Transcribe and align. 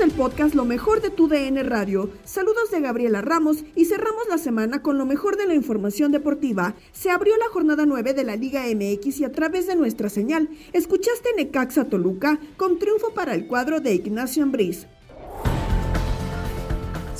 Del 0.00 0.12
podcast 0.12 0.54
Lo 0.54 0.64
mejor 0.64 1.02
de 1.02 1.10
tu 1.10 1.28
DN 1.28 1.62
Radio, 1.62 2.08
saludos 2.24 2.70
de 2.70 2.80
Gabriela 2.80 3.20
Ramos 3.20 3.64
y 3.76 3.84
cerramos 3.84 4.28
la 4.30 4.38
semana 4.38 4.80
con 4.80 4.96
lo 4.96 5.04
mejor 5.04 5.36
de 5.36 5.44
la 5.44 5.54
información 5.54 6.10
deportiva. 6.10 6.74
Se 6.92 7.10
abrió 7.10 7.36
la 7.36 7.52
jornada 7.52 7.84
9 7.84 8.14
de 8.14 8.24
la 8.24 8.34
Liga 8.34 8.62
MX 8.62 9.20
y 9.20 9.24
a 9.24 9.32
través 9.32 9.66
de 9.66 9.76
nuestra 9.76 10.08
señal 10.08 10.48
escuchaste 10.72 11.28
Necaxa 11.36 11.84
Toluca 11.84 12.40
con 12.56 12.78
triunfo 12.78 13.12
para 13.12 13.34
el 13.34 13.46
cuadro 13.46 13.80
de 13.80 13.92
Ignacio 13.92 14.42
Ambriz. 14.42 14.86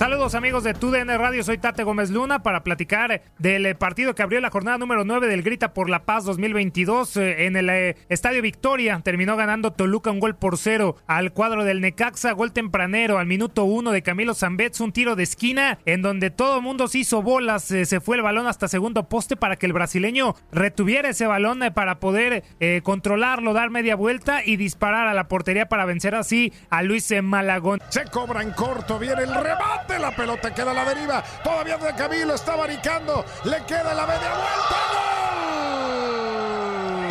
Saludos 0.00 0.34
amigos 0.34 0.64
de 0.64 0.72
TUDN 0.72 1.08
Radio, 1.18 1.44
soy 1.44 1.58
Tate 1.58 1.84
Gómez 1.84 2.08
Luna 2.08 2.42
para 2.42 2.64
platicar 2.64 3.20
del 3.38 3.66
eh, 3.66 3.74
partido 3.74 4.14
que 4.14 4.22
abrió 4.22 4.40
la 4.40 4.48
jornada 4.48 4.78
número 4.78 5.04
9 5.04 5.26
del 5.26 5.42
Grita 5.42 5.74
por 5.74 5.90
la 5.90 6.04
Paz 6.06 6.24
2022 6.24 7.18
eh, 7.18 7.44
en 7.44 7.54
el 7.54 7.68
eh, 7.68 7.96
Estadio 8.08 8.40
Victoria. 8.40 8.98
Terminó 9.04 9.36
ganando 9.36 9.74
Toluca 9.74 10.10
un 10.10 10.18
gol 10.18 10.36
por 10.36 10.56
cero 10.56 10.96
al 11.06 11.34
cuadro 11.34 11.64
del 11.64 11.82
Necaxa, 11.82 12.32
gol 12.32 12.54
tempranero 12.54 13.18
al 13.18 13.26
minuto 13.26 13.64
1 13.64 13.90
de 13.90 14.00
Camilo 14.00 14.32
Zambetz, 14.32 14.80
un 14.80 14.92
tiro 14.92 15.16
de 15.16 15.24
esquina 15.24 15.78
en 15.84 16.00
donde 16.00 16.30
todo 16.30 16.56
el 16.56 16.62
mundo 16.62 16.88
se 16.88 17.00
hizo 17.00 17.20
bolas, 17.20 17.64
se 17.64 18.00
fue 18.00 18.16
el 18.16 18.22
balón 18.22 18.46
hasta 18.46 18.68
segundo 18.68 19.06
poste 19.06 19.36
para 19.36 19.56
que 19.56 19.66
el 19.66 19.74
brasileño 19.74 20.34
retuviera 20.50 21.10
ese 21.10 21.26
balón 21.26 21.60
para 21.74 22.00
poder 22.00 22.42
controlarlo, 22.82 23.52
dar 23.52 23.68
media 23.68 23.96
vuelta 23.96 24.42
y 24.42 24.56
disparar 24.56 25.08
a 25.08 25.12
la 25.12 25.28
portería 25.28 25.68
para 25.68 25.84
vencer 25.84 26.14
así 26.14 26.54
a 26.70 26.82
Luis 26.82 27.12
Malagón. 27.22 27.80
Se 27.90 28.04
cobra 28.04 28.40
en 28.40 28.52
corto, 28.52 28.98
viene 28.98 29.24
el 29.24 29.34
remate 29.34 29.89
la 29.98 30.10
pelota 30.10 30.54
queda 30.54 30.72
la 30.72 30.84
deriva. 30.84 31.22
Todavía 31.42 31.76
de 31.78 31.94
Camilo 31.94 32.34
está 32.34 32.56
baricando. 32.56 33.24
Le 33.44 33.62
queda 33.64 33.94
la 33.94 34.06
media 34.06 34.34
vuelta. 34.34 34.76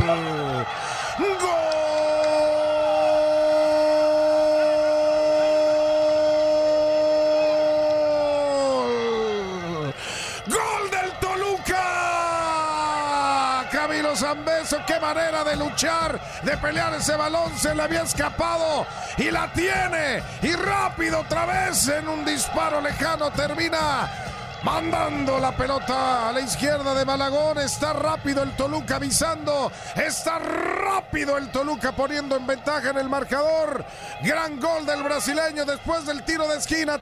¡Gol! 0.06 0.66
¡Gol! 8.88 9.94
¡Gol 10.48 10.90
del 10.90 11.12
Toluca! 11.20 11.86
Camilo 13.72 14.09
Zambeso, 14.20 14.78
qué 14.86 15.00
manera 15.00 15.46
de 15.46 15.56
luchar, 15.56 16.20
de 16.44 16.58
pelear 16.58 16.94
ese 16.94 17.16
balón, 17.16 17.58
se 17.58 17.74
le 17.74 17.84
había 17.84 18.02
escapado 18.02 18.86
y 19.18 19.32
la 19.32 19.50
tiene. 19.54 20.22
Y 20.42 20.52
rápido 20.56 21.22
otra 21.22 21.46
vez 21.46 21.88
en 21.88 22.06
un 22.10 22.26
disparo 22.26 22.82
lejano 22.82 23.32
termina 23.32 24.12
mandando 24.64 25.40
la 25.40 25.56
pelota 25.56 26.28
a 26.28 26.34
la 26.34 26.42
izquierda 26.42 26.94
de 26.94 27.06
Malagón. 27.06 27.60
Está 27.60 27.94
rápido 27.94 28.44
el 28.44 28.54
Toluca 28.58 28.98
avisando. 28.98 29.72
Está 29.96 30.40
rápido 30.40 31.38
el 31.38 31.50
Toluca 31.50 31.94
poniendo 31.94 32.36
en 32.36 32.46
ventaja 32.46 32.90
en 32.90 32.98
el 32.98 33.08
marcador. 33.08 33.86
Gran 34.22 34.60
gol 34.60 34.86
del 34.86 35.02
brasileño 35.02 35.64
después 35.64 36.06
del 36.06 36.26
tiro 36.26 36.46
de 36.50 36.58
esquina. 36.58 37.00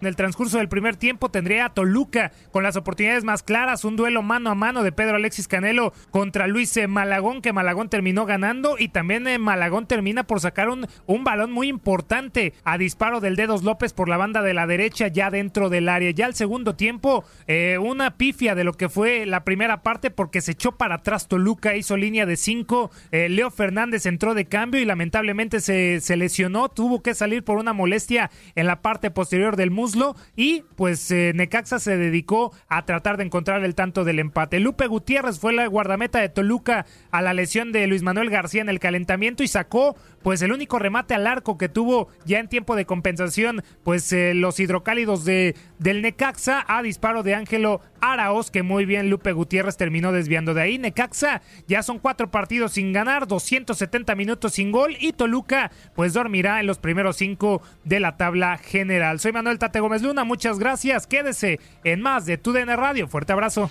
En 0.00 0.06
el 0.06 0.16
transcurso 0.16 0.56
del 0.56 0.68
primer 0.70 0.96
tiempo 0.96 1.30
tendría 1.30 1.66
a 1.66 1.74
Toluca 1.74 2.32
con 2.52 2.62
las 2.62 2.76
oportunidades 2.76 3.22
más 3.22 3.42
claras, 3.42 3.84
un 3.84 3.96
duelo 3.96 4.22
mano 4.22 4.48
a 4.48 4.54
mano 4.54 4.82
de 4.82 4.92
Pedro 4.92 5.16
Alexis 5.16 5.46
Canelo 5.46 5.92
contra 6.10 6.46
Luis 6.46 6.74
eh, 6.78 6.86
Malagón, 6.86 7.42
que 7.42 7.52
Malagón 7.52 7.90
terminó 7.90 8.24
ganando 8.24 8.76
y 8.78 8.88
también 8.88 9.28
eh, 9.28 9.38
Malagón 9.38 9.86
termina 9.86 10.24
por 10.24 10.40
sacar 10.40 10.70
un, 10.70 10.86
un 11.04 11.22
balón 11.22 11.52
muy 11.52 11.68
importante 11.68 12.54
a 12.64 12.78
disparo 12.78 13.20
del 13.20 13.36
Dedos 13.36 13.62
López 13.62 13.92
por 13.92 14.08
la 14.08 14.16
banda 14.16 14.40
de 14.40 14.54
la 14.54 14.66
derecha 14.66 15.08
ya 15.08 15.28
dentro 15.30 15.68
del 15.68 15.86
área. 15.90 16.12
Ya 16.12 16.24
al 16.24 16.34
segundo 16.34 16.76
tiempo, 16.76 17.24
eh, 17.46 17.76
una 17.76 18.16
pifia 18.16 18.54
de 18.54 18.64
lo 18.64 18.72
que 18.72 18.88
fue 18.88 19.26
la 19.26 19.44
primera 19.44 19.82
parte 19.82 20.10
porque 20.10 20.40
se 20.40 20.52
echó 20.52 20.72
para 20.72 20.94
atrás 20.96 21.28
Toluca, 21.28 21.76
hizo 21.76 21.98
línea 21.98 22.24
de 22.24 22.36
cinco, 22.36 22.90
Leo 23.10 23.50
Fernández 23.50 24.06
entró 24.06 24.34
de 24.34 24.46
cambio 24.46 24.80
y 24.80 24.86
lamentablemente 24.86 25.60
se, 25.60 26.00
se 26.00 26.16
lesionó, 26.16 26.70
tuvo 26.70 27.02
que 27.02 27.14
salir 27.14 27.44
por 27.44 27.58
una 27.58 27.74
molestia 27.74 28.30
en 28.54 28.66
la 28.66 28.80
parte 28.80 29.10
posterior 29.10 29.56
del 29.56 29.70
muslo 29.70 29.89
y 30.36 30.64
pues 30.76 31.10
eh, 31.10 31.32
Necaxa 31.34 31.78
se 31.78 31.96
dedicó 31.96 32.52
a 32.68 32.84
tratar 32.84 33.16
de 33.16 33.24
encontrar 33.24 33.64
el 33.64 33.74
tanto 33.74 34.04
del 34.04 34.18
empate. 34.18 34.60
Lupe 34.60 34.86
Gutiérrez 34.86 35.38
fue 35.38 35.52
la 35.52 35.66
guardameta 35.66 36.20
de 36.20 36.28
Toluca 36.28 36.86
a 37.10 37.22
la 37.22 37.34
lesión 37.34 37.72
de 37.72 37.86
Luis 37.86 38.02
Manuel 38.02 38.30
García 38.30 38.62
en 38.62 38.68
el 38.68 38.80
calentamiento 38.80 39.42
y 39.42 39.48
sacó 39.48 39.96
pues 40.22 40.42
el 40.42 40.52
único 40.52 40.78
remate 40.78 41.14
al 41.14 41.26
arco 41.26 41.58
que 41.58 41.68
tuvo 41.68 42.08
ya 42.24 42.38
en 42.38 42.48
tiempo 42.48 42.76
de 42.76 42.84
compensación 42.84 43.62
pues 43.82 44.12
eh, 44.12 44.34
los 44.34 44.60
hidrocálidos 44.60 45.24
de 45.24 45.56
del 45.78 46.02
Necaxa 46.02 46.64
a 46.68 46.82
disparo 46.82 47.22
de 47.22 47.34
Ángelo 47.34 47.80
Araos 48.00 48.50
que 48.50 48.62
muy 48.62 48.84
bien 48.84 49.10
Lupe 49.10 49.32
Gutiérrez 49.32 49.76
terminó 49.76 50.12
desviando 50.12 50.54
de 50.54 50.62
ahí. 50.62 50.78
Necaxa 50.78 51.42
ya 51.66 51.82
son 51.82 51.98
cuatro 51.98 52.30
partidos 52.30 52.72
sin 52.72 52.92
ganar, 52.92 53.26
270 53.26 54.14
minutos 54.14 54.54
sin 54.54 54.72
gol 54.72 54.96
y 55.00 55.12
Toluca 55.12 55.70
pues 55.94 56.12
dormirá 56.12 56.60
en 56.60 56.66
los 56.66 56.78
primeros 56.78 57.16
cinco 57.16 57.62
de 57.84 58.00
la 58.00 58.16
tabla 58.16 58.58
general. 58.58 59.20
Soy 59.20 59.32
Manuel 59.32 59.58
Tate 59.58 59.79
Gómez 59.80 60.02
Luna, 60.02 60.24
muchas 60.24 60.58
gracias. 60.58 61.06
Quédese 61.06 61.60
en 61.84 62.00
más 62.00 62.26
de 62.26 62.38
TUDN 62.38 62.76
Radio. 62.76 63.08
Fuerte 63.08 63.32
abrazo. 63.32 63.70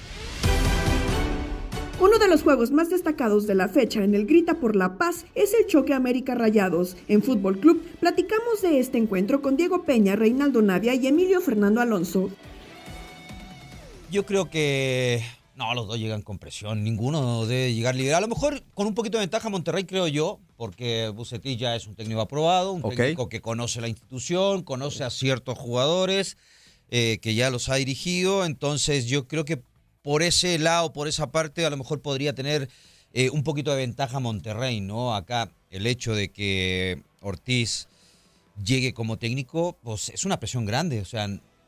Uno 1.99 2.17
de 2.17 2.29
los 2.29 2.43
juegos 2.43 2.71
más 2.71 2.89
destacados 2.89 3.45
de 3.45 3.55
la 3.55 3.67
fecha 3.67 4.01
en 4.01 4.15
el 4.15 4.25
Grita 4.25 4.53
por 4.53 4.77
la 4.77 4.97
Paz 4.97 5.25
es 5.35 5.53
el 5.53 5.65
choque 5.67 5.93
América 5.93 6.33
Rayados. 6.33 6.95
En 7.09 7.21
Fútbol 7.21 7.59
Club 7.59 7.83
platicamos 7.99 8.61
de 8.61 8.79
este 8.79 8.97
encuentro 8.97 9.41
con 9.41 9.57
Diego 9.57 9.83
Peña, 9.83 10.15
Reinaldo 10.15 10.61
Navia 10.61 10.93
y 10.95 11.07
Emilio 11.07 11.41
Fernando 11.41 11.81
Alonso. 11.81 12.29
Yo 14.09 14.25
creo 14.25 14.49
que 14.49 15.21
no, 15.59 15.73
los 15.73 15.87
dos 15.87 15.99
llegan 15.99 16.21
con 16.21 16.39
presión. 16.39 16.85
Ninguno 16.85 17.45
debe 17.45 17.73
llegar 17.73 17.93
libre. 17.93 18.13
A 18.13 18.21
lo 18.21 18.29
mejor 18.29 18.63
con 18.73 18.87
un 18.87 18.95
poquito 18.95 19.17
de 19.17 19.23
ventaja 19.23 19.49
Monterrey, 19.49 19.83
creo 19.83 20.07
yo, 20.07 20.39
porque 20.55 21.09
Bucetich 21.09 21.59
ya 21.59 21.75
es 21.75 21.85
un 21.85 21.95
técnico 21.95 22.21
aprobado, 22.21 22.71
un 22.71 22.81
técnico 22.95 23.27
que 23.27 23.41
conoce 23.41 23.81
la 23.81 23.89
institución, 23.89 24.63
conoce 24.63 25.03
a 25.03 25.09
ciertos 25.09 25.57
jugadores, 25.57 26.37
eh, 26.91 27.19
que 27.21 27.35
ya 27.35 27.49
los 27.49 27.67
ha 27.67 27.75
dirigido. 27.75 28.45
Entonces 28.45 29.07
yo 29.07 29.27
creo 29.27 29.43
que 29.43 29.61
por 30.01 30.23
ese 30.23 30.57
lado, 30.59 30.93
por 30.93 31.09
esa 31.09 31.29
parte, 31.29 31.65
a 31.65 31.69
lo 31.69 31.75
mejor 31.75 32.01
podría 32.01 32.33
tener 32.33 32.69
eh, 33.11 33.29
un 33.29 33.43
poquito 33.43 33.71
de 33.71 33.77
ventaja 33.79 34.21
Monterrey, 34.21 34.79
¿no? 34.79 35.13
Acá 35.13 35.51
el 35.71 35.87
hecho 35.87 36.15
de 36.15 36.29
que 36.31 37.03
Ortiz 37.19 37.89
llegue 38.63 38.93
como 38.93 39.17
técnico, 39.17 39.77
pues 39.83 40.07
es 40.07 40.23
una 40.23 40.39
presión 40.39 40.65
grande. 40.65 41.01
O 41.01 41.05
sea, 41.05 41.25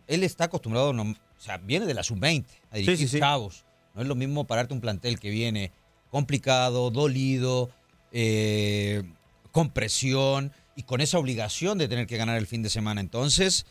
él 0.07 0.23
está 0.23 0.45
acostumbrado, 0.45 0.91
o 0.91 1.15
sea, 1.37 1.57
viene 1.57 1.85
de 1.85 1.93
la 1.93 2.03
sub-20 2.03 2.45
a 2.71 2.77
dirigir 2.77 3.19
chavos. 3.19 3.65
No 3.93 4.01
es 4.01 4.07
lo 4.07 4.15
mismo 4.15 4.45
pararte 4.45 4.73
un 4.73 4.81
plantel 4.81 5.19
que 5.19 5.29
viene 5.29 5.71
complicado, 6.09 6.91
dolido, 6.91 7.69
eh, 8.11 9.03
con 9.51 9.69
presión 9.69 10.51
y 10.75 10.83
con 10.83 11.01
esa 11.01 11.17
obligación 11.17 11.77
de 11.77 11.87
tener 11.87 12.07
que 12.07 12.17
ganar 12.17 12.37
el 12.37 12.47
fin 12.47 12.63
de 12.63 12.69
semana. 12.69 13.01
Entonces, 13.01 13.65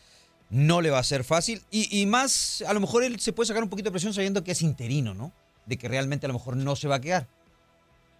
no 0.49 0.81
le 0.81 0.89
va 0.89 0.99
a 0.99 1.03
ser 1.03 1.23
fácil. 1.23 1.61
Y, 1.71 2.05
más, 2.05 2.63
a 2.67 2.73
lo 2.73 2.79
mejor 2.79 3.03
él 3.03 3.19
se 3.19 3.33
puede 3.33 3.47
sacar 3.47 3.63
un 3.63 3.69
poquito 3.69 3.89
de 3.89 3.91
presión 3.91 4.13
sabiendo 4.13 4.43
que 4.43 4.51
es 4.51 4.61
interino, 4.61 5.13
¿no? 5.13 5.31
De 5.65 5.77
que 5.77 5.87
realmente 5.87 6.25
a 6.25 6.29
lo 6.29 6.33
mejor 6.33 6.57
no 6.57 6.75
se 6.75 6.87
va 6.87 6.95
a 6.95 7.01
quedar. 7.01 7.27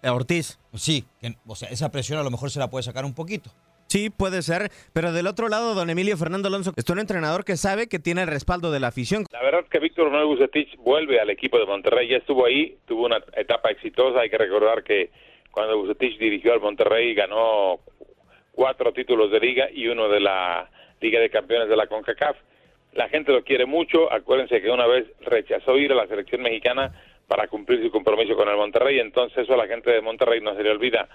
Ortiz. 0.04 0.58
Sí, 0.74 1.06
o 1.46 1.56
sea, 1.56 1.70
esa 1.70 1.90
presión 1.90 2.18
a 2.18 2.24
lo 2.24 2.32
mejor 2.32 2.50
se 2.50 2.60
la 2.60 2.70
puede 2.70 2.84
sacar 2.84 3.06
un 3.06 3.14
poquito. 3.14 3.52
Sí, 3.92 4.10
puede 4.10 4.42
ser, 4.42 4.72
pero 4.94 5.12
del 5.12 5.28
otro 5.28 5.50
lado, 5.50 5.74
don 5.74 5.90
Emilio 5.90 6.16
Fernando 6.16 6.48
Alonso 6.48 6.72
es 6.78 6.90
un 6.90 7.00
entrenador 7.00 7.44
que 7.44 7.58
sabe 7.58 7.90
que 7.90 8.00
tiene 8.00 8.22
el 8.22 8.30
respaldo 8.30 8.72
de 8.72 8.80
la 8.80 8.88
afición. 8.88 9.26
La 9.34 9.44
verdad 9.44 9.64
es 9.66 9.70
que 9.70 9.80
Víctor 9.80 10.10
Manuel 10.10 10.28
Bucetich 10.28 10.78
vuelve 10.78 11.20
al 11.20 11.30
equipo 11.30 11.60
de 11.60 11.66
Monterrey, 11.66 12.08
ya 12.08 12.16
estuvo 12.16 12.46
ahí, 12.46 12.78
tuvo 12.86 13.06
una 13.06 13.18
etapa 13.36 13.70
exitosa, 13.70 14.22
hay 14.22 14.30
que 14.30 14.38
recordar 14.38 14.86
que 14.86 15.10
cuando 15.52 15.78
Bucetich 15.78 16.18
dirigió 16.20 16.54
al 16.54 16.62
Monterrey 16.62 17.14
ganó 17.14 17.82
cuatro 18.54 18.94
títulos 18.94 19.30
de 19.30 19.42
liga 19.42 19.68
y 19.70 19.90
uno 19.90 20.08
de 20.08 20.22
la 20.22 20.70
Liga 21.02 21.20
de 21.20 21.30
Campeones 21.30 21.68
de 21.68 21.76
la 21.76 21.88
CONCACAF. 21.88 22.38
La 22.94 23.10
gente 23.10 23.34
lo 23.34 23.44
quiere 23.44 23.66
mucho, 23.66 24.10
acuérdense 24.10 24.62
que 24.62 24.70
una 24.70 24.88
vez 24.88 25.06
rechazó 25.20 25.78
ir 25.78 25.92
a 25.92 25.96
la 25.96 26.08
selección 26.08 26.42
mexicana 26.44 26.94
para 27.28 27.50
cumplir 27.50 27.84
su 27.84 27.92
compromiso 27.92 28.38
con 28.38 28.48
el 28.48 28.56
Monterrey, 28.56 29.00
entonces 29.00 29.40
eso 29.40 29.54
a 29.54 29.58
la 29.58 29.68
gente 29.68 29.92
de 29.92 30.00
Monterrey 30.00 30.40
no 30.40 30.56
se 30.56 30.64
le 30.64 30.72
olvida 30.72 31.10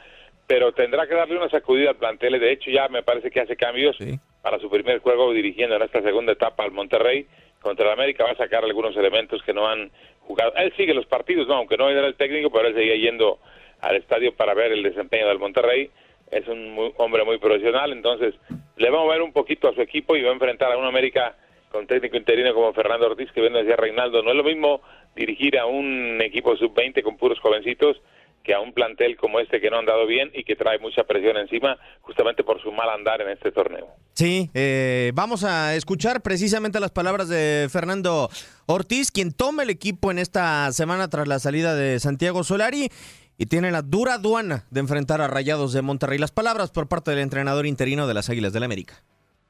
pero 0.47 0.73
tendrá 0.73 1.07
que 1.07 1.15
darle 1.15 1.37
una 1.37 1.49
sacudida 1.49 1.91
al 1.91 1.97
plantel. 1.97 2.39
De 2.39 2.53
hecho, 2.53 2.71
ya 2.71 2.89
me 2.89 3.03
parece 3.03 3.31
que 3.31 3.41
hace 3.41 3.57
cambios 3.57 3.97
para 4.43 4.59
su 4.59 4.71
primer 4.71 5.01
juego 5.01 5.33
dirigiendo 5.33 5.77
en 5.77 5.83
esta 5.83 6.03
segunda 6.03 6.33
etapa 6.33 6.65
al 6.65 6.71
Monterrey 6.71 7.27
contra 7.61 7.87
el 7.87 7.93
América. 7.93 8.25
Va 8.25 8.31
a 8.31 8.37
sacar 8.37 8.65
algunos 8.65 8.97
elementos 8.97 9.43
que 9.43 9.53
no 9.53 9.69
han 9.69 9.91
jugado. 10.21 10.53
Él 10.57 10.73
sigue 10.77 10.95
los 10.95 11.07
partidos, 11.07 11.49
no, 11.49 11.55
aunque 11.55 11.77
no 11.77 11.89
era 11.91 12.07
el 12.07 12.15
técnico, 12.15 12.51
pero 12.51 12.69
él 12.69 12.75
seguía 12.75 12.97
yendo 12.97 13.39
al 13.81 13.97
estadio 13.97 14.35
para 14.35 14.55
ver 14.55 14.73
el 14.73 14.83
desempeño 14.83 15.29
del 15.29 15.39
Monterrey. 15.39 15.91
Es 16.31 16.47
un 16.49 16.93
hombre 16.97 17.25
muy 17.25 17.39
profesional, 17.39 17.93
entonces 17.93 18.35
le 18.77 18.91
va 18.91 18.99
a 18.99 19.05
mover 19.05 19.23
un 19.23 19.33
poquito 19.33 19.69
a 19.69 19.75
su 19.75 19.81
equipo 19.81 20.17
y 20.17 20.23
va 20.23 20.31
a 20.31 20.35
enfrentar 20.35 20.73
a 20.73 20.77
un 20.77 20.85
América 20.85 21.37
con 21.71 21.87
técnico 21.87 22.17
interino 22.17 22.55
como 22.55 22.73
Fernando 22.73 23.07
Ortiz, 23.07 23.31
que 23.33 23.41
viene 23.41 23.59
decía 23.59 23.77
Reinaldo. 23.77 24.23
No 24.23 24.31
es 24.31 24.37
lo 24.37 24.45
mismo 24.45 24.81
dirigir 25.15 25.59
a 25.59 25.67
un 25.67 26.21
equipo 26.23 26.57
sub-20 26.57 27.03
con 27.03 27.17
puros 27.17 27.39
jovencitos 27.41 28.01
que 28.47 28.55
a 28.55 28.61
un 28.61 28.73
plantel 28.73 29.17
como 29.17 29.41
este 29.41 29.61
que 29.61 29.69
no 29.69 29.79
han 29.79 29.87
dado 29.87 30.07
bien 30.07 30.31
y 30.33 30.45
que 30.45 30.55
trae 30.55 30.79
mucha 30.79 31.03
presión 31.03 31.37
encima 31.37 31.77
justamente 32.01 32.45
por 32.45 32.63
su 32.63 32.71
mal 32.71 32.89
andar 32.89 33.21
en 33.21 33.31
este 33.31 33.51
torneo. 33.51 33.89
Sí, 34.13 34.49
eh, 34.55 35.11
vamos 35.15 35.43
a 35.43 35.75
escuchar 35.75 36.23
precisamente 36.23 36.79
las 36.79 36.93
palabras 36.93 37.29
de 37.29 37.67
Fernando 37.71 38.31
Ortiz, 38.67 39.11
quien 39.11 39.33
toma 39.33 39.65
el 39.65 39.71
equipo 39.71 40.13
en 40.13 40.19
esta 40.19 40.71
semana 40.71 41.09
tras 41.09 41.27
la 41.27 41.41
salida 41.41 41.75
de 41.75 41.99
Santiago 41.99 42.45
Solari 42.45 42.89
y 43.37 43.47
tiene 43.47 43.73
la 43.73 43.83
dura 43.83 44.15
aduana 44.15 44.65
de 44.71 44.81
enfrentar 44.81 45.21
a 45.21 45.27
Rayados 45.27 45.73
de 45.73 45.83
Monterrey. 45.83 46.19
Las 46.19 46.31
palabras 46.31 46.71
por 46.71 46.89
parte 46.89 47.11
del 47.11 47.21
entrenador 47.21 47.67
interino 47.67 48.07
de 48.07 48.15
las 48.15 48.31
Águilas 48.31 48.53
del 48.53 48.61
la 48.61 48.67
América. 48.67 49.03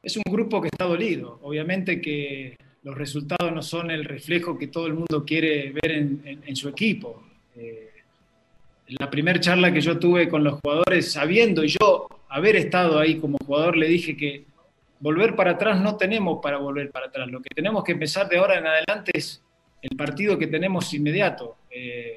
Es 0.02 0.16
un 0.16 0.22
grupo 0.26 0.62
que 0.62 0.69
está 0.69 0.87
dolido. 0.87 1.38
Obviamente 1.42 2.00
que 2.00 2.56
los 2.82 2.96
resultados 2.96 3.52
no 3.52 3.62
son 3.62 3.90
el 3.90 4.04
reflejo 4.04 4.56
que 4.56 4.69
todo 4.69 4.87
el 4.87 4.94
mundo 4.94 5.25
quiere 5.26 5.70
ver 5.72 5.90
en, 5.90 6.56
su 6.56 6.69
equipo. 6.69 7.22
Eh, 7.56 7.90
la 8.88 9.11
primera 9.11 9.41
charla 9.41 9.73
que 9.73 9.81
yo 9.81 9.99
tuve 9.99 10.29
con 10.29 10.44
los 10.44 10.61
jugadores, 10.61 11.12
sabiendo 11.12 11.65
yo 11.65 12.09
haber 12.29 12.56
estado 12.56 12.99
ahí 12.99 13.19
como 13.19 13.38
jugador, 13.38 13.77
le 13.77 13.88
dije 13.88 14.17
que 14.17 14.44
volver 15.00 15.35
para 15.35 15.53
atrás 15.53 15.81
no 15.81 15.97
tenemos 15.97 16.38
para 16.43 16.59
volver 16.59 16.91
para 16.91 17.06
atrás. 17.06 17.29
Lo 17.29 17.41
que 17.41 17.50
tenemos 17.55 17.83
que 17.85 17.93
empezar 17.93 18.29
de 18.29 18.38
ahora 18.38 18.59
en 18.59 18.67
adelante 18.67 19.12
es 19.15 19.43
el 19.83 19.97
partido 19.97 20.38
que 20.38 20.47
tenemos 20.47 20.93
inmediato. 20.94 21.56
Eh, 21.71 22.17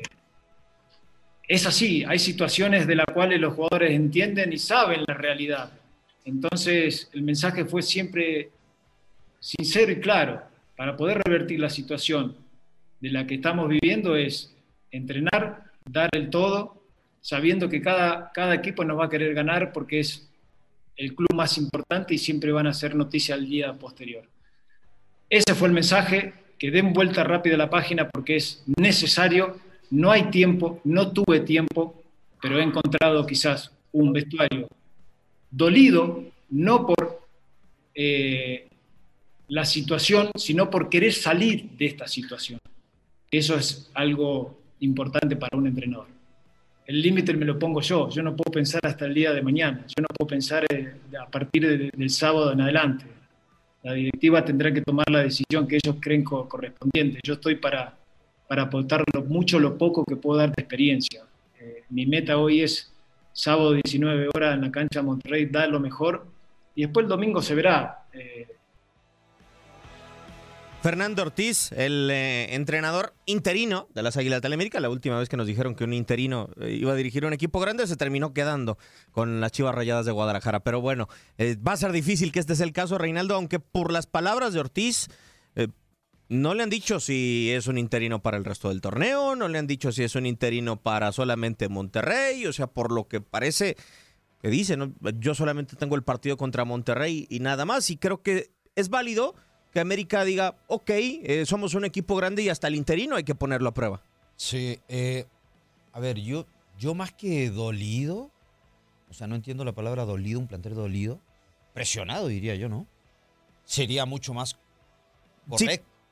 es 1.47 1.65
así, 1.65 2.03
hay 2.07 2.19
situaciones 2.19 2.85
de 2.85 2.95
las 2.95 3.07
cuales 3.07 3.41
los 3.41 3.55
jugadores 3.55 3.91
entienden 3.91 4.53
y 4.53 4.57
saben 4.57 5.03
la 5.07 5.15
realidad. 5.15 5.71
Entonces, 6.23 7.09
el 7.13 7.23
mensaje 7.23 7.65
fue 7.65 7.81
siempre 7.81 8.51
sincero 9.39 9.91
y 9.91 9.99
claro. 9.99 10.43
Para 10.75 10.95
poder 10.95 11.19
revertir 11.25 11.59
la 11.59 11.69
situación 11.69 12.37
de 13.01 13.11
la 13.11 13.25
que 13.25 13.35
estamos 13.35 13.67
viviendo 13.67 14.15
es 14.15 14.55
entrenar 14.91 15.68
dar 15.91 16.09
el 16.13 16.29
todo, 16.29 16.83
sabiendo 17.21 17.69
que 17.69 17.81
cada, 17.81 18.31
cada 18.31 18.55
equipo 18.55 18.83
nos 18.83 18.99
va 18.99 19.05
a 19.05 19.09
querer 19.09 19.33
ganar 19.33 19.71
porque 19.73 19.99
es 19.99 20.29
el 20.95 21.15
club 21.15 21.33
más 21.33 21.57
importante 21.57 22.13
y 22.13 22.17
siempre 22.17 22.51
van 22.51 22.67
a 22.67 22.71
hacer 22.71 22.95
noticia 22.95 23.35
al 23.35 23.47
día 23.47 23.73
posterior. 23.73 24.27
Ese 25.29 25.55
fue 25.55 25.67
el 25.67 25.73
mensaje, 25.73 26.33
que 26.57 26.71
den 26.71 26.91
vuelta 26.91 27.23
rápida 27.23 27.55
a 27.55 27.57
la 27.57 27.69
página 27.69 28.09
porque 28.09 28.35
es 28.35 28.63
necesario, 28.77 29.57
no 29.91 30.11
hay 30.11 30.23
tiempo, 30.29 30.81
no 30.83 31.11
tuve 31.11 31.39
tiempo, 31.39 32.03
pero 32.41 32.59
he 32.59 32.63
encontrado 32.63 33.25
quizás 33.25 33.71
un 33.91 34.11
vestuario 34.11 34.67
dolido, 35.49 36.25
no 36.49 36.85
por 36.85 37.21
eh, 37.95 38.67
la 39.47 39.65
situación, 39.65 40.31
sino 40.35 40.69
por 40.69 40.89
querer 40.89 41.13
salir 41.13 41.69
de 41.71 41.85
esta 41.85 42.07
situación. 42.07 42.59
Eso 43.31 43.55
es 43.55 43.89
algo 43.93 44.58
importante 44.81 45.35
para 45.35 45.57
un 45.57 45.67
entrenador. 45.67 46.07
El 46.85 47.01
límite 47.01 47.33
me 47.33 47.45
lo 47.45 47.59
pongo 47.59 47.81
yo, 47.81 48.09
yo 48.09 48.23
no 48.23 48.35
puedo 48.35 48.51
pensar 48.51 48.81
hasta 48.83 49.05
el 49.05 49.13
día 49.13 49.31
de 49.31 49.41
mañana, 49.41 49.85
yo 49.87 50.01
no 50.01 50.07
puedo 50.07 50.27
pensar 50.27 50.65
eh, 50.69 50.95
a 51.19 51.29
partir 51.29 51.91
del 51.91 52.09
sábado 52.09 52.51
en 52.51 52.61
adelante. 52.61 53.05
La 53.83 53.93
directiva 53.93 54.43
tendrá 54.43 54.73
que 54.73 54.81
tomar 54.81 55.09
la 55.09 55.19
decisión 55.19 55.67
que 55.67 55.77
ellos 55.77 55.97
creen 56.01 56.23
correspondiente. 56.23 57.19
Yo 57.23 57.35
estoy 57.35 57.55
para, 57.55 57.95
para 58.47 58.63
aportar 58.63 59.03
lo 59.13 59.23
mucho 59.23 59.59
lo 59.59 59.77
poco 59.77 60.03
que 60.03 60.15
puedo 60.15 60.39
dar 60.39 60.51
de 60.53 60.61
experiencia. 60.61 61.23
Eh, 61.59 61.83
mi 61.89 62.05
meta 62.05 62.37
hoy 62.37 62.61
es 62.61 62.91
sábado 63.31 63.73
19 63.73 64.29
horas 64.33 64.55
en 64.55 64.61
la 64.61 64.71
cancha 64.71 65.01
Monterrey, 65.01 65.45
dar 65.45 65.69
lo 65.69 65.79
mejor 65.79 66.25
y 66.75 66.83
después 66.83 67.03
el 67.03 67.09
domingo 67.09 67.41
se 67.41 67.55
verá. 67.55 68.05
Eh, 68.13 68.47
Fernando 70.81 71.23
Ortiz, 71.23 71.73
el 71.73 72.09
eh, 72.09 72.55
entrenador 72.55 73.13
interino 73.25 73.89
de 73.93 74.01
las 74.01 74.15
Águilas 74.15 74.41
de 74.41 74.53
América, 74.53 74.79
la 74.79 74.89
última 74.89 75.19
vez 75.19 75.27
que 75.27 75.35
nos 75.35 75.45
dijeron 75.45 75.75
que 75.75 75.83
un 75.83 75.91
interino 75.91 76.49
eh, 76.61 76.71
iba 76.71 76.93
a 76.93 76.95
dirigir 76.95 77.25
un 77.25 77.33
equipo 77.33 77.59
grande, 77.59 77.85
se 77.85 77.97
terminó 77.97 78.33
quedando 78.33 78.77
con 79.11 79.41
las 79.41 79.51
Chivas 79.51 79.75
Rayadas 79.75 80.05
de 80.05 80.13
Guadalajara. 80.13 80.61
Pero 80.61 80.79
bueno, 80.79 81.09
eh, 81.37 81.57
va 81.57 81.73
a 81.73 81.77
ser 81.77 81.91
difícil 81.91 82.31
que 82.31 82.39
este 82.39 82.55
sea 82.55 82.65
el 82.65 82.71
caso, 82.71 82.97
Reinaldo, 82.97 83.35
aunque 83.35 83.59
por 83.59 83.91
las 83.91 84.07
palabras 84.07 84.53
de 84.53 84.61
Ortiz, 84.61 85.09
no 86.29 86.53
le 86.53 86.61
han 86.61 86.69
dicho 86.69 86.99
si 86.99 87.49
es 87.51 87.67
un 87.67 87.77
interino 87.79 88.21
para 88.21 88.37
el 88.37 88.45
resto 88.45 88.69
del 88.69 88.81
torneo, 88.81 89.35
no 89.35 89.47
le 89.47 89.57
han 89.57 89.67
dicho 89.67 89.91
si 89.91 90.03
es 90.03 90.15
un 90.15 90.27
interino 90.27 90.79
para 90.79 91.11
solamente 91.11 91.67
Monterrey, 91.69 92.45
o 92.45 92.53
sea, 92.53 92.67
por 92.67 92.91
lo 92.91 93.07
que 93.07 93.19
parece 93.19 93.75
que 94.39 94.49
dice, 94.49 94.77
yo 95.15 95.33
solamente 95.33 95.75
tengo 95.75 95.95
el 95.95 96.03
partido 96.03 96.37
contra 96.37 96.65
Monterrey 96.65 97.25
y 97.31 97.39
nada 97.39 97.65
más, 97.65 97.89
y 97.89 97.97
creo 97.97 98.21
que 98.21 98.51
es 98.75 98.89
válido 98.89 99.35
que 99.71 99.79
América 99.79 100.23
diga, 100.23 100.55
ok, 100.67 100.89
eh, 100.89 101.43
somos 101.45 101.73
un 101.73 101.85
equipo 101.85 102.15
grande 102.15 102.41
y 102.41 102.49
hasta 102.49 102.67
el 102.67 102.75
interino 102.75 103.15
hay 103.15 103.23
que 103.23 103.35
ponerlo 103.35 103.69
a 103.69 103.73
prueba. 103.73 104.01
Sí, 104.35 104.79
eh, 104.87 105.25
a 105.93 105.99
ver, 105.99 106.19
yo, 106.19 106.45
yo 106.77 106.93
más 106.95 107.11
que 107.11 107.49
dolido, 107.49 108.31
o 109.09 109.13
sea, 109.13 109.27
no 109.27 109.35
entiendo 109.35 109.63
la 109.65 109.73
palabra 109.73 110.05
dolido, 110.05 110.39
un 110.39 110.47
plantel 110.47 110.75
dolido, 110.75 111.19
presionado 111.73 112.27
diría 112.27 112.55
yo, 112.55 112.69
¿no? 112.69 112.87
Sería 113.65 114.05
mucho 114.05 114.33
más 114.33 114.57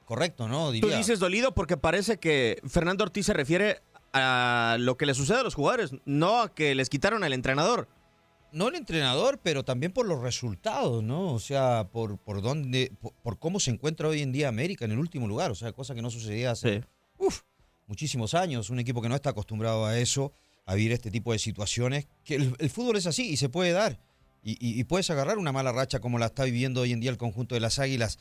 correcto, 0.06 0.48
¿no? 0.48 0.72
Tú 0.80 0.90
dices 0.90 1.20
dolido 1.20 1.54
porque 1.54 1.78
parece 1.78 2.18
que 2.18 2.62
Fernando 2.68 3.04
Ortiz 3.04 3.26
se 3.26 3.34
refiere 3.34 3.82
a 4.14 4.78
lo 4.80 4.98
que 4.98 5.06
le 5.06 5.14
sucede 5.14 5.40
a 5.40 5.44
los 5.44 5.56
jugadores, 5.56 5.92
no 6.06 6.42
a 6.42 6.54
que 6.54 6.76
les 6.76 6.90
quitaron 6.90 7.24
al 7.24 7.34
entrenador 7.34 7.88
no 8.52 8.70
el 8.70 8.76
entrenador, 8.76 9.40
pero 9.44 9.64
también 9.64 9.92
por 9.92 10.06
los 10.06 10.22
resultados, 10.22 11.04
¿no? 11.04 11.34
O 11.34 11.40
sea, 11.40 11.90
por, 11.92 12.18
por 12.18 12.42
dónde, 12.42 12.92
por, 13.24 13.40
cómo 13.40 13.60
se 13.60 13.72
encuentra 13.72 14.08
hoy 14.08 14.22
en 14.22 14.32
día 14.32 14.48
América 14.48 14.86
en 14.86 14.92
el 14.92 15.00
último 15.00 15.28
lugar, 15.28 15.52
o 15.52 15.56
sea, 15.56 15.72
cosa 15.74 15.96
que 15.96 16.02
no 16.02 16.10
sucedía 16.10 16.52
hace. 16.52 16.84
Uf, 17.18 17.42
muchísimos 17.88 18.34
años, 18.34 18.70
un 18.70 18.80
equipo 18.80 19.02
que 19.02 19.10
no 19.10 19.16
está 19.16 19.32
acostumbrado 19.32 19.86
a 19.86 19.98
eso, 20.00 20.32
a 20.66 20.76
vivir 20.76 20.92
este 20.92 21.12
tipo 21.12 21.32
de 21.32 21.40
situaciones, 21.40 22.08
que 22.24 22.36
el, 22.36 22.70
fútbol 22.70 22.98
es 22.98 23.08
así 23.08 23.30
y 23.30 23.38
se 23.38 23.50
puede 23.50 23.72
dar. 23.72 24.00
Y, 24.50 24.82
puedes 24.86 25.10
agarrar 25.10 25.40
una 25.40 25.52
mala 25.52 25.74
racha 25.74 26.00
como 26.00 26.20
la 26.20 26.28
está 26.28 26.46
viviendo 26.46 26.80
hoy 26.80 26.94
en 26.94 27.02
día 27.02 27.10
el 27.10 27.18
conjunto 27.18 27.54
de 27.54 27.60
las 27.60 27.80
Águilas. 27.80 28.18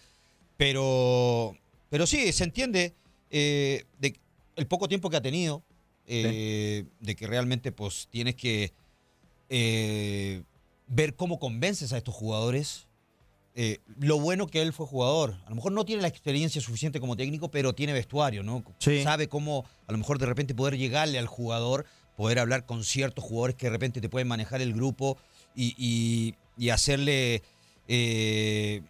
Pero, 0.56 1.56
pero 1.88 2.04
sí, 2.04 2.33
se 2.33 2.42
entiende 2.42 2.97
eh, 3.30 3.85
de 4.00 4.18
el 4.56 4.66
poco 4.66 4.88
tiempo 4.88 5.09
que 5.09 5.18
ha 5.18 5.23
tenido, 5.23 5.62
eh, 6.06 6.85
de 6.99 7.14
que 7.14 7.28
realmente 7.28 7.71
pues 7.71 8.09
tienes 8.11 8.35
que 8.35 8.73
eh, 9.49 10.43
ver 10.87 11.15
cómo 11.15 11.38
convences 11.38 11.93
a 11.93 11.99
estos 11.99 12.15
jugadores. 12.15 12.87
lo 13.99 14.21
bueno 14.21 14.47
que 14.47 14.62
él 14.62 14.73
fue 14.73 14.87
jugador. 14.87 15.37
A 15.47 15.50
lo 15.50 15.57
mejor 15.57 15.73
no 15.73 15.85
tiene 15.85 16.03
la 16.03 16.09
experiencia 16.09 16.61
suficiente 16.61 17.00
como 17.00 17.17
técnico, 17.17 17.50
pero 17.50 17.75
tiene 17.75 17.93
vestuario, 17.93 18.43
¿no? 18.43 18.62
Sabe 18.79 19.29
cómo 19.29 19.65
a 19.87 19.93
lo 19.93 19.99
mejor 19.99 20.19
de 20.19 20.26
repente 20.26 20.55
poder 20.55 20.76
llegarle 20.76 21.19
al 21.19 21.26
jugador 21.26 21.87
poder 22.17 22.38
hablar 22.38 22.65
con 22.67 22.83
ciertos 22.83 23.25
jugadores 23.25 23.57
que 23.57 23.67
de 23.67 23.71
repente 23.71 24.00
te 24.00 24.09
pueden 24.09 24.26
manejar 24.26 24.61
el 24.61 24.73
grupo 24.73 25.19
y, 25.55 26.35
hacerle... 26.73 27.43
Eh, 27.88 28.83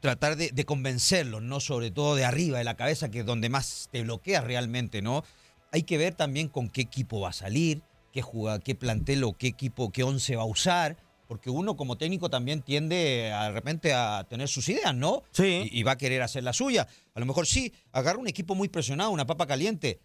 tratar 0.00 0.36
de, 0.36 0.64
convencerlo, 0.64 1.40
¿no? 1.40 1.58
Sobre 1.58 1.90
todo 1.90 2.14
de 2.14 2.24
arriba, 2.24 2.58
de 2.58 2.64
la 2.64 2.76
cabeza, 2.76 3.10
que 3.10 3.20
es 3.20 3.26
donde 3.26 3.48
más 3.48 3.88
te 3.90 4.02
bloquea 4.02 4.40
realmente, 4.42 5.02
¿no? 5.02 5.24
Hay 5.72 5.82
que 5.82 5.98
ver 5.98 6.14
también 6.14 6.48
con 6.48 6.68
qué 6.68 6.82
equipo 6.82 7.20
va 7.20 7.30
a 7.30 7.32
salir, 7.32 7.82
qué 8.18 8.22
juega, 8.22 8.58
qué 8.58 8.74
plantel 8.74 9.22
o 9.22 9.34
qué 9.34 9.46
equipo, 9.46 9.92
qué 9.92 10.02
once 10.02 10.34
va 10.34 10.42
a 10.42 10.46
usar, 10.46 10.96
porque 11.28 11.50
uno 11.50 11.76
como 11.76 11.96
técnico 11.96 12.28
también 12.28 12.62
tiende 12.62 13.30
a, 13.32 13.44
de 13.44 13.52
repente 13.52 13.94
a 13.94 14.26
tener 14.28 14.48
sus 14.48 14.68
ideas, 14.68 14.92
¿no? 14.92 15.22
Sí. 15.30 15.70
Y, 15.70 15.78
y, 15.78 15.82
va 15.84 15.92
a 15.92 15.98
querer 15.98 16.20
hacer 16.22 16.42
la 16.42 16.52
suya. 16.52 16.88
A 17.14 17.20
lo 17.20 17.26
mejor 17.26 17.46
sí, 17.46 17.72
agarra 17.92 18.18
un 18.18 18.26
equipo 18.26 18.56
muy 18.56 18.68
presionado, 18.68 19.12
una 19.12 19.24
papa 19.24 19.46
caliente, 19.46 20.00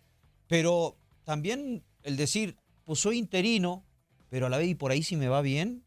pero 0.48 0.96
también 1.24 1.84
el 2.04 2.18
decir, 2.18 2.56
pues 2.84 3.00
soy 3.00 3.18
interino, 3.18 3.84
pero 4.30 4.46
a 4.46 4.50
la 4.50 4.60
vez 4.60 4.68
y 4.68 4.76
por 4.76 4.92
ahí 4.92 5.02
si 5.02 5.16
me 5.16 5.28
va 5.28 5.42
bien, 5.42 5.84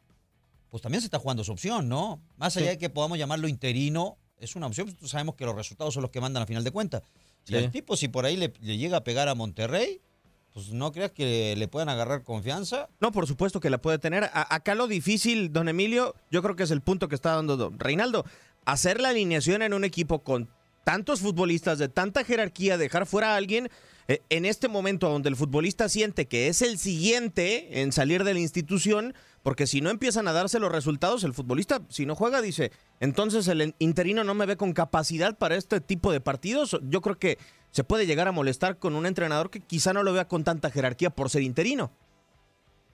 pues 0.69 0.83
también 0.83 1.03
se 1.03 1.07
está 1.07 1.21
jugando 1.21 1.45
su 1.45 1.53
opción, 1.53 1.89
¿no? 1.89 2.21
Más 2.39 2.57
allá 2.57 2.71
de 2.71 2.79
que 2.79 2.91
podamos 2.91 3.19
llamarlo 3.19 3.47
interino, 3.47 4.19
es 4.37 4.57
una 4.57 4.67
opción, 4.67 4.93
pues 4.99 5.13
sabemos 5.13 5.37
que 5.37 5.45
los 5.45 5.55
resultados 5.55 5.95
son 5.95 6.03
los 6.03 6.11
que 6.11 6.21
mandan 6.21 6.43
a 6.43 6.47
final 6.47 6.65
de 6.65 6.73
cuentas. 6.73 7.03
Si 7.45 7.55
el 7.55 7.71
tipo, 7.71 7.97
si 7.97 8.09
por 8.09 8.27
ahí 8.27 8.37
le, 8.37 8.49
llega 8.61 8.97
a 8.97 9.05
pegar 9.05 9.29
a 9.29 9.37
Monterrey, 9.37 10.01
pues 10.57 10.73
no 10.73 10.91
creas 10.91 11.13
que 11.13 11.55
le 11.55 11.69
puedan 11.69 11.91
agarrar 11.91 12.23
confianza. 12.23 12.89
No, 12.99 13.13
por 13.13 13.27
supuesto 13.27 13.61
que 13.61 13.69
la 13.69 13.77
puede 13.77 13.99
tener. 13.99 14.31
acá 14.33 14.75
lo 14.75 14.87
difícil, 14.89 15.53
don 15.53 15.69
Emilio, 15.69 16.15
yo 16.31 16.43
creo 16.43 16.57
que 16.57 16.63
es 16.63 16.71
el 16.71 16.81
punto 16.81 17.09
que 17.09 17.15
está 17.15 17.35
dando 17.35 17.59
don 17.59 17.79
Reinaldo. 17.79 18.25
Hacer 18.65 18.99
la 18.99 19.11
alineación 19.11 19.61
en 19.61 19.75
un 19.75 19.85
equipo 19.85 20.21
con 20.21 20.49
tantos 20.83 21.21
futbolistas 21.21 21.79
de 21.79 21.91
tanta 21.91 22.25
jerarquía, 22.25 22.79
dejar 22.79 23.05
fuera 23.05 23.35
a 23.35 23.37
alguien 23.37 23.69
eh, 24.09 24.23
en 24.31 24.47
este 24.47 24.69
momento 24.69 25.11
donde 25.11 25.29
el 25.29 25.37
futbolista 25.37 25.91
siente 25.91 26.25
que 26.25 26.49
es 26.49 26.63
el 26.63 26.79
siguiente 26.79 27.83
en 27.83 27.93
salir 27.93 28.25
de 28.25 28.33
la 28.33 28.41
institución, 28.41 29.13
porque 29.43 29.67
si 29.67 29.83
no 29.83 29.91
empiezan 29.91 30.27
a 30.27 30.33
darse 30.33 30.59
los 30.59 30.73
resultados, 30.73 31.23
el 31.25 31.35
futbolista, 31.35 31.83
si 31.91 32.07
no 32.07 32.15
juega, 32.15 32.41
dice, 32.41 32.73
entonces 33.01 33.47
el 33.49 33.75
interino 33.79 34.25
no 34.25 34.33
me 34.33 34.47
ve 34.47 34.57
con 34.57 34.73
capacidad 34.73 35.37
para 35.37 35.57
este 35.57 35.83
tipo 35.83 36.13
de 36.13 36.23
partidos. 36.23 36.79
Yo 36.89 37.03
creo 37.03 37.19
que 37.19 37.37
se 37.77 37.85
puede 37.85 38.07
llegar 38.07 38.27
a 38.27 38.33
molestar 38.33 38.79
con 38.79 38.97
un 38.97 39.05
entrenador 39.05 39.51
que 39.51 39.61
quizá 39.61 39.93
no 39.93 40.03
lo 40.03 40.15
vea 40.15 40.27
con 40.27 40.45
tanta 40.45 40.71
jerarquía 40.71 41.11
por 41.11 41.29
ser 41.29 41.43
interino. 41.43 41.91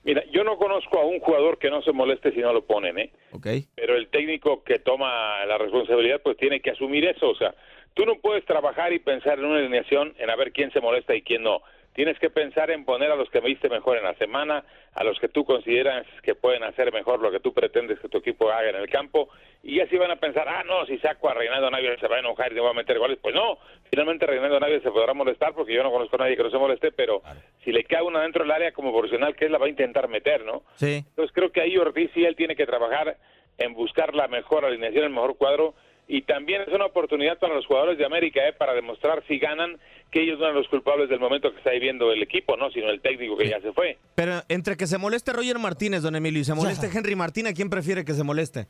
Mira, 0.03 0.25
yo 0.33 0.43
no 0.43 0.59
conozco 0.59 0.99
a 0.99 1.07
un 1.07 1.21
jugador 1.21 1.59
que 1.59 1.71
no 1.71 1.81
se 1.83 1.93
moleste 1.93 2.33
si 2.33 2.41
no 2.41 2.53
lo 2.53 2.67
ponen, 2.67 2.99
¿eh? 2.99 3.13
Ok. 3.31 3.47
Pero 3.77 3.95
el 3.95 4.09
técnico 4.09 4.65
que 4.65 4.81
toma 4.81 5.47
la 5.47 5.57
responsabilidad, 5.57 6.21
pues 6.21 6.37
tiene 6.37 6.61
que 6.61 6.73
asumir 6.73 7.05
eso. 7.05 7.31
O 7.31 7.37
sea, 7.37 7.55
Tú 7.95 8.07
no 8.07 8.17
puedes 8.17 8.45
trabajar 8.47 8.93
y 8.93 8.99
pensar 8.99 9.39
en 9.39 9.45
una 9.45 9.59
alineación 9.59 10.15
en 10.19 10.31
a 10.31 10.37
ver 10.37 10.53
quién 10.53 10.73
se 10.73 10.81
molesta 10.81 11.15
y 11.15 11.23
quién 11.23 11.43
no. 11.43 11.61
Tienes 11.95 12.19
que 12.19 12.31
pensar 12.31 12.71
en 12.71 12.85
poner 12.85 13.11
a 13.11 13.17
los 13.17 13.29
que 13.29 13.41
viste 13.41 13.69
mejor 13.69 13.99
en 13.99 14.05
la 14.05 14.15
semana, 14.15 14.65
a 14.95 15.05
los 15.05 15.19
que 15.21 15.29
tú 15.29 15.45
consideras 15.45 16.07
que 16.23 16.35
pueden 16.35 16.63
hacer 16.63 16.93
mejor 16.93 17.21
lo 17.21 17.31
que 17.31 17.41
tú 17.41 17.53
pretendes 17.53 18.01
que 18.01 18.09
tu 18.09 18.19
equipo 18.19 18.51
haga 18.51 18.71
en 18.71 18.77
el 18.77 18.89
campo, 18.89 19.29
y 19.63 19.81
así 19.81 19.97
van 19.97 20.11
a 20.11 20.17
pensar, 20.17 20.49
ah, 20.49 20.65
no, 20.65 20.87
si 20.87 20.99
saco 20.99 21.29
a 21.29 21.35
Reinaldo 21.35 21.71
Navia 21.71 21.97
se 21.99 22.09
va 22.09 22.17
a 22.17 22.21
enojar 22.21 22.51
y 22.51 22.55
se 22.55 22.61
va 22.61 22.71
a 22.71 22.75
meter 22.75 22.99
goles. 22.99 23.19
Pues 23.21 23.35
no, 23.35 23.59
finalmente 23.91 24.27
Reinaldo 24.27 24.59
Navia 24.59 24.81
se 24.81 24.91
podrá 24.91 25.13
molestar 25.13 25.53
porque 25.55 25.75
yo 25.75 25.83
no 25.83 25.91
conozco 25.91 26.17
a 26.17 26.21
nadie 26.21 26.37
que 26.37 26.43
no 26.43 26.51
se 26.51 26.59
moleste, 26.59 26.93
pero 26.93 27.23
si 27.63 27.73
le 27.73 27.85
cae 27.85 28.03
una 28.03 28.23
dentro 28.23 28.43
del 28.43 28.53
área 28.53 28.73
como 28.73 28.93
profesional, 28.93 29.37
que 29.37 29.45
él 29.45 29.53
la 29.53 29.59
va 29.59 29.67
a 29.67 29.71
intentar 29.71 30.09
meter, 30.09 30.45
¿no? 30.45 30.63
Sí. 30.77 31.05
Entonces 31.09 31.33
creo 31.35 31.53
que 31.53 31.61
ahí 31.61 31.77
Ortiz 31.77 32.11
sí 32.15 32.25
él 32.25 32.37
tiene 32.37 32.57
que 32.57 32.67
trabajar 32.67 33.19
en 33.59 33.75
buscar 33.75 34.15
la 34.15 34.29
mejor 34.29 34.65
alineación, 34.65 35.05
el 35.05 35.11
mejor 35.11 35.37
cuadro, 35.37 35.75
y 36.13 36.21
también 36.21 36.61
es 36.61 36.69
una 36.69 36.85
oportunidad 36.85 37.39
para 37.39 37.55
los 37.55 37.65
jugadores 37.65 37.97
de 37.97 38.05
América 38.05 38.47
¿eh? 38.47 38.53
para 38.53 38.75
demostrar 38.75 39.25
si 39.27 39.39
ganan 39.39 39.79
que 40.11 40.21
ellos 40.21 40.39
no 40.39 40.45
son 40.45 40.57
los 40.57 40.69
culpables 40.69 41.09
del 41.09 41.19
momento 41.19 41.51
que 41.51 41.57
está 41.57 41.71
viviendo 41.71 42.13
el 42.13 42.23
equipo, 42.23 42.55
no, 42.59 42.71
sino 42.71 42.91
el 42.91 43.01
técnico 43.01 43.35
que 43.35 43.49
ya 43.49 43.63
se 43.63 43.73
fue. 43.73 43.97
Pero 44.15 44.43
entre 44.51 44.77
que 44.77 44.87
se 44.87 44.99
moleste 44.99 45.33
Roger 45.33 45.59
Martínez, 45.59 46.03
don 46.03 46.15
Emilio, 46.15 46.43
y 46.43 46.45
se 46.45 46.53
moleste 46.53 46.91
Henry 46.95 47.17
Martínez, 47.17 47.55
quién 47.55 47.71
prefiere 47.71 48.05
que 48.05 48.13
se 48.13 48.25
moleste? 48.25 48.67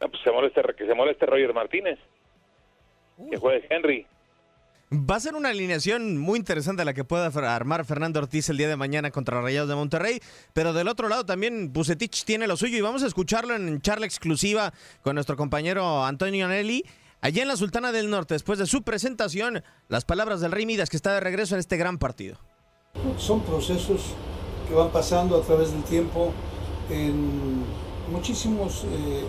pues 0.00 0.20
se 0.24 0.32
moleste, 0.32 0.60
que 0.76 0.86
se 0.86 0.94
moleste 0.94 1.24
Roger 1.24 1.54
Martínez. 1.54 2.00
Que 3.30 3.36
juegue 3.36 3.64
Henry. 3.70 4.04
Va 4.92 5.14
a 5.14 5.20
ser 5.20 5.36
una 5.36 5.50
alineación 5.50 6.18
muy 6.18 6.36
interesante 6.36 6.84
la 6.84 6.94
que 6.94 7.04
pueda 7.04 7.26
armar 7.54 7.84
Fernando 7.84 8.18
Ortiz 8.18 8.48
el 8.48 8.56
día 8.56 8.66
de 8.66 8.74
mañana 8.74 9.12
contra 9.12 9.40
Rayados 9.40 9.68
de 9.68 9.76
Monterrey, 9.76 10.20
pero 10.52 10.72
del 10.72 10.88
otro 10.88 11.08
lado 11.08 11.24
también 11.24 11.72
Bucetich 11.72 12.24
tiene 12.24 12.48
lo 12.48 12.56
suyo 12.56 12.76
y 12.76 12.80
vamos 12.80 13.04
a 13.04 13.06
escucharlo 13.06 13.54
en 13.54 13.80
charla 13.82 14.06
exclusiva 14.06 14.74
con 15.02 15.14
nuestro 15.14 15.36
compañero 15.36 16.04
Antonio 16.04 16.44
Anelli. 16.46 16.84
Allá 17.20 17.42
en 17.42 17.46
la 17.46 17.56
Sultana 17.56 17.92
del 17.92 18.10
Norte, 18.10 18.34
después 18.34 18.58
de 18.58 18.66
su 18.66 18.82
presentación, 18.82 19.62
las 19.86 20.04
palabras 20.04 20.40
del 20.40 20.50
Rey 20.50 20.66
Midas 20.66 20.90
que 20.90 20.96
está 20.96 21.14
de 21.14 21.20
regreso 21.20 21.54
en 21.54 21.60
este 21.60 21.76
gran 21.76 21.96
partido. 21.96 22.38
Son 23.16 23.42
procesos 23.42 24.00
que 24.66 24.74
van 24.74 24.90
pasando 24.90 25.36
a 25.36 25.42
través 25.42 25.70
del 25.70 25.84
tiempo 25.84 26.32
en 26.90 27.62
muchísimos 28.10 28.82
eh, 28.86 29.24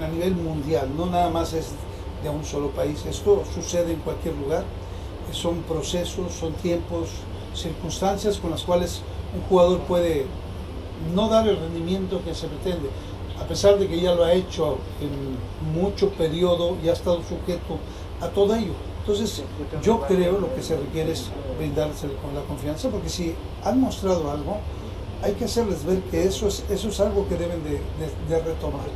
a 0.00 0.06
nivel 0.06 0.36
mundial, 0.36 0.88
no 0.96 1.06
nada 1.06 1.30
más 1.30 1.52
es 1.52 1.72
de 2.22 2.30
un 2.30 2.44
solo 2.44 2.70
país, 2.70 3.04
esto 3.06 3.44
sucede 3.52 3.92
en 3.92 3.98
cualquier 3.98 4.36
lugar 4.36 4.62
son 5.34 5.62
procesos, 5.62 6.32
son 6.32 6.52
tiempos, 6.54 7.08
circunstancias 7.54 8.38
con 8.38 8.50
las 8.50 8.62
cuales 8.62 9.00
un 9.34 9.42
jugador 9.48 9.80
puede 9.80 10.26
no 11.14 11.28
dar 11.28 11.46
el 11.48 11.56
rendimiento 11.56 12.22
que 12.24 12.34
se 12.34 12.46
pretende, 12.48 12.88
a 13.40 13.46
pesar 13.46 13.78
de 13.78 13.88
que 13.88 14.00
ya 14.00 14.14
lo 14.14 14.24
ha 14.24 14.32
hecho 14.32 14.78
en 15.00 15.72
mucho 15.80 16.10
periodo 16.10 16.76
y 16.82 16.88
ha 16.88 16.92
estado 16.92 17.20
sujeto 17.22 17.78
a 18.20 18.28
todo 18.28 18.54
ello. 18.54 18.72
Entonces, 19.00 19.42
yo 19.82 20.00
creo 20.02 20.38
lo 20.38 20.54
que 20.54 20.62
se 20.62 20.76
requiere 20.76 21.12
es 21.12 21.26
brindársele 21.58 22.14
con 22.14 22.34
la 22.34 22.40
confianza, 22.42 22.88
porque 22.88 23.08
si 23.08 23.34
han 23.62 23.80
mostrado 23.80 24.30
algo, 24.30 24.58
hay 25.22 25.32
que 25.32 25.44
hacerles 25.44 25.84
ver 25.84 26.00
que 26.10 26.24
eso 26.24 26.48
es, 26.48 26.64
eso 26.70 26.88
es 26.88 27.00
algo 27.00 27.28
que 27.28 27.36
deben 27.36 27.62
de, 27.64 27.80
de 28.28 28.42
retomar 28.42 28.86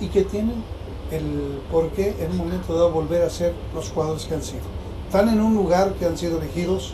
y 0.00 0.06
que 0.08 0.22
tienen 0.22 0.62
el 1.10 1.60
por 1.70 1.90
qué 1.90 2.14
en 2.20 2.32
un 2.32 2.38
momento 2.38 2.74
dado 2.74 2.90
volver 2.90 3.22
a 3.22 3.30
ser 3.30 3.54
los 3.74 3.90
jugadores 3.90 4.24
que 4.26 4.34
han 4.34 4.42
sido 4.42 4.77
están 5.08 5.30
en 5.30 5.40
un 5.40 5.54
lugar 5.54 5.94
que 5.94 6.04
han 6.04 6.18
sido 6.18 6.36
elegidos, 6.36 6.92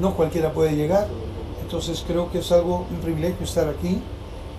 no 0.00 0.16
cualquiera 0.16 0.52
puede 0.52 0.74
llegar, 0.74 1.06
entonces 1.62 2.04
creo 2.04 2.32
que 2.32 2.40
es 2.40 2.50
algo, 2.50 2.84
un 2.90 2.96
privilegio 2.96 3.44
estar 3.44 3.68
aquí, 3.68 4.00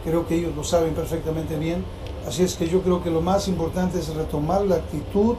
creo 0.06 0.26
que 0.26 0.36
ellos 0.36 0.56
lo 0.56 0.64
saben 0.64 0.94
perfectamente 0.94 1.58
bien, 1.58 1.84
así 2.26 2.44
es 2.44 2.56
que 2.56 2.70
yo 2.70 2.82
creo 2.84 3.04
que 3.04 3.10
lo 3.10 3.20
más 3.20 3.50
importante 3.50 4.00
es 4.00 4.08
retomar 4.16 4.62
la 4.62 4.76
actitud, 4.76 5.36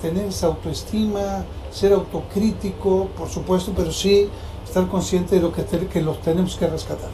tener 0.00 0.26
esa 0.26 0.46
autoestima, 0.46 1.44
ser 1.72 1.92
autocrítico, 1.94 3.08
por 3.18 3.28
supuesto, 3.28 3.72
pero 3.76 3.90
sí 3.90 4.28
estar 4.64 4.86
consciente 4.86 5.34
de 5.34 5.42
lo 5.42 5.52
que, 5.52 5.64
que 5.64 6.00
los 6.00 6.20
tenemos 6.20 6.54
que 6.54 6.68
rescatar. 6.68 7.10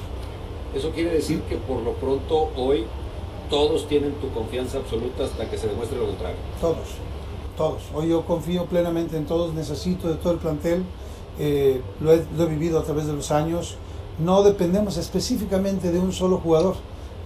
Eso 0.75 0.91
quiere 0.91 1.15
decir 1.15 1.41
que 1.49 1.57
por 1.57 1.81
lo 1.81 1.93
pronto 1.95 2.51
hoy 2.55 2.85
todos 3.49 3.89
tienen 3.89 4.13
tu 4.21 4.29
confianza 4.29 4.77
absoluta 4.77 5.25
hasta 5.25 5.49
que 5.49 5.57
se 5.57 5.69
demuestre 5.69 5.99
lo 5.99 6.09
contrario. 6.09 6.37
Todos 6.61 7.08
todos. 7.59 7.83
Hoy 7.93 8.09
yo 8.09 8.25
confío 8.25 8.65
plenamente 8.67 9.19
en 9.19 9.27
todos, 9.27 9.53
necesito 9.53 10.09
de 10.09 10.15
todo 10.15 10.33
el 10.33 10.39
plantel, 10.39 10.85
eh, 11.39 11.83
lo, 12.01 12.13
he, 12.13 12.47
vivido 12.47 12.79
a 12.79 12.85
través 12.85 13.07
de 13.07 13.13
los 13.13 13.31
años. 13.31 13.77
No 14.19 14.43
dependemos 14.43 14.97
específicamente 14.97 15.93
de 15.93 15.99
un 15.99 16.13
solo 16.13 16.39
jugador, 16.39 16.77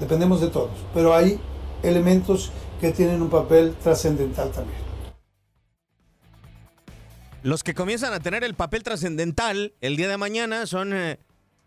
dependemos 0.01 0.41
de 0.41 0.49
todos, 0.49 0.71
pero 0.93 1.15
hay 1.15 1.39
elementos 1.83 2.51
que 2.81 2.91
tienen 2.91 3.23
un 3.23 3.31
papel 3.31 3.77
trascendental 3.81 4.51
también. 4.51 4.83
Los 7.43 7.63
que 7.63 7.75
comienzan 7.75 8.13
a 8.13 8.21
tener 8.21 8.43
el 8.43 8.55
papel 8.55 8.83
trascendental 8.83 9.75
el 9.81 9.97
día 9.97 10.09
de 10.09 10.17
mañana 10.17 10.67
son 10.67 10.93
eh, 10.93 11.19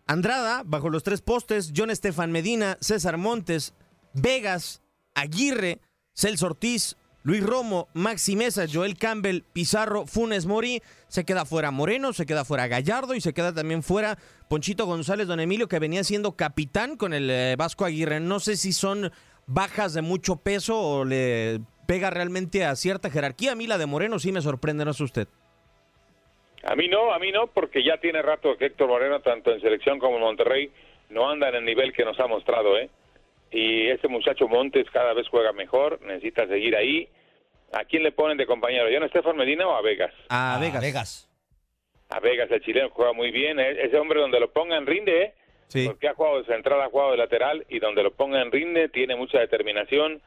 Andrada, 0.07 0.63
bajo 0.65 0.89
los 0.89 1.03
tres 1.03 1.22
postes, 1.22 1.72
John 1.75 1.89
Estefan 1.89 2.31
Medina, 2.31 2.77
César 2.79 3.17
Montes, 3.17 3.74
Vegas, 4.13 4.81
Aguirre, 5.13 5.81
Celso 6.13 6.45
Ortiz, 6.45 6.95
Luis 7.25 7.44
Romo, 7.44 7.88
Maxi 7.96 8.36
Mesa, 8.36 8.67
Joel 8.72 9.00
Campbell, 9.00 9.41
Pizarro, 9.51 10.05
Funes 10.05 10.46
Mori, 10.46 10.84
se 11.08 11.25
queda 11.25 11.44
fuera 11.44 11.72
Moreno, 11.72 12.13
se 12.13 12.27
queda 12.27 12.46
fuera 12.46 12.67
Gallardo 12.67 13.15
y 13.15 13.20
se 13.20 13.34
queda 13.34 13.51
también 13.51 13.82
fuera 13.82 14.20
Ponchito 14.48 14.86
González, 14.86 15.25
don 15.25 15.39
Emilio, 15.39 15.67
que 15.67 15.79
venía 15.79 16.03
siendo 16.03 16.38
capitán 16.38 16.98
con 16.98 17.15
el 17.15 17.27
eh, 17.32 17.55
Vasco 17.58 17.84
Aguirre. 17.84 18.20
No 18.20 18.39
sé 18.39 18.58
si 18.58 18.72
son 18.72 19.12
bajas 19.48 19.96
de 19.96 20.03
mucho 20.03 20.36
peso 20.36 20.79
o 20.79 21.03
le 21.03 21.62
pega 21.88 22.12
realmente 22.12 22.63
a 22.63 22.75
cierta 22.75 23.10
jerarquía. 23.10 23.53
A 23.53 23.55
mí 23.55 23.65
la 23.65 23.79
de 23.79 23.88
Moreno 23.88 24.20
sí 24.20 24.32
me 24.32 24.41
sorprende, 24.41 24.86
¿no 24.86 24.91
es 24.91 25.01
usted? 25.01 25.27
A 26.63 26.75
mí 26.75 26.88
no, 26.88 27.12
a 27.12 27.17
mí 27.17 27.32
no, 27.32 27.48
porque 27.48 27.84
ya 27.84 27.98
tiene 27.98 28.22
rato 28.22 28.55
que 28.55 28.67
Héctor 28.67 28.88
Moreno, 28.88 29.22
tanto 29.22 29.51
en 29.51 29.62
selección 29.62 29.98
como 29.98 30.17
en 30.17 30.22
Monterrey, 30.22 30.72
no 31.10 31.27
anda 31.27 31.50
en 31.50 31.55
el 31.55 31.65
nivel 31.65 31.91
que 31.91 32.05
nos 32.05 32.20
ha 32.20 32.27
mostrado, 32.27 32.77
¿eh? 32.77 32.91
Y 33.55 33.88
este 33.88 34.09
muchacho 34.09 34.50
Montes 34.50 34.85
cada 34.91 35.13
vez 35.13 35.29
juega 35.29 35.53
mejor, 35.53 36.01
necesita 36.01 36.45
seguir 36.45 36.75
ahí. 36.75 37.07
¿A 37.71 37.85
quién 37.85 38.03
le 38.03 38.12
ponen 38.12 38.35
de 38.35 38.45
compañero? 38.45 38.89
¿Ya 38.89 39.00
no 39.00 39.05
Estefan 39.05 39.38
Medina 39.38 39.65
o 39.65 39.74
a 39.74 39.81
Vegas? 39.81 40.13
A 40.27 40.57
Vegas. 40.59 40.81
Vegas. 40.81 41.29
A 42.09 42.19
Vegas, 42.19 42.51
el 42.51 42.59
chileno 42.59 42.89
juega 42.89 43.13
muy 43.13 43.31
bien. 43.31 43.57
¿eh? 43.62 43.77
Ese 43.81 43.97
hombre 43.97 44.19
donde 44.19 44.41
lo 44.41 44.51
pongan 44.51 44.85
rinde, 44.85 45.24
¿eh? 45.24 45.33
Sí. 45.67 45.85
Porque 45.88 46.09
ha 46.09 46.13
jugado 46.13 46.41
de 46.41 46.53
central, 46.53 46.81
ha 46.81 46.89
jugado 46.89 47.12
de 47.12 47.17
lateral 47.17 47.65
y 47.69 47.79
donde 47.79 48.03
lo 48.03 48.12
pongan 48.12 48.51
rinde, 48.51 48.89
tiene 48.89 49.15
mucha 49.15 49.39
determinación. 49.39 50.21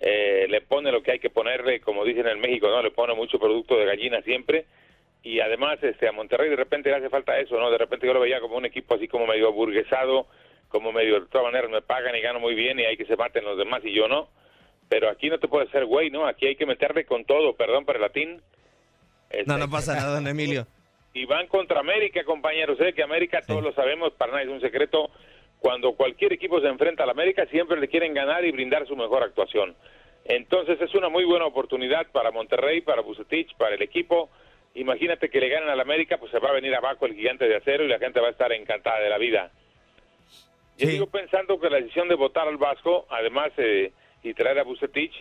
Eh, 0.00 0.46
le 0.48 0.60
pone 0.62 0.90
lo 0.90 1.04
que 1.04 1.12
hay 1.12 1.18
que 1.20 1.30
ponerle, 1.30 1.80
como 1.80 2.04
dicen 2.04 2.26
en 2.26 2.40
México, 2.40 2.66
¿no? 2.66 2.82
Le 2.82 2.90
pone 2.90 3.14
mucho 3.14 3.38
producto 3.38 3.78
de 3.78 3.86
gallina 3.86 4.22
siempre. 4.22 4.66
Y 5.22 5.38
además, 5.38 5.78
este, 5.82 6.08
a 6.08 6.12
Monterrey 6.12 6.50
de 6.50 6.56
repente 6.56 6.90
le 6.90 6.96
hace 6.96 7.10
falta 7.10 7.38
eso, 7.38 7.60
¿no? 7.60 7.70
De 7.70 7.78
repente 7.78 8.08
yo 8.08 8.12
lo 8.12 8.18
veía 8.18 8.40
como 8.40 8.56
un 8.56 8.64
equipo 8.64 8.96
así 8.96 9.06
como 9.06 9.28
medio 9.28 9.52
burguesado, 9.52 10.26
como 10.72 10.90
medio 10.90 11.20
de 11.20 11.26
todas 11.26 11.44
maneras 11.44 11.70
me 11.70 11.82
pagan 11.82 12.16
y 12.16 12.20
gano 12.20 12.40
muy 12.40 12.54
bien 12.54 12.80
y 12.80 12.84
hay 12.84 12.96
que 12.96 13.04
se 13.04 13.16
maten 13.16 13.44
los 13.44 13.58
demás 13.58 13.82
y 13.84 13.94
yo 13.94 14.08
no. 14.08 14.28
Pero 14.88 15.08
aquí 15.08 15.28
no 15.28 15.38
te 15.38 15.46
puedes 15.46 15.70
ser 15.70 15.84
güey, 15.84 16.10
¿no? 16.10 16.26
Aquí 16.26 16.46
hay 16.46 16.56
que 16.56 16.66
meterle 16.66 17.04
con 17.04 17.24
todo, 17.24 17.54
perdón 17.54 17.84
por 17.84 17.96
el 17.96 18.02
latín. 18.02 18.40
Este, 19.30 19.44
No, 19.46 19.58
no 19.58 19.70
pasa 19.70 19.94
nada, 19.94 20.14
don 20.14 20.26
Emilio. 20.26 20.66
y 21.14 21.26
van 21.26 21.46
contra 21.46 21.80
América, 21.80 22.24
compañeros. 22.24 22.78
Sé 22.78 22.92
que 22.94 23.02
América, 23.02 23.42
todos 23.46 23.62
lo 23.62 23.72
sabemos, 23.74 24.12
para 24.14 24.32
nadie 24.32 24.46
es 24.46 24.50
un 24.50 24.60
secreto. 24.60 25.10
Cuando 25.58 25.92
cualquier 25.92 26.32
equipo 26.32 26.60
se 26.60 26.66
enfrenta 26.66 27.04
al 27.04 27.10
América, 27.10 27.46
siempre 27.46 27.78
le 27.78 27.88
quieren 27.88 28.14
ganar 28.14 28.44
y 28.44 28.50
brindar 28.50 28.86
su 28.86 28.96
mejor 28.96 29.22
actuación. 29.22 29.76
Entonces 30.24 30.80
es 30.80 30.94
una 30.94 31.08
muy 31.08 31.24
buena 31.24 31.46
oportunidad 31.46 32.06
para 32.10 32.30
Monterrey, 32.30 32.80
para 32.80 33.02
Bucetich, 33.02 33.54
para 33.56 33.74
el 33.74 33.82
equipo. 33.82 34.30
Imagínate 34.74 35.28
que 35.28 35.40
le 35.40 35.48
ganan 35.48 35.68
al 35.68 35.80
América, 35.80 36.16
pues 36.18 36.32
se 36.32 36.38
va 36.38 36.50
a 36.50 36.54
venir 36.54 36.74
abajo 36.74 37.06
el 37.06 37.14
gigante 37.14 37.46
de 37.46 37.56
acero 37.56 37.84
y 37.84 37.88
la 37.88 37.98
gente 37.98 38.20
va 38.20 38.28
a 38.28 38.30
estar 38.30 38.52
encantada 38.52 39.00
de 39.00 39.10
la 39.10 39.18
vida. 39.18 39.50
Yo 40.78 40.88
sigo 40.88 41.06
pensando 41.06 41.60
que 41.60 41.70
la 41.70 41.76
decisión 41.76 42.08
de 42.08 42.14
votar 42.14 42.48
al 42.48 42.56
Vasco, 42.56 43.06
además, 43.10 43.52
eh, 43.56 43.92
y 44.22 44.34
traer 44.34 44.58
a 44.58 44.64
Bucetich, 44.64 45.12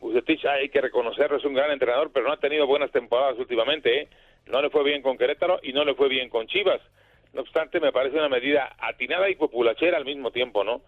Bucetich 0.00 0.44
hay 0.46 0.68
que 0.68 0.80
reconocerlo, 0.80 1.38
es 1.38 1.44
un 1.44 1.54
gran 1.54 1.70
entrenador, 1.70 2.10
pero 2.12 2.26
no 2.26 2.32
ha 2.32 2.38
tenido 2.38 2.66
buenas 2.66 2.90
temporadas 2.90 3.38
últimamente. 3.38 4.02
¿eh? 4.02 4.08
No 4.46 4.62
le 4.62 4.70
fue 4.70 4.84
bien 4.84 5.02
con 5.02 5.18
Querétaro 5.18 5.60
y 5.62 5.72
no 5.72 5.84
le 5.84 5.94
fue 5.94 6.08
bien 6.08 6.28
con 6.28 6.46
Chivas. 6.46 6.80
No 7.32 7.42
obstante, 7.42 7.80
me 7.80 7.92
parece 7.92 8.16
una 8.16 8.28
medida 8.28 8.74
atinada 8.78 9.28
y 9.28 9.34
populachera 9.34 9.98
al 9.98 10.04
mismo 10.04 10.30
tiempo, 10.30 10.64
¿no? 10.64 10.80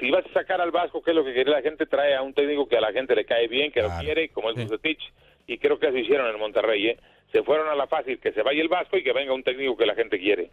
Si 0.00 0.10
vas 0.10 0.24
a 0.26 0.32
sacar 0.32 0.60
al 0.60 0.70
Vasco, 0.70 1.02
que 1.02 1.10
es 1.10 1.16
lo 1.16 1.24
que 1.24 1.34
quiere 1.34 1.50
la 1.50 1.62
gente, 1.62 1.86
trae 1.86 2.16
a 2.16 2.22
un 2.22 2.32
técnico 2.32 2.66
que 2.66 2.78
a 2.78 2.80
la 2.80 2.92
gente 2.92 3.14
le 3.14 3.26
cae 3.26 3.46
bien, 3.46 3.70
que 3.70 3.82
lo 3.82 3.90
quiere, 4.00 4.30
como 4.30 4.50
es 4.50 4.56
Bucetich, 4.56 5.12
y 5.46 5.58
creo 5.58 5.78
que 5.78 5.88
así 5.88 5.98
hicieron 5.98 6.28
en 6.28 6.38
Monterrey, 6.38 6.88
¿eh? 6.88 6.98
Se 7.30 7.42
fueron 7.42 7.68
a 7.68 7.74
la 7.74 7.86
fácil, 7.86 8.18
que 8.18 8.32
se 8.32 8.42
vaya 8.42 8.60
el 8.60 8.68
Vasco 8.68 8.96
y 8.96 9.04
que 9.04 9.12
venga 9.12 9.34
un 9.34 9.42
técnico 9.42 9.76
que 9.76 9.86
la 9.86 9.94
gente 9.94 10.18
quiere. 10.18 10.50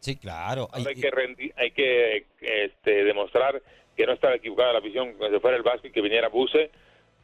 Sí, 0.00 0.16
claro. 0.16 0.68
hay 0.72 0.84
que 0.94 1.10
rendi- 1.10 1.52
hay 1.56 1.70
que 1.72 2.26
este, 2.40 3.04
demostrar 3.04 3.62
que 3.96 4.06
no 4.06 4.12
estaba 4.14 4.34
equivocada 4.34 4.72
la 4.72 4.78
afición 4.78 5.14
que 5.18 5.28
se 5.30 5.40
fuera 5.40 5.56
el 5.56 5.62
Vasco 5.62 5.86
y 5.86 5.92
que 5.92 6.00
viniera 6.00 6.28
Buse 6.28 6.70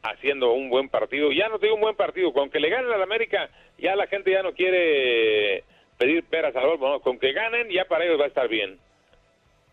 haciendo 0.03 0.53
un 0.53 0.69
buen 0.69 0.89
partido. 0.89 1.31
Ya 1.31 1.49
no 1.49 1.57
te 1.59 1.65
digo 1.65 1.75
un 1.75 1.81
buen 1.81 1.95
partido, 1.95 2.31
con 2.33 2.49
que 2.51 2.59
le 2.59 2.69
ganen 2.69 2.91
al 2.91 3.01
América, 3.01 3.49
ya 3.79 3.95
la 3.95 4.05
gente 4.07 4.31
ya 4.31 4.43
no 4.43 4.53
quiere 4.53 5.63
pedir 5.97 6.23
peras 6.25 6.55
al 6.55 6.65
olmo, 6.65 6.89
¿no? 6.89 6.99
con 7.01 7.17
que 7.17 7.33
ganen 7.33 7.67
ya 7.71 7.85
para 7.85 8.05
ellos 8.05 8.19
va 8.19 8.25
a 8.25 8.27
estar 8.27 8.47
bien. 8.47 8.79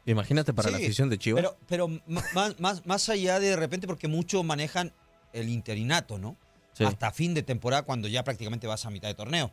Imagínate 0.07 0.53
para 0.53 0.71
la 0.71 0.77
afición 0.79 1.09
de 1.11 1.19
Chivas. 1.19 1.43
Pero, 1.43 1.57
pero 1.69 1.89
más, 2.35 2.59
más, 2.61 2.87
más 2.87 3.09
allá 3.09 3.41
de 3.41 3.51
de 3.51 3.57
repente, 3.57 3.87
porque 3.87 4.09
muchos 4.09 4.45
manejan 4.45 4.93
el 5.33 5.49
interinato, 5.49 6.19
¿no? 6.19 6.37
Hasta 6.79 7.11
fin 7.13 7.35
de 7.35 7.43
temporada, 7.43 7.85
cuando 7.85 8.09
ya 8.09 8.25
prácticamente 8.25 8.67
vas 8.67 8.85
a 8.85 8.91
mitad 8.91 9.09
de 9.09 9.15
torneo. 9.15 9.51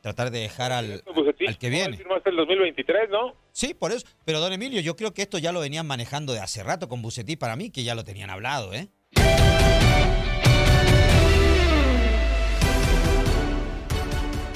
Tratar 0.00 0.30
de 0.30 0.40
dejar 0.40 0.72
al, 0.72 1.02
Bucetich, 1.14 1.48
al 1.48 1.58
que 1.58 1.68
viene. 1.68 1.98
hasta 2.16 2.30
el 2.30 2.36
2023, 2.36 3.10
¿no? 3.10 3.34
Sí, 3.52 3.74
por 3.74 3.92
eso. 3.92 4.06
Pero, 4.24 4.40
don 4.40 4.52
Emilio, 4.52 4.80
yo 4.80 4.96
creo 4.96 5.12
que 5.12 5.22
esto 5.22 5.38
ya 5.38 5.52
lo 5.52 5.60
venían 5.60 5.86
manejando 5.86 6.32
de 6.32 6.40
hace 6.40 6.62
rato 6.62 6.88
con 6.88 7.02
Bucetí 7.02 7.36
para 7.36 7.56
mí, 7.56 7.70
que 7.70 7.84
ya 7.84 7.94
lo 7.94 8.04
tenían 8.04 8.30
hablado, 8.30 8.72
¿eh? 8.72 8.88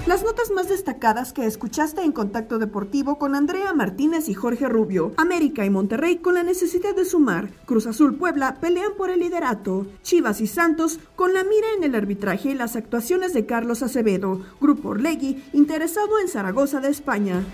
Las 0.07 0.25
notas 0.25 0.51
más 0.51 0.69
destacadas 0.69 1.35
que 1.35 1.45
escuchaste 1.45 2.03
en 2.03 2.13
Contacto 2.13 2.59
Deportivo 2.59 3.19
con 3.19 3.35
Andrea 3.35 3.75
Martínez 3.75 4.31
y 4.31 4.35
Jorge 4.35 4.67
Rubio. 4.67 5.13
América 5.19 5.65
y 5.67 5.71
Monterrey 5.71 6.17
con 6.17 6.35
la 6.35 6.43
necesidad 6.43 6.97
de 6.97 7.05
sumar. 7.05 7.51
Cruz 7.67 7.87
Azul 7.87 8.17
Puebla 8.17 8.57
pelean 8.61 8.93
por 8.97 9.11
el 9.11 9.21
liderato. 9.21 9.87
Chivas 10.03 10.41
y 10.41 10.47
Santos 10.47 10.99
con 11.17 11.35
la 11.35 11.45
mira 11.45 11.67
en 11.77 11.85
el 11.85 11.95
arbitraje 11.95 12.51
y 12.51 12.55
las 12.55 12.77
actuaciones 12.77 13.35
de 13.35 13.45
Carlos 13.45 13.83
Acevedo. 13.83 14.41
Grupo 14.59 14.89
Orlegui 14.89 15.45
interesado 15.53 16.19
en 16.19 16.29
Zaragoza 16.29 16.81
de 16.81 16.89
España. 16.89 17.45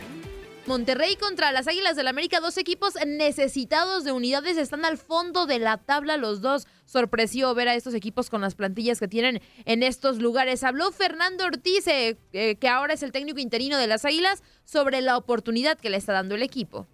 Monterrey 0.67 1.15
contra 1.15 1.53
las 1.53 1.69
Águilas 1.69 1.95
del 1.95 2.09
América, 2.09 2.41
dos 2.41 2.59
equipos 2.59 2.95
necesitados 3.07 4.03
de 4.03 4.11
unidades, 4.11 4.57
están 4.57 4.85
al 4.85 4.99
fondo 4.99 5.47
de 5.47 5.61
la 5.61 5.77
tabla 5.77 6.17
los 6.17 6.41
dos. 6.41 6.67
Sorpresivo 6.87 7.55
ver 7.55 7.69
a 7.69 7.75
estos 7.75 7.95
equipos 7.95 8.31
con 8.31 8.41
las 8.41 8.57
plantillas 8.57 8.99
que 8.99 9.07
tienen 9.07 9.41
en 9.65 9.83
estos 9.83 10.19
lugares. 10.19 10.65
Habló 10.65 10.91
Fernando 10.91 11.45
Ortiz, 11.45 11.87
eh, 11.87 12.17
eh, 12.33 12.57
que 12.57 12.69
ahora 12.69 12.95
es 12.95 13.03
el 13.05 13.13
técnico 13.13 13.39
interino 13.39 13.79
de 13.79 13.87
las 13.87 14.05
Águilas, 14.05 14.43
sobre 14.65 15.01
la 15.03 15.17
oportunidad 15.17 15.79
que 15.79 15.91
le 15.91 15.99
está 15.99 16.13
dando 16.13 16.35
el 16.35 16.43
equipo. 16.43 16.87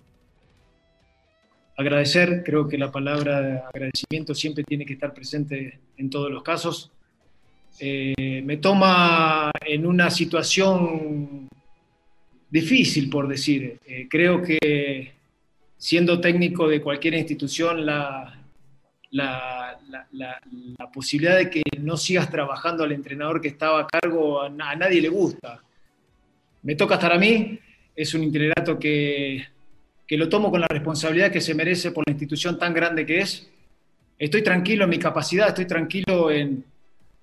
agradecer, 1.77 2.43
creo 2.45 2.69
que 2.69 2.79
la 2.79 2.93
palabra 2.93 3.41
de 3.41 3.59
agradecimiento 3.59 4.35
siempre 4.35 4.63
tiene 4.65 4.85
que 4.85 4.93
estar 4.93 5.15
presente 5.15 5.81
en 5.97 6.11
todos 6.11 6.31
los 6.31 6.43
casos. 6.43 6.93
Eh, 7.81 8.43
me 8.45 8.59
toma 8.59 9.51
en 9.67 9.87
una 9.87 10.11
situación 10.11 11.49
difícil, 12.53 13.09
por 13.11 13.27
decir. 13.27 13.79
Eh, 13.87 14.07
creo 14.09 14.43
que 14.43 15.12
siendo 15.79 16.21
técnico 16.21 16.69
de 16.69 16.81
cualquier 16.81 17.15
institución, 17.15 17.85
la, 17.87 18.38
la, 19.11 19.79
la- 19.88 20.07
la- 20.12 20.41
posibilidad 20.93 21.38
de 21.38 21.49
que 21.49 21.62
no 21.81 21.97
sigas 21.97 22.31
trabajando 22.31 22.85
al 22.85 22.93
entrenador 22.93 23.41
que 23.41 23.49
estaba 23.49 23.81
a 23.81 23.87
cargo 23.87 24.43
a, 24.43 24.49
na- 24.51 24.71
a 24.71 24.77
nadie 24.77 25.01
le 25.01 25.09
gusta. 25.09 25.62
Me 26.62 26.75
toca 26.77 26.95
estar 26.97 27.12
a 27.12 27.19
mí, 27.19 27.59
es 27.97 28.12
un 28.15 28.25
itinerato 28.25 28.79
que, 28.79 29.43
que 30.07 30.17
lo 30.19 30.29
tomo 30.29 30.51
con 30.51 30.61
la 30.61 30.69
responsabilidad 30.69 31.33
que 31.33 31.41
se 31.41 31.55
merece 31.55 31.91
por 31.93 32.05
la 32.07 32.12
institución 32.12 32.59
tan 32.59 32.75
grande 32.75 33.07
que 33.07 33.21
es. 33.21 33.49
Estoy 34.19 34.43
tranquilo 34.43 34.85
en 34.85 34.91
mi 34.91 34.99
capacidad, 34.99 35.49
estoy 35.49 35.67
tranquilo 35.67 36.31
en, 36.31 36.62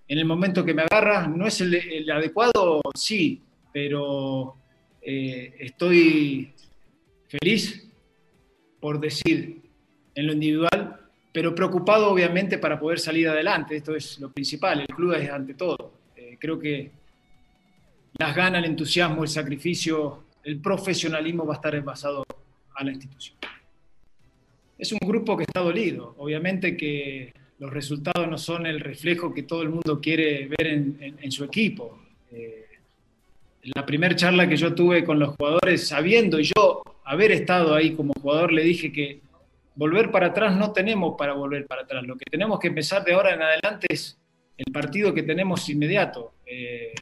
en 0.07 0.17
el 0.17 0.25
momento 0.25 0.65
que 0.65 0.73
me 0.73 0.81
agarra. 0.81 1.27
No 1.27 1.45
es 1.45 1.61
el, 1.61 1.75
el 1.75 2.09
adecuado, 2.11 2.81
sí, 2.95 3.39
pero 3.71 4.55
eh, 5.01 5.55
estoy 5.59 6.51
feliz 7.27 7.87
por 8.79 8.99
decir 8.99 9.61
en 10.15 10.27
lo 10.27 10.33
individual, 10.33 10.99
pero 11.31 11.53
preocupado 11.53 12.09
obviamente 12.11 12.57
para 12.57 12.79
poder 12.79 12.99
salir 12.99 13.27
adelante. 13.27 13.75
Esto 13.77 13.95
es 13.95 14.19
lo 14.19 14.31
principal, 14.31 14.81
el 14.81 14.87
club 14.87 15.13
es 15.13 15.29
ante 15.29 15.53
todo. 15.53 15.93
Eh, 16.15 16.37
creo 16.39 16.59
que 16.59 16.91
las 18.17 18.35
ganas, 18.35 18.63
el 18.63 18.69
entusiasmo, 18.71 19.23
el 19.23 19.29
sacrificio, 19.29 20.25
el 20.43 20.59
profesionalismo 20.59 21.45
va 21.45 21.53
a 21.53 21.57
estar 21.57 21.81
basado 21.83 22.25
a 22.75 22.83
la 22.83 22.91
institución. 22.91 23.37
Es 24.77 24.91
un 24.93 24.99
grupo 25.05 25.35
que 25.37 25.43
está 25.43 25.59
dolido, 25.59 26.15
obviamente 26.17 26.75
que 26.77 27.33
los 27.59 27.71
resultados 27.71 28.27
no 28.29 28.37
son 28.37 28.65
el 28.65 28.79
reflejo 28.79 29.33
que 29.33 29.43
todo 29.43 29.61
el 29.61 29.69
mundo 29.69 29.99
quiere 30.01 30.47
ver 30.47 30.67
en, 30.67 30.97
en- 31.01 31.17
en 31.21 31.31
su 31.31 31.43
equipo. 31.43 31.99
Eh, 32.31 32.65
la 33.63 33.85
primera 33.85 34.15
charla 34.15 34.47
que 34.47 34.57
yo 34.57 34.73
tuve 34.73 35.03
con 35.03 35.19
los 35.19 35.35
jugadores, 35.35 35.87
sabiendo 35.87 36.39
yo 36.39 36.81
haber 37.03 37.31
estado 37.31 37.75
ahí 37.75 37.93
como 37.93 38.13
jugador, 38.21 38.51
le 38.51 38.63
dije 38.63 38.91
que 38.91 39.21
volver 39.75 40.11
para 40.11 40.27
atrás 40.27 40.55
no 40.55 40.71
tenemos 40.71 41.15
para 41.17 41.33
volver 41.33 41.65
para 41.67 41.83
atrás. 41.83 42.03
Lo 42.05 42.15
que 42.15 42.25
tenemos 42.29 42.59
que 42.59 42.67
empezar 42.67 43.03
de 43.03 43.13
ahora 43.13 43.33
en 43.33 43.41
adelante 43.41 43.87
es 43.89 44.17
el 44.57 44.71
partido 44.71 45.13
que 45.13 45.23
tenemos 45.23 45.67
inmediato. 45.69 46.33
Eh, 46.45 46.93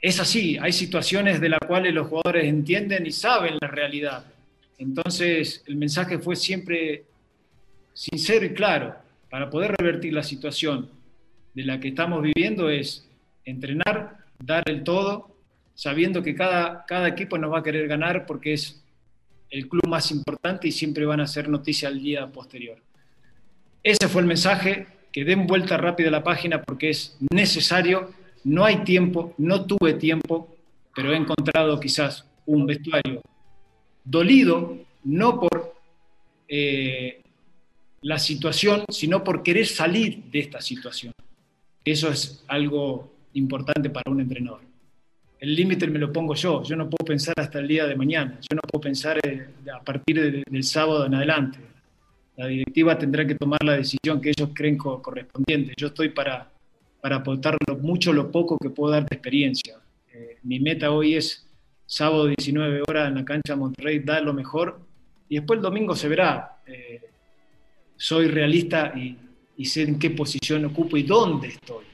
es 0.00 0.18
así, 0.18 0.56
hay 0.58 0.72
situaciones 0.72 1.40
de 1.40 1.50
las 1.50 1.60
cuales 1.60 1.92
los 1.92 2.08
jugadores 2.08 2.44
entienden 2.44 3.06
y 3.06 3.12
saben 3.12 3.58
la 3.60 3.68
realidad. 3.68 4.24
Entonces, 4.78 5.62
el 5.66 5.76
mensaje 5.76 6.18
fue 6.18 6.36
siempre 6.36 7.04
sincero 7.92 8.46
y 8.46 8.54
claro. 8.54 8.96
Para 9.28 9.48
poder 9.48 9.76
revertir 9.78 10.12
la 10.12 10.22
situación 10.22 10.90
de 11.54 11.64
la 11.64 11.78
que 11.78 11.88
estamos 11.88 12.22
viviendo 12.22 12.68
es 12.70 13.06
entrenar, 13.44 14.19
dar 14.42 14.62
el 14.66 14.82
todo, 14.82 15.36
sabiendo 15.74 16.22
que 16.22 16.34
cada, 16.34 16.84
cada 16.86 17.08
equipo 17.08 17.38
nos 17.38 17.52
va 17.52 17.58
a 17.58 17.62
querer 17.62 17.86
ganar 17.88 18.26
porque 18.26 18.54
es 18.54 18.82
el 19.50 19.68
club 19.68 19.86
más 19.88 20.10
importante 20.10 20.68
y 20.68 20.72
siempre 20.72 21.04
van 21.04 21.20
a 21.20 21.24
hacer 21.24 21.48
noticia 21.48 21.88
al 21.88 22.00
día 22.00 22.26
posterior. 22.28 22.78
Ese 23.82 24.08
fue 24.08 24.22
el 24.22 24.28
mensaje, 24.28 24.86
que 25.12 25.24
den 25.24 25.46
vuelta 25.46 25.76
rápida 25.76 26.08
a 26.08 26.12
la 26.12 26.22
página 26.22 26.62
porque 26.62 26.90
es 26.90 27.16
necesario, 27.32 28.12
no 28.44 28.64
hay 28.64 28.84
tiempo, 28.84 29.34
no 29.38 29.66
tuve 29.66 29.94
tiempo, 29.94 30.54
pero 30.94 31.12
he 31.12 31.16
encontrado 31.16 31.80
quizás 31.80 32.26
un 32.46 32.66
vestuario 32.66 33.22
dolido, 34.04 34.78
no 35.04 35.40
por 35.40 35.74
eh, 36.48 37.22
la 38.02 38.18
situación, 38.18 38.84
sino 38.88 39.24
por 39.24 39.42
querer 39.42 39.66
salir 39.66 40.24
de 40.24 40.40
esta 40.40 40.60
situación. 40.60 41.12
Eso 41.84 42.10
es 42.10 42.44
algo 42.48 43.12
importante 43.34 43.90
para 43.90 44.10
un 44.10 44.20
entrenador. 44.20 44.60
el 45.40 45.54
límite 45.54 45.86
me 45.86 45.98
lo 45.98 46.12
pongo 46.12 46.34
yo. 46.34 46.62
Yo 46.62 46.76
no 46.76 46.88
puedo 46.90 47.04
pensar 47.06 47.34
hasta 47.38 47.60
el 47.60 47.68
día 47.68 47.86
de 47.86 47.96
mañana. 47.96 48.38
Yo 48.42 48.56
no 48.56 48.60
puedo 48.60 48.82
pensar 48.82 49.18
eh, 49.26 49.48
a 49.74 49.82
partir 49.82 50.44
del 50.44 50.64
sábado 50.64 51.06
en 51.06 51.14
adelante. 51.14 51.58
La 52.36 52.46
directiva 52.46 52.98
tendrá 52.98 53.26
que 53.26 53.34
tomar 53.34 53.62
la 53.64 53.76
decisión 53.76 54.20
que 54.20 54.30
ellos 54.30 54.50
creen 54.54 54.76
correspondiente. 54.76 55.72
Yo 55.76 55.88
estoy 55.88 56.10
para, 56.10 56.50
para 57.00 57.16
aportar 57.16 57.56
lo 57.66 57.76
mucho 57.78 58.12
lo 58.12 58.30
poco 58.30 58.58
que 58.58 58.70
puedo 58.70 58.92
dar 58.92 59.06
de 59.08 59.14
experiencia. 59.16 59.76
Eh, 60.12 60.38
mi 60.42 60.60
meta 60.60 60.90
hoy 60.90 61.14
es 61.14 61.46
sábado 61.86 62.26
19 62.26 62.82
horas 62.88 63.08
en 63.08 63.16
la 63.16 63.24
cancha 63.24 63.54
de 63.54 63.60
Monterrey, 63.60 63.98
dar 64.00 64.22
lo 64.22 64.32
mejor 64.32 64.80
y 65.28 65.36
después 65.36 65.58
el 65.58 65.62
domingo 65.62 65.94
se 65.94 66.08
verá. 66.08 66.60
Eh, 66.66 67.00
soy 67.96 68.28
realista 68.28 68.92
y, 68.96 69.16
y 69.56 69.64
sé 69.64 69.82
en 69.82 69.98
qué 69.98 70.10
posición 70.10 70.64
ocupo 70.64 70.96
y 70.96 71.02
dónde 71.02 71.48
estoy. 71.48 71.89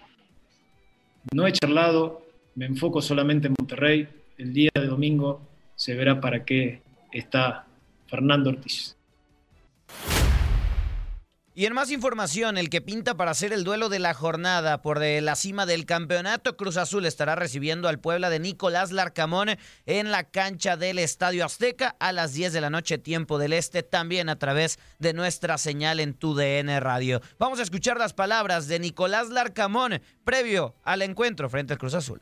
No 1.32 1.46
he 1.46 1.52
charlado, 1.52 2.22
me 2.54 2.66
enfoco 2.66 3.02
solamente 3.02 3.48
en 3.48 3.54
Monterrey. 3.58 4.08
El 4.38 4.52
día 4.52 4.70
de 4.74 4.86
domingo 4.86 5.40
se 5.74 5.94
verá 5.94 6.20
para 6.20 6.44
qué 6.44 6.82
está 7.12 7.66
Fernando 8.06 8.50
Ortiz. 8.50 8.96
Y 11.58 11.64
en 11.64 11.72
más 11.72 11.90
información, 11.90 12.58
el 12.58 12.68
que 12.68 12.82
pinta 12.82 13.16
para 13.16 13.30
hacer 13.30 13.54
el 13.54 13.64
duelo 13.64 13.88
de 13.88 13.98
la 13.98 14.12
jornada 14.12 14.82
por 14.82 14.98
de 14.98 15.22
la 15.22 15.36
cima 15.36 15.64
del 15.64 15.86
campeonato, 15.86 16.54
Cruz 16.54 16.76
Azul 16.76 17.06
estará 17.06 17.34
recibiendo 17.34 17.88
al 17.88 17.98
Puebla 17.98 18.28
de 18.28 18.38
Nicolás 18.38 18.92
Larcamón 18.92 19.48
en 19.86 20.10
la 20.10 20.24
cancha 20.24 20.76
del 20.76 20.98
Estadio 20.98 21.46
Azteca 21.46 21.96
a 21.98 22.12
las 22.12 22.34
10 22.34 22.52
de 22.52 22.60
la 22.60 22.68
noche, 22.68 22.98
tiempo 22.98 23.38
del 23.38 23.54
este, 23.54 23.82
también 23.82 24.28
a 24.28 24.38
través 24.38 24.78
de 24.98 25.14
nuestra 25.14 25.56
señal 25.56 25.98
en 25.98 26.12
TUDN 26.12 26.78
Radio. 26.82 27.22
Vamos 27.38 27.58
a 27.58 27.62
escuchar 27.62 27.96
las 27.96 28.12
palabras 28.12 28.68
de 28.68 28.78
Nicolás 28.78 29.30
Larcamón 29.30 30.02
previo 30.24 30.74
al 30.82 31.00
encuentro 31.00 31.48
frente 31.48 31.72
al 31.72 31.78
Cruz 31.78 31.94
Azul. 31.94 32.20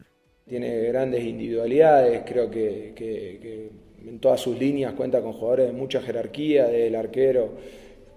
Tiene 0.49 0.79
grandes 0.83 1.25
individualidades, 1.25 2.23
creo 2.25 2.49
que, 2.49 2.93
que 2.95 3.73
en 4.09 4.21
todas 4.21 4.41
sus 4.41 4.57
líneas 4.57 4.93
cuenta 4.93 5.21
con 5.21 5.33
jugadores 5.33 5.67
de 5.67 5.73
mucha 5.73 6.01
jerarquía, 6.01 6.69
del 6.69 6.95
arquero 6.95 7.59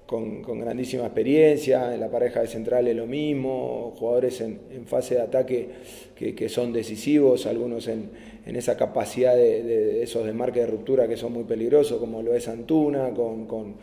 con, 0.08 0.42
grandísima 0.42 1.04
experiencia, 1.04 1.94
en 1.94 2.00
la 2.00 2.10
pareja 2.10 2.40
de 2.40 2.48
centrales 2.48 2.96
lo 2.96 3.06
mismo, 3.06 3.94
jugadores 4.00 4.40
en, 4.42 4.86
fase 4.86 5.16
de 5.16 5.22
ataque 5.22 5.68
que, 6.16 6.50
son 6.50 6.72
decisivos, 6.72 7.46
algunos 7.46 7.88
en, 7.90 8.10
esa 8.46 8.78
capacidad 8.78 9.36
de, 9.36 10.02
esos 10.02 10.26
desmarques 10.26 10.64
de 10.66 10.72
ruptura 10.72 11.08
que 11.08 11.18
son 11.18 11.34
muy 11.34 11.44
peligrosos, 11.44 12.00
como 12.00 12.24
lo 12.24 12.34
es 12.34 12.48
Antuna, 12.48 13.10
con, 13.12 13.76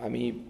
a 0.00 0.08
mi 0.08 0.42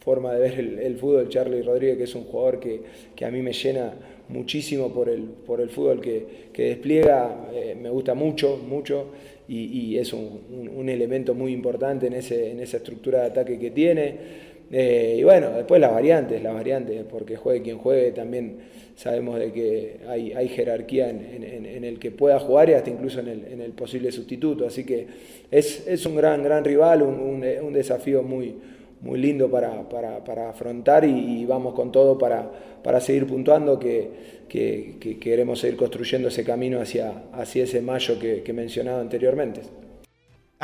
forma 0.00 0.32
de 0.32 0.40
ver 0.40 0.58
el, 0.58 0.96
fútbol, 0.96 1.28
Charlie 1.28 1.62
Rodríguez, 1.62 1.98
que 1.98 2.04
es 2.04 2.14
un 2.14 2.24
jugador 2.24 2.58
que, 2.58 3.24
a 3.24 3.30
mí 3.30 3.42
me 3.42 3.52
llena 3.52 3.92
muchísimo 4.30 4.94
por 4.94 5.10
el, 5.10 5.24
por 5.24 5.60
el 5.60 5.68
fútbol 5.68 6.00
que, 6.00 6.50
despliega, 6.56 7.50
eh, 7.52 7.76
me 7.78 7.90
gusta 7.90 8.14
mucho, 8.14 8.56
mucho, 8.56 9.08
y, 9.46 9.98
es 9.98 10.14
un, 10.14 10.70
un, 10.74 10.88
elemento 10.88 11.34
muy 11.34 11.52
importante 11.52 12.06
en, 12.06 12.14
ese, 12.14 12.50
en 12.50 12.60
esa 12.60 12.78
estructura 12.78 13.20
de 13.20 13.26
ataque 13.26 13.58
que 13.58 13.70
tiene. 13.70 14.43
Eh, 14.76 15.18
y 15.20 15.22
bueno, 15.22 15.50
después 15.50 15.80
las 15.80 15.92
variantes, 15.92 16.42
las 16.42 16.52
variantes, 16.52 17.04
porque 17.08 17.36
juegue 17.36 17.62
quien 17.62 17.78
juegue, 17.78 18.10
también 18.10 18.56
sabemos 18.96 19.38
de 19.38 19.52
que 19.52 19.98
hay, 20.08 20.32
hay 20.32 20.48
jerarquía 20.48 21.10
en, 21.10 21.84
el 21.84 22.00
que 22.00 22.10
pueda 22.10 22.40
jugar 22.40 22.70
y 22.70 22.72
hasta 22.72 22.90
incluso 22.90 23.20
en 23.20 23.60
el, 23.60 23.70
posible 23.70 24.10
sustituto. 24.10 24.66
Así 24.66 24.82
que 24.82 25.06
es, 25.48 25.86
es 25.86 26.04
un 26.06 26.16
gran, 26.16 26.42
gran 26.42 26.64
rival, 26.64 27.02
un, 27.02 27.44
un, 27.62 27.72
desafío 27.72 28.24
muy, 28.24 28.56
muy 29.00 29.20
lindo 29.20 29.48
para, 29.48 29.88
para, 29.88 30.24
para 30.24 30.50
afrontar 30.50 31.04
y, 31.04 31.46
vamos 31.46 31.74
con 31.74 31.92
todo 31.92 32.18
para, 32.18 32.50
para 32.82 33.00
seguir 33.00 33.28
puntuando 33.28 33.78
que, 33.78 34.10
que, 34.48 35.18
queremos 35.20 35.60
seguir 35.60 35.76
construyendo 35.76 36.26
ese 36.26 36.42
camino 36.42 36.80
hacia, 36.80 37.12
hacia 37.32 37.62
ese 37.62 37.80
mayo 37.80 38.18
que, 38.18 38.42
que 38.42 38.52
mencionaba 38.52 39.00
anteriormente. 39.00 39.60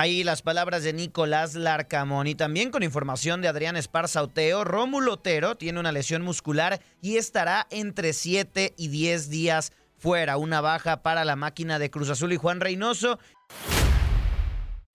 Ahí 0.00 0.24
las 0.24 0.40
palabras 0.40 0.82
de 0.82 0.94
Nicolás 0.94 1.54
Larcamón 1.56 2.26
y 2.26 2.34
también 2.34 2.70
con 2.70 2.82
información 2.82 3.42
de 3.42 3.48
Adrián 3.48 3.76
Esparza 3.76 4.22
Oteo, 4.22 4.64
Rómulo 4.64 5.12
Otero 5.12 5.56
tiene 5.56 5.78
una 5.78 5.92
lesión 5.92 6.22
muscular 6.22 6.80
y 7.02 7.18
estará 7.18 7.66
entre 7.68 8.14
7 8.14 8.72
y 8.78 8.88
10 8.88 9.28
días 9.28 9.72
fuera. 9.98 10.38
Una 10.38 10.62
baja 10.62 11.02
para 11.02 11.26
la 11.26 11.36
máquina 11.36 11.78
de 11.78 11.90
Cruz 11.90 12.08
Azul 12.08 12.32
y 12.32 12.38
Juan 12.38 12.60
Reynoso. 12.60 13.18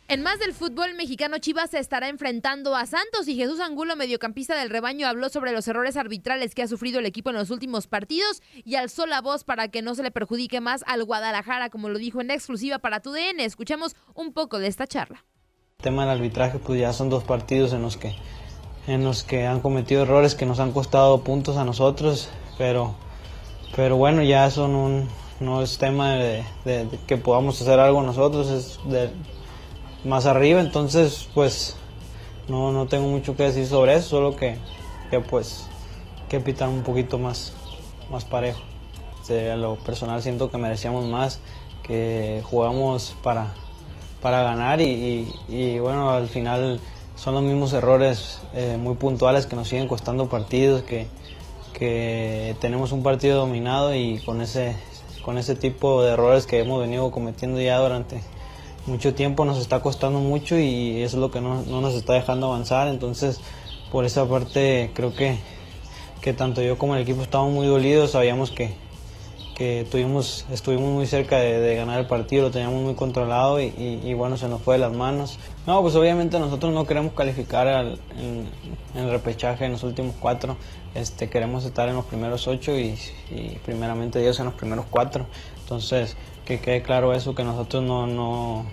En 0.08 0.22
más 0.22 0.38
del 0.38 0.54
fútbol 0.54 0.94
mexicano, 0.94 1.39
Chivas 1.39 1.72
se 1.72 1.80
estará 1.80 2.10
enfrentando 2.10 2.76
a 2.76 2.86
Santos 2.86 3.28
y 3.28 3.36
Jesús 3.36 3.60
Angulo, 3.60 3.96
mediocampista 3.96 4.56
del 4.56 4.70
rebaño, 4.70 5.08
habló 5.08 5.30
sobre 5.30 5.52
los 5.52 5.68
errores 5.68 5.98
arbitrales 5.98 6.54
que 6.54 6.62
ha 6.62 6.68
sufrido 6.68 7.00
el 7.00 7.08
equipo 7.08 7.32
en 7.32 7.36
los 7.36 7.50
últimos 7.50 7.88
partidos 7.88 8.44
y 8.63 8.76
alzó 8.76 9.08
la 9.08 9.22
voz 9.22 9.44
para 9.44 9.70
que 9.70 9.82
no 9.82 9.96
se 9.96 10.04
le 10.04 10.12
perjudique 10.12 10.62
más 10.62 10.84
al 10.86 11.04
Guadalajara, 11.04 11.72
como 11.72 11.89
lo 11.89 11.98
dijo 11.98 12.22
en 12.22 12.30
exclusiva 12.30 12.78
para 12.78 13.00
TUDN. 13.00 13.39
Escuchamos 13.39 13.96
un 14.13 14.32
poco 14.32 14.60
de 14.60 14.68
esta 14.68 14.86
charla. 14.86 15.26
El 15.80 15.86
tema 15.86 16.04
del 16.04 16.18
arbitraje, 16.18 16.60
pues 16.60 16.80
ya 16.80 16.94
son 16.94 17.10
dos 17.10 17.24
partidos 17.24 17.74
en 17.74 17.82
los 17.82 17.98
que, 17.98 18.15
en 18.86 19.04
los 19.04 19.24
que 19.24 19.48
han 19.48 19.60
cometido 19.60 20.04
errores 20.04 20.36
que 20.36 20.46
nos 20.46 20.60
han 20.60 20.72
costado 20.72 21.24
puntos 21.24 21.58
a 21.58 21.65
nosotros, 21.65 22.30
pero, 22.60 22.94
pero 23.76 23.98
bueno, 23.98 24.22
ya 24.22 24.52
son 24.52 24.76
un, 24.76 25.10
no 25.39 25.63
es 25.63 25.80
tema 25.80 26.13
de, 26.13 26.46
de 26.63 26.88
que 27.08 27.18
podamos 27.18 27.60
hacer 27.60 27.80
algo 27.80 28.04
nosotros, 28.04 28.52
es 28.52 28.80
de 28.88 29.10
más 30.06 30.26
arriba, 30.26 30.62
entonces 30.62 31.28
pues 31.34 31.76
no, 32.48 32.72
no 32.72 32.86
tengo 32.86 33.08
mucho 33.08 33.36
que 33.36 33.44
decir 33.44 33.65
sobre 33.65 33.96
eso, 33.96 34.10
solo 34.10 34.36
que, 34.36 34.58
que 35.10 35.20
pues 35.20 35.65
que 36.30 36.39
pitar 36.39 36.70
un 36.70 36.84
poquito 36.84 37.18
más, 37.18 37.54
más 38.10 38.26
parejo. 38.26 38.62
a 39.30 39.56
lo 39.56 39.76
personal 39.76 40.22
siento 40.22 40.50
que 40.52 40.58
merecíamos 40.58 41.06
más, 41.06 41.39
que 41.84 42.41
jugamos 42.44 43.15
para, 43.24 43.54
para 44.22 44.44
ganar 44.44 44.82
y, 44.82 45.80
bueno, 45.80 46.10
al 46.10 46.28
final 46.28 46.80
son 47.15 47.36
los 47.36 47.44
mismos 47.44 47.74
errores 47.74 48.39
eh, 48.54 48.78
muy 48.80 48.96
puntuales 48.96 49.46
que 49.46 49.56
nos 49.56 49.68
siguen 49.68 49.88
costando 49.88 50.28
partidos, 50.30 50.84
que, 50.84 51.08
que 51.74 52.56
tenemos 52.60 52.91
un 52.91 53.04
partido 53.04 53.38
dominado 53.38 53.96
y 53.96 54.20
con 54.20 54.41
ese, 54.41 54.76
con 55.24 55.38
ese 55.38 55.56
tipo 55.56 56.04
de 56.04 56.13
errores 56.13 56.46
que 56.46 56.60
hemos 56.60 56.80
venido 56.80 57.12
cometiendo 57.12 57.60
ya 57.62 57.78
durante 57.78 58.22
mucho 58.88 59.13
tiempo 59.13 59.45
nos 59.45 59.58
está 59.58 59.82
costando 59.82 60.19
mucho 60.19 60.58
y 60.58 61.02
eso 61.02 61.17
es 61.17 61.21
lo 61.21 61.32
que 61.32 61.41
no, 61.41 61.63
nos 61.63 61.93
está 61.95 62.13
dejando 62.13 62.48
avanzar. 62.48 62.88
Entonces, 62.88 63.39
por 63.91 64.06
esa 64.06 64.28
parte, 64.28 64.91
creo 64.93 65.13
que, 65.13 65.38
que 66.21 66.34
tanto 66.34 66.62
yo 66.62 66.78
como 66.78 66.95
el 66.95 67.02
equipo 67.02 67.21
estamos 67.21 67.52
muy 67.52 67.67
dolidos. 67.67 68.12
Sabíamos 68.12 68.52
que, 68.52 68.74
que 69.56 69.88
tuvimos, 69.89 70.45
estuvimos 70.52 70.91
muy 70.91 71.08
cerca 71.08 71.38
de, 71.38 71.76
ganar 71.76 72.00
el 72.00 72.08
partido, 72.08 72.43
lo 72.43 72.52
teníamos 72.52 72.84
muy 72.84 72.95
controlado 72.95 73.60
y, 73.60 74.13
bueno, 74.13 74.38
se 74.38 74.48
nos 74.48 74.62
fue 74.62 74.76
de 74.76 74.82
las 74.82 74.93
manos. 74.93 75.39
No, 75.65 75.82
pues 75.82 75.95
obviamente 75.95 76.39
nosotros 76.39 76.71
no 76.74 76.86
queremos 76.86 77.13
calificar 77.13 77.67
en, 77.67 78.48
el 78.93 79.10
repechaje 79.10 79.65
en 79.65 79.71
los 79.71 79.84
últimos 79.84 80.15
cuatro. 80.19 80.58
Este, 80.93 81.30
queremos 81.30 81.65
estar 81.65 81.89
en 81.89 81.95
los 81.95 82.06
primeros 82.06 82.48
ocho 82.48 82.78
y, 82.78 82.98
y 83.30 83.58
primeramente 83.65 84.19
Dios 84.19 84.39
en 84.39 84.45
los 84.45 84.54
primeros 84.54 84.86
cuatro. 84.89 85.26
Entonces, 85.62 86.15
que 86.46 86.60
quede 86.60 86.82
claro 86.82 87.14
eso, 87.14 87.36
que 87.36 87.44
nosotros 87.44 87.84
no, 87.84 88.08
no, 88.08 88.66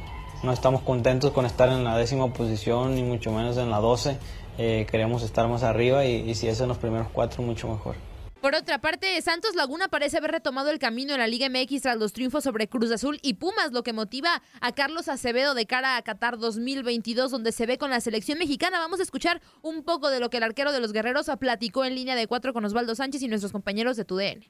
no 0.43 0.53
estamos 0.53 0.83
contentos 0.83 1.33
con 1.33 1.47
estar 1.47 1.69
en 1.71 1.85
la 1.85 1.97
décima 1.97 2.33
posición, 2.33 2.95
ni 2.95 3.03
mucho 3.03 3.33
menos 3.33 3.57
en 3.57 3.71
la 3.71 3.79
doce. 3.79 4.19
Eh, 4.59 4.87
queremos 4.91 5.23
estar 5.23 5.49
más 5.49 5.63
arriba 5.63 6.05
y, 6.05 6.35
si 6.35 6.47
es 6.49 6.61
en 6.61 6.69
los 6.69 6.79
primeros 6.79 7.09
cuatro, 7.13 7.43
mucho 7.43 7.69
mejor. 7.69 7.97
Por 8.43 8.57
otra 8.57 8.81
parte, 8.81 9.23
Santos 9.23 9.55
Laguna 9.55 9.87
parece 9.87 10.19
haber 10.19 10.33
retomado 10.33 10.71
el 10.71 10.81
camino 10.81 11.13
en 11.13 11.21
la 11.21 11.29
Liga 11.29 11.49
MX 11.49 11.83
tras 11.83 11.97
los 11.97 12.13
triunfos 12.13 12.43
sobre 12.43 12.67
Cruz 12.67 12.91
Azul 12.91 13.21
y 13.23 13.35
Pumas, 13.35 13.71
lo 13.71 13.85
que 13.85 13.93
motiva 13.93 14.43
a 14.61 14.73
Carlos 14.73 15.09
Acevedo 15.09 15.55
de 15.55 15.65
cara 15.65 15.97
a 15.97 16.03
Qatar 16.03 16.39
2022, 16.39 17.31
donde 17.31 17.53
se 17.53 17.67
ve 17.67 17.79
con 17.79 17.91
la 17.91 18.01
selección 18.01 18.39
mexicana. 18.39 18.81
Vamos 18.81 18.99
a 18.99 19.05
escuchar 19.05 19.41
un 19.63 19.85
poco 19.85 20.11
de 20.11 20.19
lo 20.19 20.29
que 20.29 20.39
el 20.39 20.43
arquero 20.43 20.73
de 20.73 20.81
los 20.81 20.93
guerreros 20.93 21.31
platicó 21.39 21.85
en 21.85 21.95
línea 21.95 22.17
de 22.17 22.27
cuatro 22.27 22.53
con 22.53 22.65
Osvaldo 22.65 22.97
Sánchez 22.97 23.23
y 23.23 23.29
nuestros 23.29 23.53
compañeros 23.53 23.97
de 23.97 24.05
TUDN. 24.05 24.45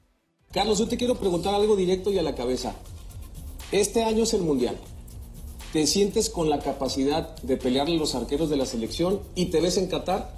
Carlos, 0.51 0.79
yo 0.79 0.87
te 0.87 0.97
quiero 0.97 1.15
preguntar 1.15 1.53
algo 1.53 1.75
directo 1.75 2.11
y 2.11 2.17
a 2.17 2.23
la 2.23 2.33
cabeza. 2.33 2.75
Este 3.73 4.03
año 4.03 4.21
es 4.21 4.35
el 4.35 4.43
Mundial. 4.43 4.77
¿Te 5.73 5.87
sientes 5.87 6.29
con 6.29 6.47
la 6.47 6.59
capacidad 6.59 7.35
de 7.37 7.57
pelearle 7.57 7.95
a 7.95 7.97
los 7.97 8.13
arqueros 8.13 8.51
de 8.51 8.55
la 8.55 8.67
selección 8.67 9.19
y 9.33 9.45
te 9.45 9.61
ves 9.61 9.77
en 9.77 9.87
Qatar? 9.87 10.31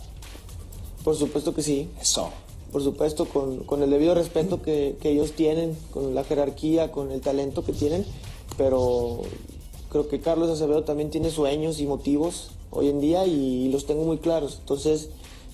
Por 1.04 1.18
supuesto 1.18 1.54
que 1.54 1.62
sí. 1.62 1.90
Eso. 2.00 2.30
Por 2.72 2.82
supuesto, 2.82 3.26
con, 3.26 3.84
el 3.84 3.90
debido 3.90 4.16
respeto 4.16 4.62
que, 4.62 4.96
ellos 5.04 5.34
tienen, 5.34 5.78
con 5.92 6.16
la 6.16 6.24
jerarquía, 6.24 6.94
con 6.94 7.12
el 7.12 7.20
talento 7.20 7.66
que 7.66 7.74
tienen, 7.74 8.06
pero 8.58 9.24
creo 9.90 10.08
que 10.08 10.22
Carlos 10.22 10.50
Acevedo 10.50 10.86
también 10.86 11.10
tiene 11.10 11.30
sueños 11.30 11.82
y 11.82 11.88
motivos 11.88 12.52
hoy 12.72 12.88
en 12.88 13.02
día 13.02 13.26
y 13.26 13.68
los 13.68 13.86
tengo 13.86 14.06
muy 14.06 14.20
claros. 14.20 14.60
Entonces, 14.62 15.10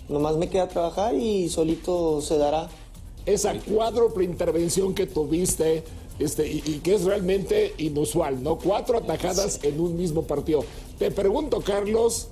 nomás 0.08 0.38
me 0.38 0.50
queda 0.50 0.68
trabajar 0.68 1.16
y 1.16 1.50
solito 1.50 2.22
se 2.22 2.38
dará. 2.38 2.70
Esa 3.26 3.56
cuádruple 3.56 4.24
intervención 4.24 4.94
que 4.94 5.08
tuviste 5.08 5.84
este, 6.20 6.48
y, 6.48 6.62
que 6.84 6.96
es 6.96 7.04
realmente 7.04 7.74
inusual, 7.78 8.42
¿no? 8.44 8.58
Cuatro 8.58 8.98
atajadas 8.98 9.60
en 9.64 9.80
un 9.80 9.96
mismo 9.98 10.24
partido. 10.24 10.64
Te 11.00 11.12
pregunto, 11.12 11.62
Carlos, 11.62 12.28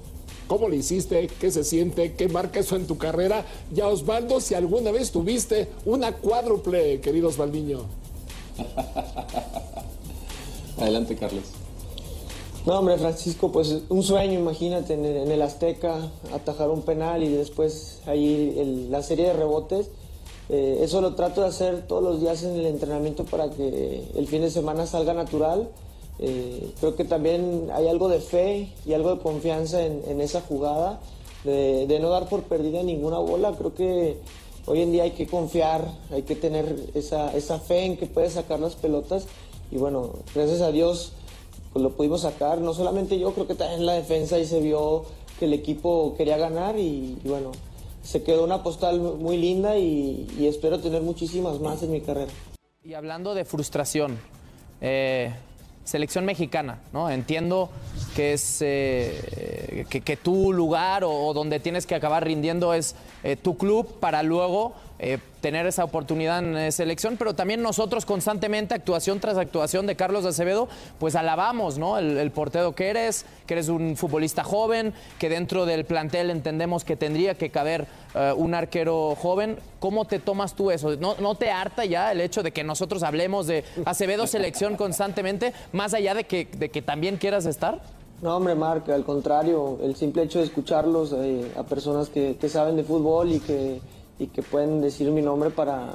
¿cómo 0.48 0.70
le 0.70 0.78
hiciste? 0.78 1.28
¿Qué 1.40 1.52
se 1.52 1.64
siente? 1.64 2.14
¿Qué 2.14 2.28
marca 2.30 2.60
eso 2.60 2.76
en 2.76 2.86
tu 2.88 2.98
carrera? 2.98 3.46
Y 3.76 3.82
a 3.82 3.88
Osvaldo, 3.88 4.42
si 4.42 4.54
alguna 4.56 4.92
vez 4.92 5.12
tuviste 5.12 5.68
una 5.86 6.14
cuádruple, 6.18 7.02
querido 7.02 7.30
Osvaldiño. 7.30 7.86
Adelante, 10.78 11.16
Carlos. 11.16 11.44
No, 12.66 12.80
hombre, 12.80 12.98
Francisco, 12.98 13.52
pues 13.52 13.76
un 13.90 14.04
sueño, 14.04 14.40
imagínate, 14.40 14.94
en 14.94 15.06
el, 15.06 15.18
en 15.18 15.32
el 15.32 15.42
Azteca, 15.42 16.12
atajar 16.34 16.70
un 16.70 16.82
penal 16.82 17.24
y 17.24 17.30
después 17.30 18.00
ahí 18.06 18.56
el- 18.58 18.92
la 18.92 19.02
serie 19.02 19.28
de 19.28 19.34
rebotes. 19.34 19.90
Eh, 20.50 20.80
eso 20.82 21.00
lo 21.00 21.14
trato 21.14 21.42
de 21.42 21.48
hacer 21.48 21.86
todos 21.88 22.02
los 22.02 22.20
días 22.20 22.42
en 22.44 22.56
el 22.56 22.66
entrenamiento 22.66 23.24
para 23.24 23.52
que 23.52 24.04
el 24.16 24.28
fin 24.28 24.42
de 24.42 24.50
semana 24.50 24.88
salga 24.88 25.14
natural. 25.14 25.70
Eh, 26.18 26.74
creo 26.80 26.96
que 26.96 27.06
también 27.06 27.70
hay 27.72 27.88
algo 27.88 28.10
de 28.10 28.20
fe 28.20 28.74
y 28.86 28.94
algo 28.94 29.16
de 29.16 29.22
confianza 29.22 29.86
en, 29.86 30.20
esa 30.20 30.42
jugada, 30.42 31.00
de, 31.44 31.98
no 32.02 32.10
dar 32.10 32.28
por 32.28 32.44
perdida 32.44 32.82
ninguna 32.82 33.20
bola. 33.20 33.54
Creo 33.58 33.76
que 33.76 34.18
hoy 34.66 34.82
en 34.82 34.92
día 34.92 35.04
hay 35.04 35.12
que 35.12 35.28
confiar, 35.28 35.86
hay 36.12 36.24
que 36.24 36.36
tener 36.36 36.76
esa, 36.96 37.32
esa 37.38 37.60
fe 37.60 37.86
en 37.86 37.98
que 37.98 38.08
puedes 38.08 38.34
sacar 38.34 38.60
las 38.60 38.76
pelotas. 38.76 39.28
Y 39.72 39.78
bueno, 39.78 40.14
gracias 40.34 40.62
a 40.62 40.72
Dios 40.72 41.14
pues 41.72 41.84
lo 41.84 41.92
pudimos 41.92 42.22
sacar. 42.22 42.60
No 42.60 42.74
solamente 42.74 43.20
yo, 43.20 43.34
creo 43.34 43.46
que 43.46 43.54
también 43.54 43.86
la 43.86 43.94
defensa 43.94 44.40
y 44.40 44.48
se 44.48 44.60
vio 44.60 45.04
que 45.38 45.46
el 45.46 45.54
equipo 45.54 46.16
quería 46.18 46.38
ganar 46.38 46.78
y 46.80 47.18
bueno, 47.24 47.52
se 48.10 48.24
quedó 48.24 48.44
una 48.44 48.64
postal 48.64 49.00
muy 49.00 49.38
linda 49.38 49.78
y, 49.78 50.26
espero 50.40 50.80
tener 50.80 51.04
muchísimas 51.04 51.60
más 51.60 51.84
en 51.84 51.92
mi 51.92 52.02
carrera. 52.02 52.32
Y 52.84 52.96
hablando 52.96 53.36
de 53.36 53.46
frustración, 53.46 54.18
eh, 54.82 55.32
selección 55.84 56.26
mexicana, 56.26 56.80
¿no? 56.92 57.12
Entiendo 57.12 57.70
que 58.16 58.34
es 58.34 58.64
eh, 58.64 59.86
que, 59.88 60.18
tu 60.18 60.52
lugar 60.52 61.04
o, 61.04 61.32
donde 61.36 61.60
tienes 61.60 61.86
que 61.86 61.94
acabar 61.94 62.26
rindiendo 62.26 62.74
es 62.74 62.96
eh, 63.24 63.36
tu 63.36 63.58
club 63.58 64.00
para 64.00 64.24
luego 64.24 64.74
tener 65.42 65.66
esa 65.66 65.84
oportunidad 65.84 66.40
en 66.40 66.72
selección, 66.72 67.18
pero 67.18 67.34
también 67.34 67.62
nosotros 67.62 68.06
constantemente, 68.06 68.74
actuación 68.74 69.20
tras 69.20 69.38
actuación 69.38 69.88
de 69.88 69.96
Carlos 69.96 70.26
Acevedo, 70.26 70.68
pues 71.00 71.16
alabamos, 71.16 71.78
¿no? 71.78 71.98
El, 71.98 72.32
portero 72.32 72.76
que 72.76 72.90
eres, 72.90 73.26
que 73.48 73.56
eres 73.56 73.70
un 73.70 73.98
futbolista 73.98 74.44
joven, 74.44 74.94
que 75.18 75.30
dentro 75.30 75.66
del 75.66 75.86
plantel 75.86 76.30
entendemos 76.30 76.84
que 76.84 76.96
tendría 76.96 77.36
que 77.36 77.50
caber 77.50 77.88
eh, 78.14 78.34
un 78.36 78.54
arquero 78.54 79.16
joven. 79.16 79.58
¿Cómo 79.80 80.06
te 80.06 80.20
tomas 80.20 80.56
tú 80.56 80.72
eso? 80.72 80.96
¿No, 80.98 81.16
¿No 81.20 81.36
te 81.36 81.52
harta 81.52 81.86
ya 81.86 82.12
el 82.12 82.22
hecho 82.22 82.44
de 82.44 82.52
que 82.52 82.64
nosotros 82.64 83.04
hablemos 83.04 83.48
de 83.48 83.64
Acevedo 83.86 84.28
selección 84.28 84.76
constantemente, 84.76 85.54
más 85.72 85.94
allá 85.94 86.14
de 86.14 86.26
que, 86.26 86.46
de 86.46 86.70
que 86.70 86.82
también 86.82 87.18
quieras 87.18 87.46
estar? 87.46 87.82
No, 88.22 88.36
hombre, 88.36 88.54
Marc, 88.54 88.90
al 88.90 89.06
contrario, 89.06 89.80
el 89.82 89.96
simple 89.96 90.24
hecho 90.24 90.40
de 90.40 90.46
escucharlos 90.46 91.14
eh, 91.14 91.50
a 91.58 91.64
personas 91.64 92.10
que, 92.10 92.36
que 92.36 92.50
saben 92.50 92.76
de 92.76 92.84
fútbol 92.84 93.32
y 93.32 93.40
que, 93.40 93.80
y 94.20 94.28
que 94.28 94.44
pueden 94.44 94.82
decir 94.82 95.10
mi 95.12 95.22
nombre 95.22 95.50
para, 95.50 95.94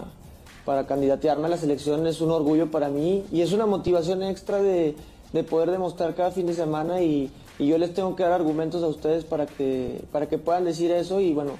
para 0.65 0.87
candidatearme 0.87 1.47
a 1.47 1.51
la 1.51 1.59
selección 1.59 2.07
es 2.07 2.21
un 2.21 2.31
orgullo 2.31 2.71
para 2.71 2.89
mí 2.89 3.25
y 3.31 3.43
es 3.43 3.53
una 3.53 3.67
motivación 3.67 4.23
extra 4.23 4.63
de, 4.63 4.97
de 5.33 5.45
poder 5.45 5.71
demostrar 5.71 6.15
cada 6.15 6.31
fin 6.31 6.47
de 6.47 6.55
semana 6.55 7.03
y, 7.03 7.31
y 7.59 7.67
yo 7.67 7.79
les 7.79 7.93
tengo 7.95 8.17
que 8.17 8.23
dar 8.23 8.33
argumentos 8.33 8.83
a 8.83 8.89
ustedes 8.89 9.25
para 9.25 9.47
que, 9.47 10.03
para 10.11 10.27
que 10.27 10.39
puedan 10.39 10.65
decir 10.65 10.91
eso 10.91 11.21
y 11.21 11.35
bueno, 11.35 11.53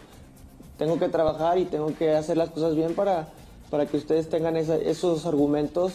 tengo 0.79 0.99
que 0.99 1.09
trabajar 1.09 1.59
y 1.59 1.67
tengo 1.67 1.95
que 1.95 2.15
hacer 2.15 2.37
las 2.37 2.51
cosas 2.51 2.75
bien 2.75 2.95
para, 2.95 3.29
para 3.71 3.87
que 3.87 3.97
ustedes 3.97 4.29
tengan 4.29 4.57
esos 4.57 5.27
argumentos 5.27 5.93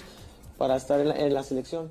para 0.58 0.76
estar 0.76 1.00
en 1.00 1.34
la 1.34 1.44
selección. 1.44 1.90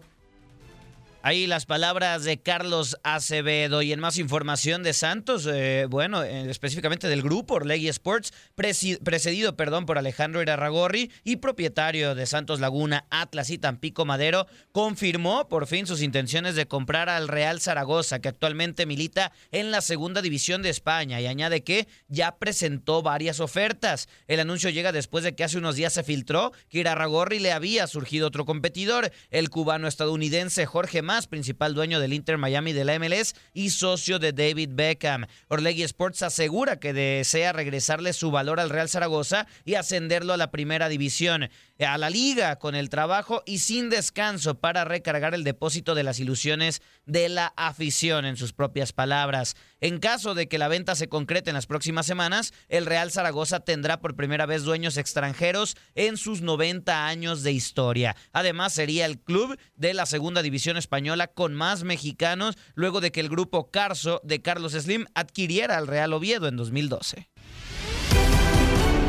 Ahí 1.28 1.46
las 1.46 1.66
palabras 1.66 2.24
de 2.24 2.40
Carlos 2.40 2.96
Acevedo 3.02 3.82
y 3.82 3.92
en 3.92 4.00
más 4.00 4.16
información 4.16 4.82
de 4.82 4.94
Santos, 4.94 5.46
eh, 5.46 5.86
bueno, 5.90 6.22
eh, 6.22 6.48
específicamente 6.48 7.06
del 7.06 7.20
grupo 7.20 7.56
Orlegui 7.56 7.88
Sports, 7.88 8.32
precedido, 8.54 9.54
perdón, 9.54 9.84
por 9.84 9.98
Alejandro 9.98 10.40
Irarragorri 10.40 11.12
y 11.24 11.36
propietario 11.36 12.14
de 12.14 12.24
Santos 12.24 12.60
Laguna, 12.60 13.04
Atlas 13.10 13.50
y 13.50 13.58
Tampico 13.58 14.06
Madero, 14.06 14.46
confirmó 14.72 15.48
por 15.48 15.66
fin 15.66 15.86
sus 15.86 16.00
intenciones 16.00 16.54
de 16.54 16.66
comprar 16.66 17.10
al 17.10 17.28
Real 17.28 17.60
Zaragoza, 17.60 18.20
que 18.20 18.28
actualmente 18.30 18.86
milita 18.86 19.30
en 19.52 19.70
la 19.70 19.82
segunda 19.82 20.22
división 20.22 20.62
de 20.62 20.70
España 20.70 21.20
y 21.20 21.26
añade 21.26 21.62
que 21.62 21.88
ya 22.08 22.38
presentó 22.38 23.02
varias 23.02 23.40
ofertas. 23.40 24.08
El 24.28 24.40
anuncio 24.40 24.70
llega 24.70 24.92
después 24.92 25.24
de 25.24 25.34
que 25.34 25.44
hace 25.44 25.58
unos 25.58 25.76
días 25.76 25.92
se 25.92 26.04
filtró 26.04 26.52
que 26.70 26.78
Irarragorri 26.78 27.38
le 27.38 27.52
había 27.52 27.86
surgido 27.86 28.28
otro 28.28 28.46
competidor, 28.46 29.12
el 29.28 29.50
cubano 29.50 29.88
estadounidense 29.88 30.64
Jorge 30.64 31.02
Principal 31.26 31.74
dueño 31.74 32.00
del 32.00 32.12
Inter 32.12 32.38
Miami 32.38 32.72
de 32.72 32.84
la 32.84 32.98
MLS 32.98 33.34
y 33.52 33.70
socio 33.70 34.18
de 34.18 34.32
David 34.32 34.70
Beckham. 34.72 35.26
Orlegui 35.48 35.82
Sports 35.82 36.22
asegura 36.22 36.78
que 36.78 36.92
desea 36.92 37.52
regresarle 37.52 38.12
su 38.12 38.30
valor 38.30 38.60
al 38.60 38.70
Real 38.70 38.88
Zaragoza 38.88 39.46
y 39.64 39.74
ascenderlo 39.74 40.32
a 40.32 40.36
la 40.36 40.50
primera 40.50 40.88
división, 40.88 41.50
a 41.86 41.96
la 41.98 42.10
liga 42.10 42.56
con 42.56 42.74
el 42.74 42.90
trabajo 42.90 43.42
y 43.46 43.58
sin 43.58 43.88
descanso 43.88 44.56
para 44.56 44.84
recargar 44.84 45.34
el 45.34 45.44
depósito 45.44 45.94
de 45.94 46.02
las 46.02 46.18
ilusiones 46.18 46.82
de 47.06 47.28
la 47.28 47.52
afición, 47.56 48.24
en 48.24 48.36
sus 48.36 48.52
propias 48.52 48.92
palabras. 48.92 49.54
En 49.80 49.98
caso 49.98 50.34
de 50.34 50.48
que 50.48 50.58
la 50.58 50.68
venta 50.68 50.96
se 50.96 51.08
concrete 51.08 51.50
en 51.50 51.54
las 51.54 51.66
próximas 51.66 52.06
semanas, 52.06 52.52
el 52.68 52.86
Real 52.86 53.12
Zaragoza 53.12 53.60
tendrá 53.60 54.00
por 54.00 54.16
primera 54.16 54.46
vez 54.46 54.64
dueños 54.64 54.96
extranjeros 54.96 55.76
en 55.94 56.16
sus 56.16 56.42
90 56.42 57.06
años 57.06 57.42
de 57.42 57.52
historia. 57.52 58.16
Además, 58.32 58.72
sería 58.72 59.06
el 59.06 59.20
club 59.20 59.56
de 59.76 59.94
la 59.94 60.06
segunda 60.06 60.42
división 60.42 60.76
española 60.76 61.28
con 61.28 61.54
más 61.54 61.84
mexicanos 61.84 62.56
luego 62.74 63.00
de 63.00 63.12
que 63.12 63.20
el 63.20 63.28
grupo 63.28 63.70
Carso 63.70 64.20
de 64.24 64.42
Carlos 64.42 64.72
Slim 64.72 65.06
adquiriera 65.14 65.76
al 65.76 65.86
Real 65.86 66.12
Oviedo 66.12 66.48
en 66.48 66.56
2012. 66.56 67.28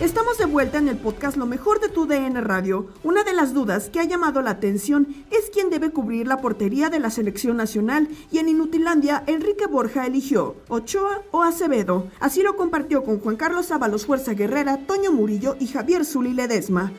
Estamos 0.00 0.36
de 0.38 0.46
vuelta 0.46 0.78
en 0.78 0.88
el 0.88 0.96
podcast 0.96 1.36
Lo 1.36 1.46
mejor 1.46 1.78
de 1.78 1.88
tu 1.88 2.06
DN 2.06 2.40
Radio. 2.40 2.88
Una 3.04 3.22
de 3.22 3.32
las 3.34 3.54
dudas 3.54 3.88
que 3.88 4.00
ha 4.00 4.04
llamado 4.04 4.42
la 4.42 4.50
atención 4.50 5.06
es 5.30 5.48
quién 5.52 5.70
debe 5.70 5.90
cubrir 5.90 6.26
la 6.26 6.38
portería 6.38 6.88
de 6.88 6.98
la 6.98 7.10
selección 7.10 7.56
nacional 7.56 8.08
y 8.32 8.38
en 8.38 8.48
Inutilandia 8.48 9.22
Enrique 9.28 9.66
Borja 9.68 10.06
eligió 10.06 10.56
Ochoa 10.68 11.22
o 11.30 11.44
Acevedo. 11.44 12.08
Así 12.18 12.42
lo 12.42 12.56
compartió 12.56 13.04
con 13.04 13.20
Juan 13.20 13.36
Carlos 13.36 13.70
Ábalos 13.70 14.06
Fuerza 14.06 14.34
Guerrera, 14.34 14.78
Toño 14.88 15.12
Murillo 15.12 15.54
y 15.60 15.68
Javier 15.68 16.04
Zuli 16.04 16.34
Ledesma. 16.34 16.90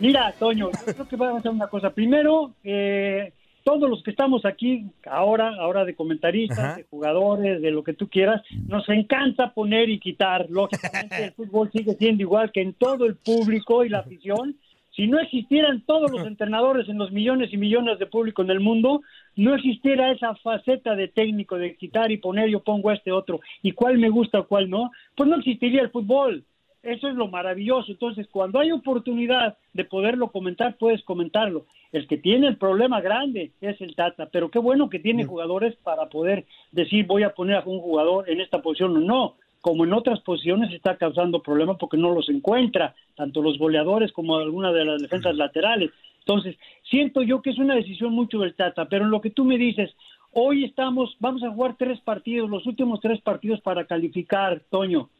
Mira, 0.00 0.34
Toño, 0.38 0.70
yo 0.86 0.94
creo 0.94 1.08
que 1.08 1.16
vamos 1.16 1.36
a 1.36 1.38
hacer 1.38 1.52
una 1.52 1.68
cosa. 1.68 1.90
Primero, 1.90 2.52
eh, 2.62 3.32
todos 3.70 3.88
los 3.88 4.02
que 4.02 4.10
estamos 4.10 4.44
aquí 4.44 4.86
ahora, 5.08 5.54
ahora 5.60 5.84
de 5.84 5.94
comentaristas, 5.94 6.58
Ajá. 6.58 6.76
de 6.76 6.86
jugadores, 6.90 7.62
de 7.62 7.70
lo 7.70 7.84
que 7.84 7.92
tú 7.92 8.08
quieras, 8.08 8.42
nos 8.66 8.88
encanta 8.88 9.54
poner 9.54 9.88
y 9.88 10.00
quitar. 10.00 10.46
Lógicamente, 10.50 11.24
el 11.24 11.32
fútbol 11.36 11.70
sigue 11.70 11.94
siendo 11.94 12.22
igual 12.22 12.50
que 12.50 12.62
en 12.62 12.72
todo 12.72 13.06
el 13.06 13.14
público 13.14 13.84
y 13.84 13.88
la 13.88 14.00
afición. 14.00 14.56
Si 14.96 15.06
no 15.06 15.20
existieran 15.20 15.82
todos 15.82 16.10
los 16.10 16.26
entrenadores 16.26 16.88
en 16.88 16.98
los 16.98 17.12
millones 17.12 17.52
y 17.52 17.58
millones 17.58 18.00
de 18.00 18.06
público 18.06 18.42
en 18.42 18.50
el 18.50 18.58
mundo, 18.58 19.02
no 19.36 19.54
existiera 19.54 20.10
esa 20.10 20.34
faceta 20.34 20.96
de 20.96 21.06
técnico 21.06 21.56
de 21.56 21.76
quitar 21.76 22.10
y 22.10 22.16
poner, 22.16 22.48
yo 22.48 22.64
pongo 22.64 22.90
este 22.90 23.12
otro, 23.12 23.38
y 23.62 23.70
cuál 23.70 23.98
me 23.98 24.10
gusta 24.10 24.40
o 24.40 24.48
cuál 24.48 24.68
no, 24.68 24.90
pues 25.14 25.28
no 25.28 25.36
existiría 25.36 25.82
el 25.82 25.90
fútbol. 25.90 26.44
Eso 26.82 27.08
es 27.08 27.14
lo 27.14 27.28
maravilloso. 27.28 27.92
Entonces, 27.92 28.26
cuando 28.30 28.58
hay 28.58 28.72
oportunidad 28.72 29.58
de 29.74 29.84
poderlo 29.84 30.28
comentar, 30.28 30.76
puedes 30.78 31.02
comentarlo. 31.04 31.66
El 31.92 32.06
que 32.06 32.16
tiene 32.16 32.46
el 32.46 32.56
problema 32.56 33.00
grande 33.00 33.52
es 33.60 33.80
el 33.80 33.94
Tata, 33.94 34.28
pero 34.32 34.50
qué 34.50 34.58
bueno 34.58 34.88
que 34.88 34.98
tiene 34.98 35.24
jugadores 35.24 35.76
para 35.76 36.08
poder 36.08 36.46
decir 36.72 37.06
voy 37.06 37.22
a 37.22 37.34
poner 37.34 37.56
a 37.56 37.64
un 37.66 37.80
jugador 37.80 38.30
en 38.30 38.40
esta 38.40 38.62
posición 38.62 38.96
o 38.96 39.00
no. 39.00 39.34
Como 39.60 39.84
en 39.84 39.92
otras 39.92 40.20
posiciones 40.20 40.72
está 40.72 40.96
causando 40.96 41.42
problemas 41.42 41.76
porque 41.78 41.98
no 41.98 42.14
los 42.14 42.30
encuentra, 42.30 42.94
tanto 43.14 43.42
los 43.42 43.58
goleadores 43.58 44.10
como 44.12 44.36
algunas 44.36 44.72
de 44.72 44.86
las 44.86 45.02
defensas 45.02 45.36
laterales. 45.36 45.90
Entonces, 46.20 46.56
siento 46.88 47.20
yo 47.22 47.42
que 47.42 47.50
es 47.50 47.58
una 47.58 47.74
decisión 47.74 48.14
mucho 48.14 48.38
del 48.38 48.54
Tata, 48.54 48.86
pero 48.86 49.04
en 49.04 49.10
lo 49.10 49.20
que 49.20 49.30
tú 49.30 49.44
me 49.44 49.58
dices, 49.58 49.94
Hoy 50.32 50.64
estamos, 50.64 51.16
vamos 51.18 51.42
a 51.42 51.50
jugar 51.50 51.74
tres 51.76 52.00
partidos, 52.00 52.48
los 52.48 52.64
últimos 52.64 53.00
tres 53.00 53.20
partidos 53.20 53.60
para 53.62 53.84
calificar, 53.84 54.62
Toño. 54.70 55.10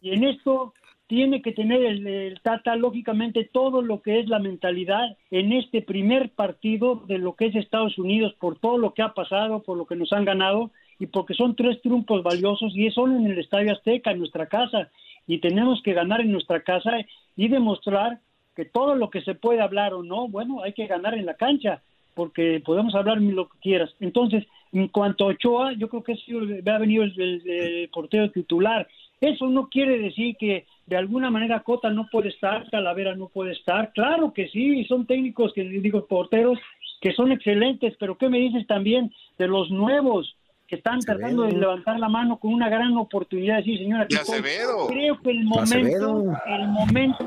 Y 0.00 0.12
en 0.12 0.22
esto 0.22 0.74
tiene 1.10 1.42
que 1.42 1.50
tener 1.50 1.82
el, 1.82 2.38
Tata, 2.40 2.76
lógicamente, 2.76 3.44
todo 3.52 3.82
lo 3.82 4.00
que 4.00 4.20
es 4.20 4.28
la 4.28 4.38
mentalidad 4.38 5.16
en 5.32 5.52
este 5.52 5.82
primer 5.82 6.30
partido 6.30 7.02
de 7.08 7.18
lo 7.18 7.34
que 7.34 7.46
es 7.46 7.56
Estados 7.56 7.98
Unidos, 7.98 8.32
por 8.38 8.60
todo 8.60 8.78
lo 8.78 8.94
que 8.94 9.02
ha 9.02 9.12
pasado, 9.12 9.60
por 9.64 9.76
lo 9.76 9.86
que 9.86 9.96
nos 9.96 10.12
han 10.12 10.24
ganado 10.24 10.70
y 11.00 11.06
porque 11.06 11.34
son 11.34 11.56
tres 11.56 11.82
triunfos 11.82 12.22
valiosos 12.22 12.76
y 12.76 12.88
son 12.92 13.16
en 13.16 13.26
el 13.26 13.40
Estadio 13.40 13.72
Azteca, 13.72 14.12
en 14.12 14.20
nuestra 14.20 14.46
casa. 14.46 14.88
Y 15.26 15.38
tenemos 15.38 15.82
que 15.82 15.94
ganar 15.94 16.20
en 16.20 16.30
nuestra 16.30 16.62
casa 16.62 16.92
y 17.34 17.48
demostrar 17.48 18.20
que 18.54 18.64
todo 18.64 18.94
lo 18.94 19.10
que 19.10 19.22
se 19.22 19.34
puede 19.34 19.60
hablar 19.60 19.94
o 19.94 20.04
no, 20.04 20.28
bueno, 20.28 20.62
hay 20.62 20.74
que 20.74 20.86
ganar 20.86 21.14
en 21.14 21.26
la 21.26 21.34
cancha, 21.34 21.82
porque 22.14 22.62
podemos 22.64 22.94
hablar 22.94 23.20
lo 23.20 23.48
que 23.48 23.58
quieras. 23.58 23.90
Entonces, 23.98 24.46
en 24.72 24.86
cuanto 24.86 25.24
a 25.24 25.28
Ochoa, 25.28 25.72
yo 25.72 25.88
creo 25.88 26.04
que 26.04 26.14
sí 26.14 26.30
el, 26.30 27.42
el 27.48 27.88
portero 27.88 28.30
titular. 28.30 28.86
Eso 29.20 29.48
no 29.48 29.68
quiere 29.68 29.98
decir 29.98 30.36
que 30.38 30.66
de 30.86 30.96
alguna 30.96 31.30
manera 31.30 31.60
Cota 31.60 31.90
no 31.90 32.08
puede 32.10 32.30
estar, 32.30 32.68
Calavera 32.70 33.14
no 33.14 33.28
puede 33.28 33.52
estar. 33.52 33.92
Claro 33.92 34.32
que 34.32 34.48
sí, 34.48 34.84
son 34.84 35.06
técnicos 35.06 35.52
que 35.52 35.62
digo 35.64 36.06
porteros 36.06 36.58
que 37.00 37.12
son 37.12 37.32
excelentes, 37.32 37.94
pero 37.98 38.16
¿qué 38.18 38.28
me 38.28 38.38
dices 38.38 38.66
también 38.66 39.12
de 39.38 39.48
los 39.48 39.70
nuevos 39.70 40.36
que 40.66 40.76
están 40.76 41.00
tratando 41.00 41.42
de 41.42 41.52
levantar 41.52 41.98
la 41.98 42.08
mano 42.08 42.38
con 42.38 42.52
una 42.54 42.68
gran 42.68 42.96
oportunidad 42.96 43.56
de 43.56 43.62
decir, 43.62 43.78
señora, 43.78 44.06
Y 44.08 44.14
Acevedo. 44.14 44.86
creo 44.86 45.20
que 45.20 45.30
el 45.30 45.42
momento, 45.44 45.62
Acevedo. 45.62 46.32
el 46.46 46.68
momento, 46.68 47.26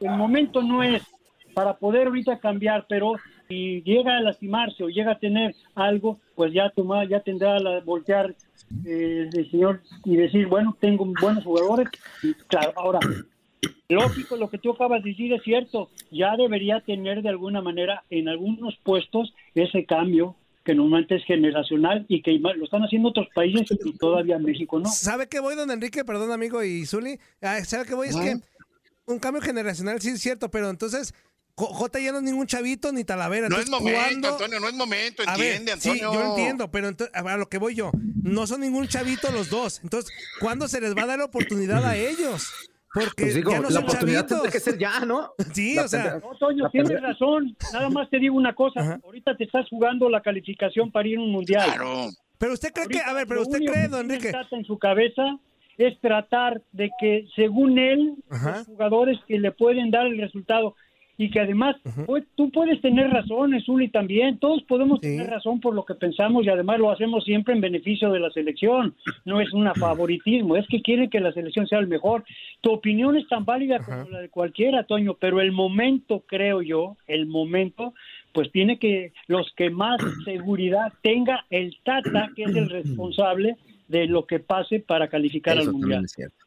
el 0.00 0.10
momento 0.12 0.62
no 0.62 0.82
es 0.82 1.02
para 1.52 1.74
poder 1.74 2.06
ahorita 2.06 2.38
cambiar, 2.38 2.86
pero 2.88 3.16
si 3.48 3.82
llega 3.82 4.16
a 4.16 4.20
lastimarse 4.20 4.82
o 4.82 4.88
llega 4.88 5.12
a 5.12 5.18
tener 5.18 5.54
algo, 5.74 6.18
pues 6.34 6.52
ya 6.52 6.70
toma, 6.70 7.04
ya 7.04 7.20
tendrá 7.20 7.58
la 7.58 7.80
voltear 7.80 8.34
eh, 8.84 9.28
el 9.32 9.50
señor 9.50 9.82
y 10.04 10.16
decir, 10.16 10.46
bueno, 10.46 10.76
tengo 10.80 11.06
buenos 11.20 11.44
jugadores. 11.44 11.88
Y 12.22 12.34
claro, 12.34 12.72
ahora, 12.76 13.00
lógico, 13.88 14.36
lo 14.36 14.50
que 14.50 14.58
tú 14.58 14.72
acabas 14.72 15.02
de 15.02 15.10
decir 15.10 15.32
es 15.32 15.42
cierto, 15.42 15.90
ya 16.10 16.36
debería 16.36 16.80
tener 16.80 17.22
de 17.22 17.28
alguna 17.28 17.62
manera 17.62 18.04
en 18.10 18.28
algunos 18.28 18.76
puestos 18.82 19.34
ese 19.54 19.84
cambio 19.84 20.36
que 20.64 20.74
normalmente 20.74 21.16
es 21.16 21.24
generacional 21.24 22.06
y 22.08 22.22
que 22.22 22.32
lo 22.38 22.64
están 22.64 22.82
haciendo 22.82 23.10
otros 23.10 23.28
países 23.34 23.78
y 23.84 23.92
todavía 23.98 24.38
México 24.38 24.80
no. 24.80 24.88
¿Sabe 24.88 25.28
qué 25.28 25.38
voy, 25.40 25.54
don 25.56 25.70
Enrique? 25.70 26.04
Perdón, 26.04 26.32
amigo 26.32 26.62
y 26.64 26.86
Zuli. 26.86 27.18
Ah, 27.42 27.62
¿Sabe 27.64 27.84
qué 27.84 27.94
voy? 27.94 28.08
Es 28.08 28.16
que 28.16 28.36
un 29.06 29.18
cambio 29.18 29.42
generacional 29.42 30.00
sí 30.00 30.08
es 30.08 30.20
cierto, 30.20 30.50
pero 30.50 30.70
entonces 30.70 31.14
J 31.56 32.00
ya 32.00 32.10
no 32.12 32.18
es 32.18 32.24
ningún 32.24 32.46
chavito 32.46 32.90
ni 32.92 33.04
Talavera. 33.04 33.48
No 33.48 33.58
es 33.58 33.70
momento, 33.70 34.00
¿cuándo- 34.00 34.28
Antonio, 34.32 34.60
no 34.60 34.68
es 34.68 34.74
momento, 34.74 35.22
A 35.26 35.36
ver, 35.36 35.56
entiende, 35.56 35.80
sí, 35.80 35.90
Antonio. 35.90 36.12
yo 36.14 36.28
entiendo, 36.30 36.70
pero 36.70 36.90
a 37.12 37.36
lo 37.36 37.48
que 37.48 37.58
voy 37.58 37.74
yo, 37.76 37.92
no 38.22 38.46
son 38.46 38.62
ningún 38.62 38.88
chavito 38.88 39.30
los 39.30 39.50
dos. 39.50 39.80
Entonces, 39.84 40.12
¿cuándo 40.40 40.66
se 40.66 40.80
les 40.80 40.96
va 40.96 41.02
a 41.02 41.06
dar 41.06 41.18
la 41.18 41.26
oportunidad 41.26 41.84
a 41.84 41.96
ellos? 41.96 42.52
Porque 42.92 43.24
Pues 43.24 43.34
digo, 43.34 43.50
ya 43.50 43.56
no 43.58 43.62
la 43.64 43.70
son 43.70 43.84
oportunidad 43.84 44.28
chavitos. 44.28 44.52
que 44.52 44.60
ser 44.60 44.78
ya, 44.78 45.00
¿no? 45.00 45.32
Sí, 45.54 45.74
La 45.74 45.84
o 45.84 45.88
sea. 45.88 46.20
No, 46.22 46.36
Toño, 46.38 46.70
tienes 46.70 47.00
razón. 47.00 47.56
Nada 47.72 47.90
más 47.90 48.08
te 48.10 48.18
digo 48.18 48.36
una 48.36 48.54
cosa. 48.54 49.00
Ahorita 49.04 49.36
te 49.36 49.44
estás 49.44 49.68
jugando 49.68 50.08
la 50.08 50.22
calificación 50.22 50.90
para 50.92 51.08
ir 51.08 51.18
a 51.18 51.20
un 51.20 51.32
mundial. 51.32 51.70
Pero 52.38 52.52
usted 52.52 52.72
cree 52.72 52.86
que, 52.88 53.00
a 53.00 53.12
ver, 53.12 53.26
pero 53.26 53.42
usted 53.42 53.58
cree, 53.58 53.82
que 53.82 53.88
don 53.88 54.10
Enrique. 54.10 54.32
En 54.50 54.64
su 54.64 54.78
cabeza 54.78 55.22
es 55.76 56.00
tratar 56.00 56.62
de 56.72 56.90
que, 57.00 57.26
según 57.34 57.78
él, 57.78 58.14
los 58.28 58.66
jugadores 58.66 59.18
que 59.26 59.38
le 59.40 59.50
pueden 59.50 59.90
dar 59.90 60.06
el 60.06 60.18
resultado 60.20 60.76
y 61.16 61.30
que 61.30 61.40
además 61.40 61.76
pues, 62.06 62.24
tú 62.34 62.50
puedes 62.50 62.80
tener 62.80 63.10
razón, 63.10 63.58
Zuli 63.62 63.88
también, 63.88 64.38
todos 64.38 64.62
podemos 64.64 65.00
tener 65.00 65.28
razón 65.28 65.60
por 65.60 65.74
lo 65.74 65.84
que 65.84 65.94
pensamos 65.94 66.44
y 66.44 66.48
además 66.48 66.78
lo 66.78 66.90
hacemos 66.90 67.24
siempre 67.24 67.54
en 67.54 67.60
beneficio 67.60 68.10
de 68.10 68.20
la 68.20 68.30
selección, 68.30 68.94
no 69.24 69.40
es 69.40 69.52
un 69.52 69.72
favoritismo, 69.74 70.56
es 70.56 70.66
que 70.68 70.82
quieren 70.82 71.10
que 71.10 71.20
la 71.20 71.32
selección 71.32 71.66
sea 71.66 71.78
el 71.78 71.86
mejor. 71.86 72.24
Tu 72.60 72.70
opinión 72.72 73.16
es 73.16 73.28
tan 73.28 73.44
válida 73.44 73.78
como 73.78 74.08
la 74.10 74.20
de 74.20 74.28
cualquiera, 74.28 74.84
Toño, 74.84 75.14
pero 75.14 75.40
el 75.40 75.52
momento, 75.52 76.24
creo 76.26 76.62
yo, 76.62 76.96
el 77.06 77.26
momento, 77.26 77.94
pues 78.32 78.50
tiene 78.50 78.78
que 78.78 79.12
los 79.28 79.52
que 79.56 79.70
más 79.70 80.00
seguridad 80.24 80.92
tenga 81.02 81.44
el 81.50 81.76
Tata, 81.84 82.30
que 82.34 82.44
es 82.44 82.56
el 82.56 82.68
responsable 82.70 83.56
de 83.88 84.06
lo 84.06 84.26
que 84.26 84.40
pase 84.40 84.80
para 84.80 85.08
calificar 85.08 85.56
Eso 85.58 85.70
al 85.70 85.76
Mundial. 85.76 86.04
es 86.04 86.12
cierto. 86.12 86.44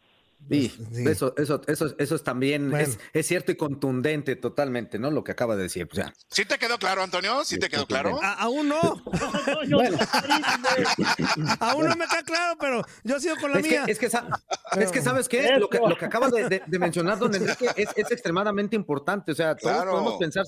Sí, 0.50 0.74
Eso, 1.06 1.34
eso, 1.38 1.62
eso, 1.68 1.96
eso 1.98 2.16
es 2.16 2.24
también, 2.24 2.74
es, 2.76 3.00
es 3.14 3.28
cierto 3.28 3.52
y 3.52 3.56
contundente 3.56 4.36
totalmente, 4.36 4.98
¿no? 5.00 5.12
Lo 5.12 5.24
que 5.24 5.32
acaba 5.34 5.56
de 5.56 5.64
decir. 5.64 5.88
O 5.92 5.96
sea, 5.96 6.14
¿Sí 6.30 6.46
te 6.46 6.58
quedó 6.58 6.78
claro, 6.78 7.04
Antonio? 7.04 7.44
¿Sí 7.44 7.58
te 7.60 7.70
quedó 7.70 7.86
claro? 7.86 8.20
A- 8.22 8.34
aún 8.36 8.70
no. 8.70 8.80
aún 11.60 11.86
no 11.88 11.96
me 11.96 12.08
queda 12.08 12.24
claro, 12.24 12.58
pero 12.60 12.84
yo 13.04 13.20
sigo 13.20 13.36
con 13.38 13.52
la 13.52 13.60
es 13.60 13.68
mía. 13.68 13.84
Que, 13.86 13.92
es, 13.92 14.00
que, 14.00 14.06
es 14.08 14.92
que, 14.92 15.02
¿sabes 15.02 15.28
qué? 15.28 15.58
Lo 15.60 15.70
que, 15.70 15.80
lo 15.80 15.98
que 15.98 16.06
acaba 16.06 16.30
de, 16.30 16.48
de- 16.50 16.64
de 16.66 16.80
mencionar, 16.80 17.18
don 17.20 17.34
Enrique, 17.34 17.68
es, 17.76 17.90
es 17.96 18.12
extremadamente 18.12 18.76
importante. 18.76 19.32
O 19.32 19.36
sea, 19.36 19.56
todos 19.56 19.74
Claro. 19.76 19.92
podemos 19.92 20.18
pensar, 20.18 20.46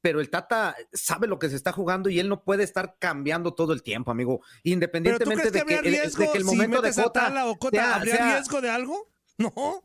pero 0.00 0.20
el 0.20 0.30
Tata 0.30 0.74
sabe 0.92 1.26
lo 1.26 1.38
que 1.38 1.48
se 1.50 1.56
está 1.56 1.72
jugando 1.72 2.08
y 2.08 2.18
él 2.20 2.28
no 2.28 2.42
puede 2.44 2.62
estar 2.64 2.96
cambiando 2.98 3.54
todo 3.54 3.72
el 3.72 3.82
tiempo, 3.82 4.10
amigo. 4.10 4.40
¿Pero 4.40 4.52
tú 4.62 4.68
Independientemente 4.70 5.50
crees 5.50 5.52
de 5.52 5.58
que, 5.58 5.76
habría 5.76 5.78
el, 5.78 5.84
riesgo 6.02 6.22
de 6.24 6.30
que 6.32 6.38
el 6.38 6.44
si 6.44 6.50
momento 6.50 6.76
de 6.76 6.82
metes 6.88 6.98
a 6.98 7.02
Cota. 7.04 7.20
Tala 7.20 7.46
o 7.46 7.58
Cota? 7.58 7.76
sea- 7.76 7.94
¿Habría 7.96 8.16
sea- 8.16 8.34
riesgo 8.36 8.60
de 8.60 8.70
algo? 8.70 9.10
No. 9.40 9.84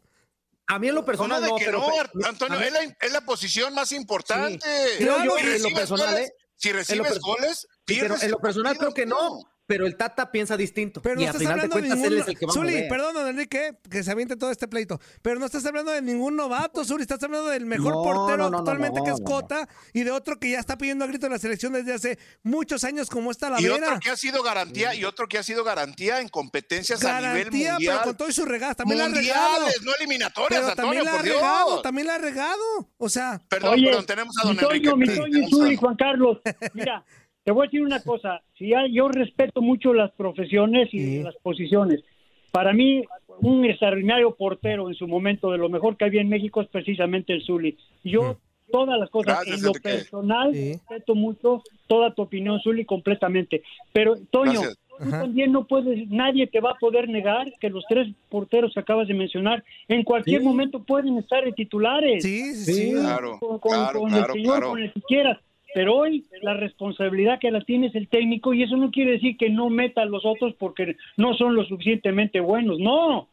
A 0.67 0.79
mí 0.79 0.87
en 0.89 0.95
lo 0.95 1.05
personal 1.05 1.41
¿Cómo 1.41 1.45
de 1.45 1.51
no, 1.51 1.57
que 1.57 1.65
pero. 1.65 1.79
no, 1.79 2.09
pero- 2.13 2.27
Antonio? 2.27 2.57
a 2.57 2.59
mí- 2.59 2.65
Es 2.67 2.73
la, 2.73 2.81
es 2.99 3.11
la 3.13 3.21
posición 3.21 3.73
más 3.73 3.91
importante. 3.91 4.67
Creo 4.97 5.23
yo, 5.23 5.37
Si 5.37 5.45
en 5.45 5.63
lo 5.63 5.69
personal, 5.69 6.09
goles- 6.13 6.27
¿eh? 6.29 6.33
Si 6.55 6.69
En 6.69 6.73
lo 6.73 6.79
recibes 6.79 7.19
goles, 7.19 7.59
Sí, 7.59 7.67
pero 7.85 7.85
pierdes 7.85 8.23
en 8.23 8.31
lo 8.31 8.39
personal 8.39 8.77
creo 8.77 8.93
que 8.93 9.05
no. 9.05 9.39
Pero 9.67 9.87
el 9.87 9.97
Tata 9.97 10.31
piensa 10.31 10.55
distinto. 10.57 11.01
Pero 11.01 11.15
no 11.15 11.21
y 11.21 11.23
a 11.25 11.27
estás 11.29 11.39
final 11.41 11.55
de 11.55 11.61
hablando 11.63 11.75
de 11.77 11.81
cuentas 11.81 11.97
ningún... 11.97 12.13
él 12.13 12.19
es 12.21 12.27
el 12.27 12.37
que 12.37 12.45
va 12.45 12.51
a 12.51 12.53
Zuli, 12.53 12.73
mover. 12.75 12.87
perdón, 12.87 13.13
don 13.15 13.27
Enrique, 13.27 13.71
que 13.89 14.03
se 14.03 14.11
aviente 14.11 14.35
todo 14.35 14.51
este 14.51 14.67
pleito. 14.67 14.99
Pero 15.23 15.39
no 15.39 15.45
estás 15.47 15.65
hablando 15.65 15.91
de 15.91 16.01
ningún 16.03 16.35
novato, 16.35 16.85
Zuli. 16.85 17.01
Estás 17.01 17.23
hablando 17.23 17.49
del 17.49 17.65
mejor 17.65 17.93
No, 17.95 18.03
portero 18.03 18.37
no, 18.37 18.43
no, 18.43 18.49
no, 18.51 18.57
actualmente, 18.59 19.01
que 19.03 19.09
es 19.09 19.19
no, 19.19 19.25
no. 19.25 19.31
Cota, 19.31 19.67
y 19.93 20.03
de 20.03 20.11
otro 20.11 20.39
que 20.39 20.51
ya 20.51 20.59
está 20.59 20.77
pidiendo 20.77 21.03
a 21.03 21.07
grito 21.07 21.25
en 21.25 21.31
la 21.31 21.39
selección 21.39 21.73
desde 21.73 21.93
hace 21.93 22.19
muchos 22.43 22.83
años, 22.83 23.09
como 23.09 23.31
está 23.31 23.49
la 23.49 23.59
Y 23.59 23.67
otro 23.67 23.99
que 23.99 24.11
ha 24.11 24.15
sido 24.17 24.43
garantía, 24.43 24.93
y 24.93 25.03
otro 25.03 25.27
que 25.27 25.39
ha 25.39 25.43
sido 25.43 25.63
garantía 25.63 26.21
en 26.21 26.29
competencias 26.29 27.03
a 27.03 27.19
nivel 27.19 27.33
Garantía, 27.35 27.71
mundial. 27.73 27.93
pero 27.97 28.03
con 28.09 28.17
todo 28.17 28.29
y 28.29 28.33
su 28.33 28.45
regadas. 28.45 28.75
También 28.77 28.99
la 28.99 29.05
ha 29.05 29.09
regado. 29.09 29.51
Mundiales, 29.61 29.81
no 29.83 29.95
eliminatorias, 29.95 30.49
Pero 30.61 30.69
Antonio, 30.69 30.75
también 30.83 31.05
la 31.05 31.11
ha 31.11 31.15
por 31.15 31.23
Dios. 31.23 31.35
regado, 31.37 31.81
también 31.81 32.07
la 32.07 32.15
ha 32.15 32.17
regado. 32.19 32.89
O 32.97 33.09
sea... 33.09 33.41
Perdón, 33.49 33.73
Oye, 33.73 33.85
perdón, 33.87 34.05
tenemos 34.05 34.35
a 34.43 34.47
don 34.47 34.59
Enrique. 34.59 34.95
mi 34.95 35.07
Toño, 35.07 35.49
Zuli, 35.49 35.75
a- 35.75 35.77
Juan 35.79 35.95
Carlos, 35.95 36.37
mira, 36.73 37.03
te 37.45 37.51
voy 37.51 37.63
a 37.63 37.67
decir 37.67 37.81
una 37.83 38.01
cosa. 38.01 38.41
Si 38.57 38.73
hay- 38.73 38.91
yo 38.91 39.07
respeto 39.07 39.61
mucho 39.61 39.93
las 39.93 40.11
profesiones 40.11 40.89
y 40.93 41.21
las 41.23 41.35
posiciones. 41.37 42.03
Para 42.51 42.73
mí, 42.73 43.03
un 43.41 43.63
extraordinario 43.65 44.33
portero 44.35 44.89
en 44.89 44.95
su 44.95 45.07
momento, 45.07 45.51
de 45.51 45.57
lo 45.59 45.69
mejor 45.69 45.95
que 45.95 46.05
había 46.05 46.21
en 46.21 46.29
México, 46.29 46.59
es 46.61 46.67
precisamente 46.69 47.33
el 47.33 47.43
Zuli. 47.43 47.77
Yo, 48.03 48.37
todas 48.71 48.97
las 48.99 49.09
cosas, 49.11 49.35
Gracias, 49.35 49.57
en 49.57 49.63
lo 49.63 49.67
Enrique. 49.69 49.89
personal, 49.89 50.51
respeto 50.53 51.13
mucho 51.15 51.61
toda 51.87 52.13
tu 52.15 52.23
opinión, 52.23 52.59
Zuli, 52.61 52.83
completamente. 52.83 53.61
Pero, 53.93 54.15
Toño, 54.31 54.53
Gracias. 54.61 54.77
tú 54.97 55.09
también 55.11 55.51
no 55.51 55.65
puedes, 55.67 56.09
nadie 56.09 56.47
te 56.47 56.61
va 56.61 56.71
a 56.71 56.75
poder 56.79 57.09
negar 57.09 57.51
que 57.59 57.69
los 57.69 57.83
tres 57.87 58.07
porteros 58.29 58.73
que 58.73 58.79
acabas 58.79 59.07
de 59.07 59.13
mencionar, 59.13 59.63
en 59.87 60.01
cualquier 60.03 60.39
Sí. 60.39 60.47
momento 60.47 60.81
pueden 60.81 61.17
estar 61.17 61.43
de 61.43 61.51
titulares. 61.51 62.23
Sí, 62.23 62.55
sí, 62.55 62.73
sí. 62.73 62.91
Claro, 62.93 63.37
con, 63.39 63.59
con- 63.59 63.71
claro, 63.71 63.99
con 63.99 64.09
claro, 64.09 64.25
el 64.33 64.39
señor, 64.39 64.53
claro. 64.57 64.69
con 64.71 64.81
el 64.81 64.93
que 64.93 65.01
quieras. 65.01 65.37
Pero 65.75 65.93
hoy 65.93 66.23
la 66.41 66.53
responsabilidad 66.53 67.37
que 67.37 67.51
la 67.51 67.59
tiene 67.59 67.87
es 67.87 67.95
el 67.95 68.07
técnico 68.07 68.53
y 68.53 68.63
eso 68.63 68.77
no 68.77 68.91
quiere 68.91 69.11
decir 69.11 69.35
que 69.35 69.49
no 69.49 69.69
meta 69.69 70.03
a 70.03 70.05
los 70.05 70.25
otros 70.25 70.53
porque 70.57 70.95
no 71.17 71.33
son 71.33 71.53
lo 71.53 71.65
suficientemente 71.65 72.39
buenos. 72.39 72.79
No. 72.79 73.27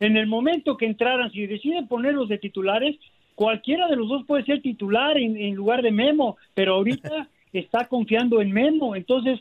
En 0.00 0.16
el 0.16 0.26
momento 0.26 0.78
que 0.78 0.86
entraran, 0.86 1.30
si 1.32 1.46
deciden 1.46 1.88
ponerlos 1.88 2.30
de 2.30 2.38
titulares, 2.38 2.96
cualquiera 3.34 3.88
de 3.88 3.96
los 3.96 4.08
dos 4.08 4.24
puede 4.26 4.42
ser 4.44 4.62
titular 4.62 5.18
en, 5.18 5.36
en 5.36 5.54
lugar 5.54 5.82
de 5.82 5.90
Memo, 5.92 6.38
pero 6.54 6.76
ahorita 6.76 7.28
está 7.52 7.86
confiando 7.88 8.40
en 8.40 8.52
Memo. 8.52 8.96
Entonces, 8.96 9.38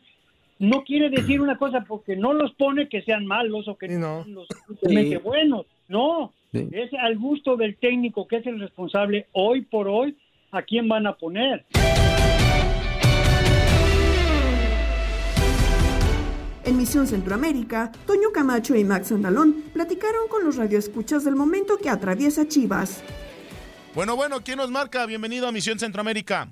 no 0.60 0.84
quiere 0.84 1.10
decir 1.10 1.40
una 1.40 1.58
cosa 1.58 1.86
porque 1.88 2.18
no 2.18 2.34
los 2.34 2.54
pone 2.56 2.90
que 2.90 3.02
sean 3.04 3.26
malos 3.26 3.70
o 3.70 3.78
que 3.78 3.88
no 3.88 4.24
sean 4.24 4.34
lo 4.34 4.44
suficientemente 4.46 5.16
Sí. 5.16 5.22
buenos. 5.24 5.66
No. 5.88 6.34
Sí. 6.52 6.68
Es 6.74 6.94
al 6.96 7.18
gusto 7.18 7.56
del 7.56 7.78
técnico 7.78 8.28
que 8.28 8.36
es 8.36 8.46
el 8.46 8.60
responsable 8.60 9.28
hoy 9.32 9.62
por 9.62 9.88
hoy 9.88 10.18
a 10.52 10.64
quién 10.64 10.90
van 10.90 11.08
a 11.08 11.14
poner. 11.14 11.64
En 16.64 16.78
Misión 16.78 17.08
Centroamérica, 17.08 17.92
Toño 18.06 18.32
Camacho 18.34 18.76
y 18.76 18.84
Max 18.84 19.12
Andalón 19.12 19.64
platicaron 19.74 20.28
con 20.30 20.44
los 20.46 20.58
radioescuchas 20.58 21.24
del 21.26 21.36
momento 21.36 21.78
que 21.78 21.90
atraviesa 21.90 22.48
Chivas. 22.48 23.04
Bueno, 23.96 24.16
bueno, 24.16 24.42
¿quién 24.44 24.58
nos 24.58 24.70
marca? 24.70 25.06
Bienvenido 25.06 25.48
a 25.48 25.52
Misión 25.52 25.80
Centroamérica. 25.80 26.50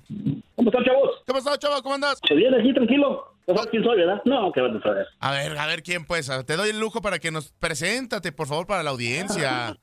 ¿Cómo 0.55 0.69
están, 0.69 0.83
chavos? 0.83 1.11
¿Qué 1.25 1.31
pasó, 1.33 1.55
chava? 1.57 1.81
¿Cómo 1.81 1.95
andas? 1.95 2.19
Bien, 2.35 2.53
aquí 2.53 2.73
tranquilo. 2.73 3.33
¿No 3.47 3.55
sabes 3.55 3.69
quién 3.71 3.83
soy, 3.83 3.97
verdad? 3.97 4.21
No, 4.25 4.51
que 4.51 4.61
vas 4.61 4.75
a 4.75 4.81
saber. 4.81 5.07
A 5.19 5.31
ver, 5.31 5.57
a 5.57 5.65
ver 5.67 5.83
quién 5.83 6.05
pues. 6.05 6.29
Te 6.45 6.55
doy 6.55 6.69
el 6.71 6.79
lujo 6.79 7.01
para 7.01 7.19
que 7.19 7.31
nos 7.31 7.51
preséntate, 7.53 8.31
por 8.31 8.47
favor, 8.47 8.67
para 8.67 8.83
la 8.83 8.89
audiencia. 8.89 9.77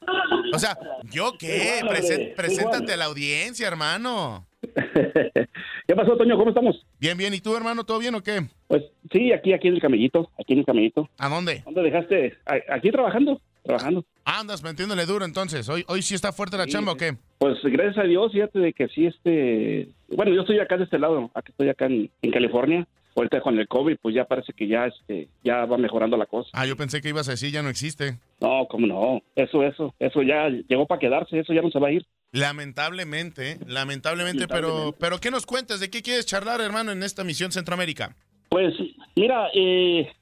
O 0.53 0.59
sea, 0.59 0.77
¿yo 1.05 1.33
qué? 1.39 1.79
Igual, 1.81 1.97
Presen- 1.97 2.35
preséntate 2.37 2.77
igual. 2.85 2.93
a 2.93 2.97
la 2.97 3.05
audiencia, 3.07 3.66
hermano. 3.66 4.47
¿Qué 5.87 5.95
pasó, 5.95 6.17
Toño? 6.17 6.37
¿Cómo 6.37 6.51
estamos? 6.51 6.85
Bien, 6.99 7.17
bien. 7.17 7.35
¿Y 7.35 7.41
tú, 7.41 7.57
hermano? 7.57 7.85
¿Todo 7.85 7.99
bien 7.99 8.14
o 8.14 8.23
qué? 8.23 8.41
Pues 8.69 8.85
sí, 9.12 9.33
aquí, 9.33 9.53
aquí 9.53 9.69
en 9.69 9.75
el 9.75 9.81
camellito, 9.81 10.31
aquí 10.39 10.53
en 10.55 10.61
el 10.61 10.64
camellito. 10.67 11.09
¿A 11.19 11.29
dónde? 11.29 11.62
¿Dónde 11.64 11.83
dejaste? 11.83 12.37
Aquí 12.69 12.91
trabajando, 12.91 13.41
trabajando. 13.62 14.05
Andas 14.25 14.62
metiéndole 14.62 15.07
duro 15.07 15.25
entonces. 15.25 15.69
¿Hoy, 15.69 15.85
hoy 15.89 16.03
sí 16.03 16.14
está 16.14 16.33
fuerte 16.33 16.57
la 16.57 16.64
Sí, 16.64 16.71
chamba 16.71 16.93
o 16.93 16.97
qué? 16.97 17.17
Pues 17.39 17.59
gracias 17.62 17.99
a 17.99 18.09
Dios, 18.09 18.33
fíjate 18.33 18.59
de 18.59 18.73
que 18.73 18.89
sí, 18.89 19.07
este... 19.07 19.89
Bueno, 20.09 20.33
yo 20.35 20.41
estoy 20.41 20.59
acá 20.59 20.77
de 20.77 20.85
este 20.85 20.99
lado, 20.99 21.31
aquí 21.35 21.51
estoy 21.51 21.69
acá 21.69 21.87
en, 21.87 22.11
en 22.23 22.31
California. 22.31 22.87
Ahorita 23.17 23.41
con 23.41 23.59
el 23.59 23.67
COVID, 23.67 23.97
pues 24.03 24.14
ya 24.14 24.27
parece 24.27 24.53
que 24.53 24.69
ya, 24.69 24.87
este, 24.87 25.29
ya 25.43 25.64
va 25.64 25.79
mejorando 25.79 26.19
la 26.19 26.27
cosa. 26.27 26.51
Ah, 26.53 26.67
yo 26.67 26.77
pensé 26.77 27.01
que 27.01 27.09
ibas 27.09 27.29
a 27.29 27.31
decir 27.33 27.51
ya 27.51 27.62
no 27.62 27.71
existe. 27.71 28.19
No, 28.41 28.67
cómo 28.69 28.87
no, 28.87 29.23
eso, 29.35 29.62
eso, 29.62 29.95
eso 29.99 30.23
ya 30.23 30.51
llegó 30.69 30.87
para 30.87 30.99
quedarse, 30.99 31.39
eso 31.39 31.55
ya 31.55 31.62
no 31.62 31.71
se 31.71 31.79
va 31.79 31.89
a 31.89 31.93
ir. 31.93 32.07
Lamentablemente, 32.33 33.59
lamentablemente, 33.67 34.47
pero, 34.47 34.95
pero 35.01 35.19
¿qué 35.19 35.31
nos 35.31 35.47
cuentas? 35.47 35.81
¿De 35.81 35.89
qué 35.89 36.03
quieres 36.03 36.27
charlar, 36.27 36.61
hermano, 36.61 36.93
en 36.93 37.03
esta 37.03 37.25
misión 37.25 37.53
Centroamérica? 37.53 38.14
Pues, 38.51 38.75
mira, 39.14 39.49
eh, 39.55 40.12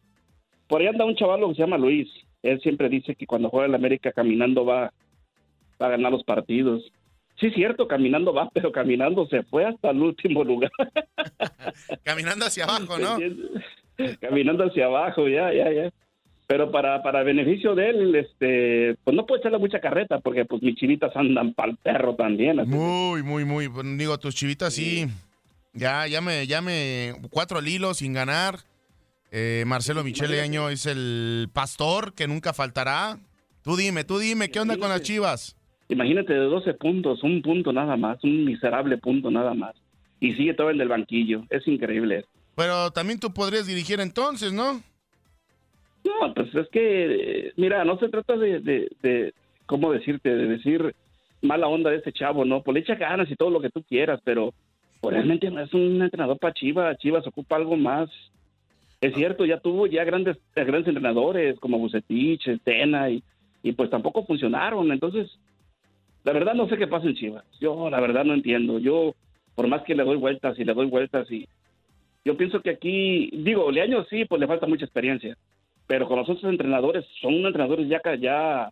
por 0.69 0.81
ahí 0.81 0.87
anda 0.87 1.05
un 1.05 1.17
chaval 1.17 1.41
que 1.49 1.55
se 1.55 1.63
llama 1.63 1.79
Luis. 1.79 2.09
Él 2.43 2.61
siempre 2.61 2.89
dice 2.89 3.17
que 3.17 3.27
cuando 3.27 3.51
juega 3.51 3.67
en 3.67 3.73
la 3.73 3.79
América 3.79 4.13
caminando 4.13 4.65
va, 4.65 4.93
va 5.83 5.87
a 5.87 5.91
ganar 5.91 6.13
los 6.13 6.23
partidos. 6.23 6.83
Sí, 7.41 7.51
cierto, 7.51 7.89
caminando 7.89 8.33
va, 8.33 8.49
pero 8.53 8.71
caminando 8.71 9.27
se 9.27 9.43
fue 9.43 9.65
hasta 9.65 9.91
el 9.91 10.01
último 10.01 10.45
lugar. 10.45 10.71
Caminando 12.05 12.47
hacia 12.47 12.65
abajo, 12.65 12.99
¿no? 12.99 13.19
caminando 14.21 14.65
hacia 14.65 14.87
abajo, 14.87 15.29
ya, 15.29 15.53
ya, 15.53 15.73
ya. 15.73 15.91
Pero 16.47 16.71
para, 16.71 17.03
para 17.03 17.23
beneficio 17.23 17.75
de 17.75 17.91
él, 17.91 18.15
este, 18.15 18.97
pues 19.03 19.17
no 19.17 19.25
puede 19.25 19.41
echarle 19.41 19.59
mucha 19.59 19.81
carreta 19.81 20.21
porque 20.21 20.45
pues 20.45 20.63
mis 20.63 20.77
chinitas 20.77 21.15
andan 21.17 21.55
para 21.55 21.73
el 21.73 21.77
perro 21.79 22.15
también. 22.15 22.61
así 22.61 22.71
Muy, 22.71 23.23
muy, 23.23 23.45
muy. 23.45 23.67
Bueno, 23.67 23.97
Digo, 23.97 24.19
tus 24.19 24.35
chivitas 24.35 24.75
sí. 24.75 25.07
Ya, 25.73 26.07
ya 26.07 26.21
me, 26.21 26.47
ya 26.47 26.61
me. 26.61 27.15
Cuatro 27.31 27.59
al 27.59 27.67
hilo 27.67 27.95
sin 27.95 28.13
ganar. 28.13 28.59
Eh, 29.31 29.65
Marcelo 29.67 30.05
Michele 30.05 30.41
Año 30.41 30.69
es 30.69 30.87
el 30.87 31.49
pastor 31.53 32.15
que 32.15 32.29
nunca 32.29 32.53
faltará. 32.53 33.19
Tú 33.63 33.77
dime, 33.77 34.05
tú 34.05 34.19
dime, 34.19 34.51
¿qué 34.51 34.61
onda 34.61 34.77
con 34.77 34.91
las 34.91 35.03
chivas? 35.03 35.57
Imagínate 35.89 36.33
de 36.33 36.41
12 36.41 36.75
puntos, 36.75 37.23
un 37.23 37.43
punto 37.43 37.73
nada 37.73 37.97
más, 37.97 38.23
un 38.25 38.45
miserable 38.45 38.97
punto 38.99 39.31
nada 39.31 39.55
más. 39.55 39.75
Y 40.21 40.33
sigue 40.35 40.55
todo 40.55 40.71
en 40.71 40.81
el 40.81 40.89
banquillo. 40.89 41.45
Es 41.51 41.67
increíble. 41.69 42.25
Pero 42.57 42.91
también 42.91 43.21
tú 43.21 43.33
podrías 43.33 43.67
dirigir 43.67 44.01
entonces, 44.01 44.53
¿no? 44.53 44.81
No, 46.05 46.35
pues 46.35 46.55
es 46.55 46.69
que, 46.69 47.53
mira, 47.57 47.85
no 47.85 47.99
se 47.99 48.09
trata 48.09 48.37
de, 48.37 48.61
de, 48.61 48.89
de, 49.03 49.35
¿cómo 49.67 49.93
decirte? 49.93 50.35
De 50.35 50.47
decir 50.47 50.95
mala 51.43 51.67
onda 51.67 51.91
de 51.91 51.97
este 51.97 52.13
chavo, 52.13 52.45
¿no? 52.45 52.63
Pues 52.63 52.75
le 52.75 52.81
echa 52.81 52.95
ganas 52.95 53.31
y 53.31 53.37
todo 53.37 53.51
lo 53.51 53.61
que 53.61 53.71
tú 53.71 53.83
quieras, 53.83 54.21
pero 54.25 54.53
pues, 55.01 55.15
realmente 55.15 55.51
no 55.51 55.61
es 55.61 55.73
un 55.75 56.01
entrenador 56.01 56.39
para 56.39 56.55
Chivas. 56.55 56.99
Chivas 56.99 57.27
ocupa 57.27 57.57
algo 57.57 57.77
más. 57.77 58.09
Es 59.01 59.15
cierto, 59.15 59.45
ya 59.45 59.61
tuvo 59.61 59.87
ya 59.87 60.05
grandes 60.05 60.39
grandes 60.55 60.87
entrenadores 60.87 61.59
como 61.61 61.79
Bucetich, 61.79 62.49
Tena, 62.65 63.11
y, 63.11 63.23
y 63.63 63.73
pues 63.73 63.91
tampoco 63.91 64.25
funcionaron. 64.25 64.91
Entonces, 64.91 65.31
la 66.25 66.33
verdad 66.33 66.55
no 66.55 66.69
sé 66.69 66.77
qué 66.77 66.87
pasa 66.87 67.07
en 67.07 67.15
Chivas. 67.15 67.45
Yo 67.61 67.89
la 67.91 68.01
verdad 68.01 68.25
no 68.25 68.35
entiendo. 68.35 68.79
Yo, 68.79 69.15
por 69.55 69.69
más 69.69 69.83
que 69.83 69.95
le 69.95 70.05
doy 70.05 70.17
vueltas 70.17 70.59
y 70.59 70.65
le 70.65 70.75
doy 70.75 70.87
vueltas 70.87 71.31
y 71.31 71.47
yo 72.25 72.37
pienso 72.37 72.61
que 72.63 72.71
aquí, 72.71 73.31
digo, 73.33 73.71
Leaño 73.71 74.05
sí, 74.09 74.25
pues 74.25 74.41
le 74.41 74.47
falta 74.47 74.67
mucha 74.67 74.87
experiencia, 74.87 75.37
pero 75.87 76.09
con 76.09 76.19
los 76.19 76.29
otros 76.29 76.51
entrenadores, 76.51 77.05
son 77.21 77.35
entrenadores 77.35 77.89
ya, 77.89 78.01
ya 78.19 78.71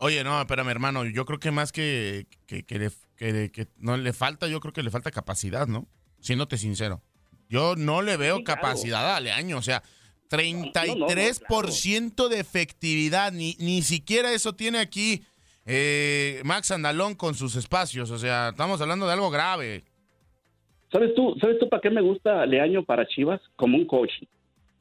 Oye, 0.00 0.22
no, 0.24 0.40
espérame, 0.40 0.68
hermano. 0.68 1.04
Yo 1.04 1.24
creo 1.24 1.38
que 1.40 1.50
más 1.50 1.72
que, 1.72 2.26
que, 2.46 2.62
que 2.64 2.78
le- 2.78 2.90
que- 3.16 3.50
que 3.50 3.66
no 3.78 3.96
le 3.96 4.12
falta, 4.12 4.46
yo 4.48 4.60
creo 4.60 4.72
que 4.72 4.82
le 4.84 4.90
falta 4.90 5.10
capacidad, 5.10 5.66
¿no? 5.66 5.86
Siéndote 6.20 6.56
sincero. 6.56 7.00
Yo 7.48 7.74
no 7.76 8.00
le 8.02 8.16
veo 8.16 8.44
capacidad 8.44 9.16
a 9.16 9.20
Leaño. 9.20 9.58
O 9.58 9.62
sea, 9.62 9.82
33% 10.28 12.28
de 12.28 12.40
efectividad. 12.40 13.32
Ni, 13.32 13.56
ni 13.58 13.82
siquiera 13.82 14.32
eso 14.32 14.54
tiene 14.54 14.78
aquí 14.78 15.22
eh, 15.68 16.40
Max 16.44 16.70
Andalón 16.70 17.14
con 17.14 17.34
sus 17.34 17.54
espacios. 17.56 18.10
O 18.10 18.18
sea, 18.18 18.48
estamos 18.48 18.80
hablando 18.80 19.06
de 19.06 19.12
algo 19.12 19.30
grave. 19.30 19.84
¿Sabes 20.90 21.14
tú, 21.14 21.36
¿sabes 21.40 21.58
tú 21.58 21.68
para 21.68 21.82
qué 21.82 21.90
me 21.90 22.00
gusta 22.00 22.46
Leaño 22.46 22.82
para 22.82 23.06
Chivas? 23.06 23.40
Como 23.56 23.76
un 23.76 23.86
coach, 23.86 24.10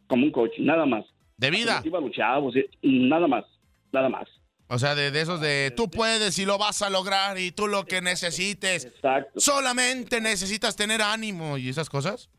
como 0.07 0.23
un 0.25 0.31
coach, 0.31 0.53
nada 0.59 0.85
más. 0.85 1.05
De 1.35 1.51
vida. 1.51 1.83
Chavos, 2.15 2.55
eh, 2.55 2.69
nada 2.81 3.27
más, 3.27 3.43
nada 3.91 4.07
más. 4.09 4.27
O 4.69 4.79
sea, 4.79 4.95
de, 4.95 5.11
de 5.11 5.21
esos 5.21 5.39
de 5.41 5.71
tú 5.75 5.89
puedes 5.89 6.39
y 6.39 6.45
lo 6.45 6.57
vas 6.57 6.81
a 6.81 6.89
lograr 6.89 7.37
y 7.37 7.51
tú 7.51 7.67
lo 7.67 7.85
que 7.85 8.01
necesites. 8.01 8.85
Exacto. 8.85 9.39
Solamente 9.39 10.19
necesitas 10.21 10.75
tener 10.75 11.01
ánimo 11.01 11.57
y 11.57 11.69
esas 11.69 11.89
cosas. 11.89 12.29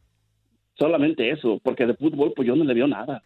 Solamente 0.79 1.31
eso, 1.31 1.61
porque 1.63 1.87
de 1.87 1.95
fútbol 1.95 2.33
pues 2.35 2.47
yo 2.49 2.55
no 2.57 2.65
le 2.65 2.75
veo 2.75 2.87
nada. 2.87 3.23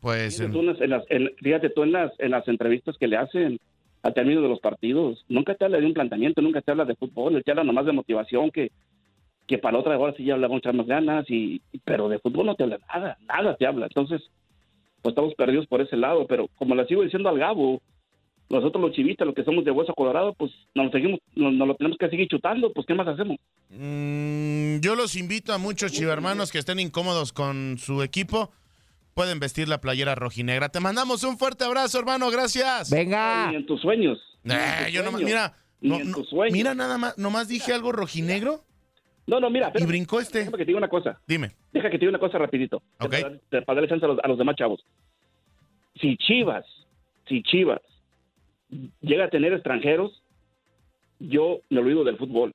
Pues 0.00 0.36
Fíjate 0.36 0.52
tú 0.52 0.60
en 0.60 0.66
las, 0.66 0.80
en 0.80 0.90
las- 0.90 1.04
en- 1.10 1.32
fíjate 1.42 1.70
tú 1.70 1.82
en 1.82 1.92
las, 1.92 2.12
en 2.18 2.30
las 2.30 2.46
entrevistas 2.48 2.96
que 2.98 3.08
le 3.08 3.16
hacen 3.16 3.58
al 4.02 4.14
término 4.14 4.42
de 4.42 4.48
los 4.48 4.60
partidos, 4.60 5.24
nunca 5.28 5.54
te 5.54 5.64
habla 5.64 5.78
de 5.78 5.86
un 5.86 5.94
planteamiento, 5.94 6.42
nunca 6.42 6.60
te 6.60 6.70
habla 6.70 6.84
de 6.84 6.96
fútbol, 6.96 7.42
te 7.44 7.50
habla 7.50 7.64
nomás 7.64 7.86
de 7.86 7.92
motivación, 7.92 8.50
que, 8.50 8.72
que 9.46 9.58
para 9.58 9.74
la 9.74 9.78
otra 9.80 9.98
hora 9.98 10.14
sí 10.16 10.24
ya 10.24 10.34
habla 10.34 10.48
muchas 10.48 10.74
más 10.74 10.86
ganas, 10.86 11.24
y, 11.28 11.62
pero 11.84 12.08
de 12.08 12.18
fútbol 12.18 12.46
no 12.46 12.54
te 12.54 12.64
habla 12.64 12.78
nada, 12.92 13.16
nada 13.28 13.56
te 13.56 13.66
habla. 13.66 13.86
Entonces, 13.86 14.22
pues 15.02 15.12
estamos 15.12 15.34
perdidos 15.34 15.66
por 15.66 15.80
ese 15.80 15.96
lado, 15.96 16.26
pero 16.26 16.48
como 16.56 16.74
le 16.74 16.86
sigo 16.86 17.02
diciendo 17.02 17.28
al 17.28 17.38
Gabo, 17.38 17.80
nosotros 18.48 18.82
los 18.82 18.92
chivistas, 18.92 19.26
los 19.26 19.34
que 19.34 19.44
somos 19.44 19.64
de 19.64 19.70
hueso 19.70 19.94
colorado, 19.94 20.34
pues 20.34 20.52
nos, 20.74 20.90
seguimos, 20.90 21.20
nos, 21.34 21.52
nos 21.54 21.68
lo 21.68 21.74
tenemos 21.74 21.96
que 21.96 22.10
seguir 22.10 22.28
chutando, 22.28 22.72
pues 22.72 22.86
¿qué 22.86 22.94
más 22.94 23.08
hacemos? 23.08 23.38
Mm, 23.70 24.80
yo 24.80 24.94
los 24.94 25.16
invito 25.16 25.52
a 25.52 25.58
muchos 25.58 25.92
chivermanos 25.92 26.52
que 26.52 26.58
estén 26.58 26.78
incómodos 26.78 27.32
con 27.32 27.78
su 27.78 28.02
equipo. 28.02 28.50
Pueden 29.14 29.40
vestir 29.40 29.68
la 29.68 29.80
playera 29.80 30.14
rojinegra. 30.14 30.70
Te 30.70 30.80
mandamos 30.80 31.22
un 31.24 31.36
fuerte 31.38 31.64
abrazo, 31.64 31.98
hermano. 31.98 32.30
Gracias. 32.30 32.90
Venga. 32.90 33.50
Ni 33.50 33.56
en 33.56 33.66
tus 33.66 33.80
sueños. 33.80 34.18
ni 34.42 34.54
en 34.54 34.60
Eh, 34.60 34.64
tus 34.84 34.92
yo 34.94 35.02
nomás, 35.02 35.20
sueños, 35.20 35.30
mira, 35.30 35.54
ni 35.80 35.88
no- 35.90 35.96
en 36.00 36.10
no- 36.10 36.16
tus 36.16 36.28
sueños. 36.30 36.52
mira 36.52 36.74
nada 36.74 36.98
más, 36.98 37.16
nomás 37.18 37.46
dije 37.48 37.72
algo 37.72 37.92
rojinegro. 37.92 38.64
No, 39.26 39.38
no, 39.38 39.50
mira. 39.50 39.70
Y 39.76 39.84
brincó 39.84 40.18
este. 40.20 40.38
Déjame 40.40 40.56
que 40.58 40.64
te 40.64 40.68
diga 40.70 40.78
una 40.78 40.88
cosa. 40.88 41.20
Dime. 41.28 41.52
Deja 41.72 41.88
que 41.90 41.98
te 41.98 42.06
diga 42.06 42.10
una 42.10 42.18
cosa 42.18 42.38
rapidito. 42.38 42.82
Ok. 42.98 43.10
Para, 43.50 43.64
para 43.64 43.74
darle 43.76 43.88
chance 43.88 44.04
a 44.04 44.08
los, 44.08 44.18
a 44.22 44.26
los 44.28 44.38
demás 44.38 44.56
chavos. 44.56 44.84
Si 46.00 46.16
Chivas, 46.16 46.64
si 47.28 47.42
Chivas 47.44 47.80
llega 49.00 49.26
a 49.26 49.30
tener 49.30 49.52
extranjeros, 49.52 50.22
yo 51.20 51.60
me 51.70 51.78
olvido 51.80 52.02
del 52.02 52.16
fútbol. 52.16 52.52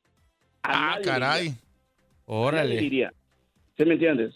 A 0.64 0.96
Ah, 0.96 0.98
caray. 1.04 1.44
diría. 1.44 1.60
Órale. 2.26 2.78
Diría. 2.80 3.14
¿Sí 3.78 3.86
me 3.86 3.94
entiendes? 3.94 4.34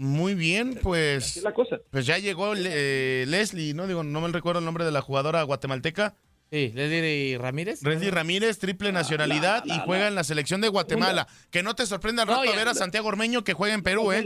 Muy 0.00 0.34
bien, 0.34 0.78
pues. 0.80 1.42
la 1.42 1.52
cosa. 1.52 1.78
Pues 1.90 2.06
ya 2.06 2.18
llegó 2.18 2.54
eh, 2.56 3.24
Leslie, 3.26 3.74
¿no? 3.74 3.86
Digo, 3.88 4.04
no 4.04 4.20
me 4.20 4.28
recuerdo 4.28 4.60
el 4.60 4.64
nombre 4.64 4.84
de 4.84 4.92
la 4.92 5.00
jugadora 5.00 5.42
guatemalteca. 5.42 6.14
Sí, 6.52 6.70
Leslie 6.74 7.36
Ramírez. 7.36 7.82
Leslie 7.82 8.10
Ramírez, 8.12 8.58
triple 8.60 8.92
nacionalidad 8.92 9.64
y 9.66 9.72
juega 9.84 10.06
en 10.08 10.14
la 10.14 10.22
selección 10.24 10.60
de 10.60 10.68
Guatemala. 10.68 11.26
Que 11.50 11.62
no 11.64 11.74
te 11.74 11.84
sorprenda 11.84 12.22
al 12.22 12.28
No, 12.28 12.34
rato 12.36 12.50
ya- 12.50 12.56
ver 12.56 12.68
a 12.68 12.74
Santiago 12.74 13.08
Ormeño 13.08 13.42
que 13.42 13.52
juega 13.54 13.74
en 13.74 13.82
Perú, 13.82 14.12
¿eh? 14.12 14.24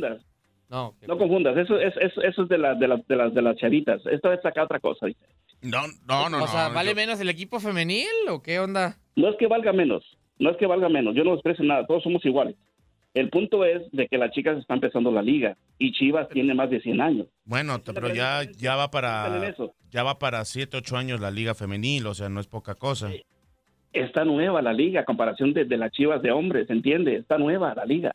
No, 0.69 0.95
No 1.07 1.19
confundas, 1.19 1.57
eso 1.57 1.79
es, 1.79 1.93
eso, 2.01 2.21
eso 2.23 2.43
es 2.43 2.49
de, 2.49 2.59
la- 2.59 2.75
de, 2.75 2.89
las, 2.89 3.07
de, 3.09 3.17
las, 3.17 3.35
de 3.35 3.43
las 3.43 3.57
chavitas. 3.57 4.01
Esto 4.11 4.33
es 4.33 4.45
acá 4.45 4.65
otra 4.65 4.79
cosa. 4.79 5.07
dice. 5.07 5.21
No, 5.63 5.83
no, 6.07 6.29
no. 6.29 6.45
o 6.45 6.49
sea, 6.49 6.69
no, 6.69 6.75
¿vale 6.75 6.91
yo- 6.91 6.97
menos 6.97 7.19
el 7.21 7.29
equipo 7.31 7.61
femenil 7.61 8.07
o 8.29 8.43
qué 8.43 8.61
onda? 8.61 8.99
No 9.17 9.29
es 9.31 9.37
que 9.39 9.47
valga 9.47 9.73
menos, 9.73 10.05
no 10.39 10.51
es 10.51 10.57
que 10.59 10.67
valga 10.67 10.89
menos, 10.89 11.15
yo 11.15 11.25
no 11.25 11.33
desprecio 11.33 11.65
nada, 11.65 11.87
todos 11.87 12.03
somos 12.03 12.25
iguales. 12.25 12.57
El 13.15 13.29
punto 13.29 13.65
es 13.65 13.83
de 13.93 14.09
que 14.09 14.17
las 14.17 14.31
chicas 14.31 14.59
están 14.59 14.77
empezando 14.77 15.11
la 15.11 15.21
liga 15.21 15.57
y 15.79 15.93
Chivas 15.93 16.29
tiene 16.31 16.55
más 16.55 16.71
de 16.71 16.81
100 16.81 17.01
años. 17.01 17.27
Bueno, 17.45 17.79
pero 17.85 18.09
ya, 18.09 18.43
ya 18.57 18.75
va 18.75 18.91
para 18.91 19.55
ya 19.91 20.03
va 20.03 20.19
para 20.19 20.43
7, 20.47 20.79
8 20.79 20.97
años 20.97 21.21
la 21.21 21.31
liga 21.31 21.55
femenil, 21.55 22.07
o 22.07 22.15
sea, 22.15 22.31
no 22.31 22.41
es 22.41 22.47
poca 22.47 22.75
cosa. 22.75 23.11
Está 23.93 24.25
nueva 24.25 24.63
la 24.63 24.73
liga 24.73 25.03
a 25.03 25.05
comparación 25.05 25.53
de, 25.53 25.67
de 25.67 25.77
las 25.77 25.93
Chivas 25.93 26.23
de 26.23 26.33
hombres, 26.33 26.71
¿entiende? 26.71 27.17
Está 27.17 27.37
nueva 27.37 27.75
la 27.75 27.85
liga. 27.85 28.13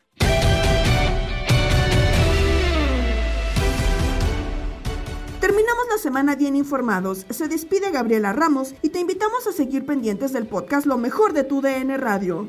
Terminamos 5.40 5.86
la 5.88 5.98
semana 5.98 6.34
bien 6.34 6.56
informados. 6.56 7.24
Se 7.30 7.46
despide 7.46 7.92
Gabriela 7.92 8.32
Ramos 8.32 8.74
y 8.82 8.88
te 8.88 8.98
invitamos 8.98 9.46
a 9.46 9.52
seguir 9.52 9.86
pendientes 9.86 10.32
del 10.32 10.48
podcast 10.48 10.86
Lo 10.86 10.98
mejor 10.98 11.32
de 11.32 11.44
tu 11.44 11.60
DN 11.60 11.96
Radio. 11.98 12.48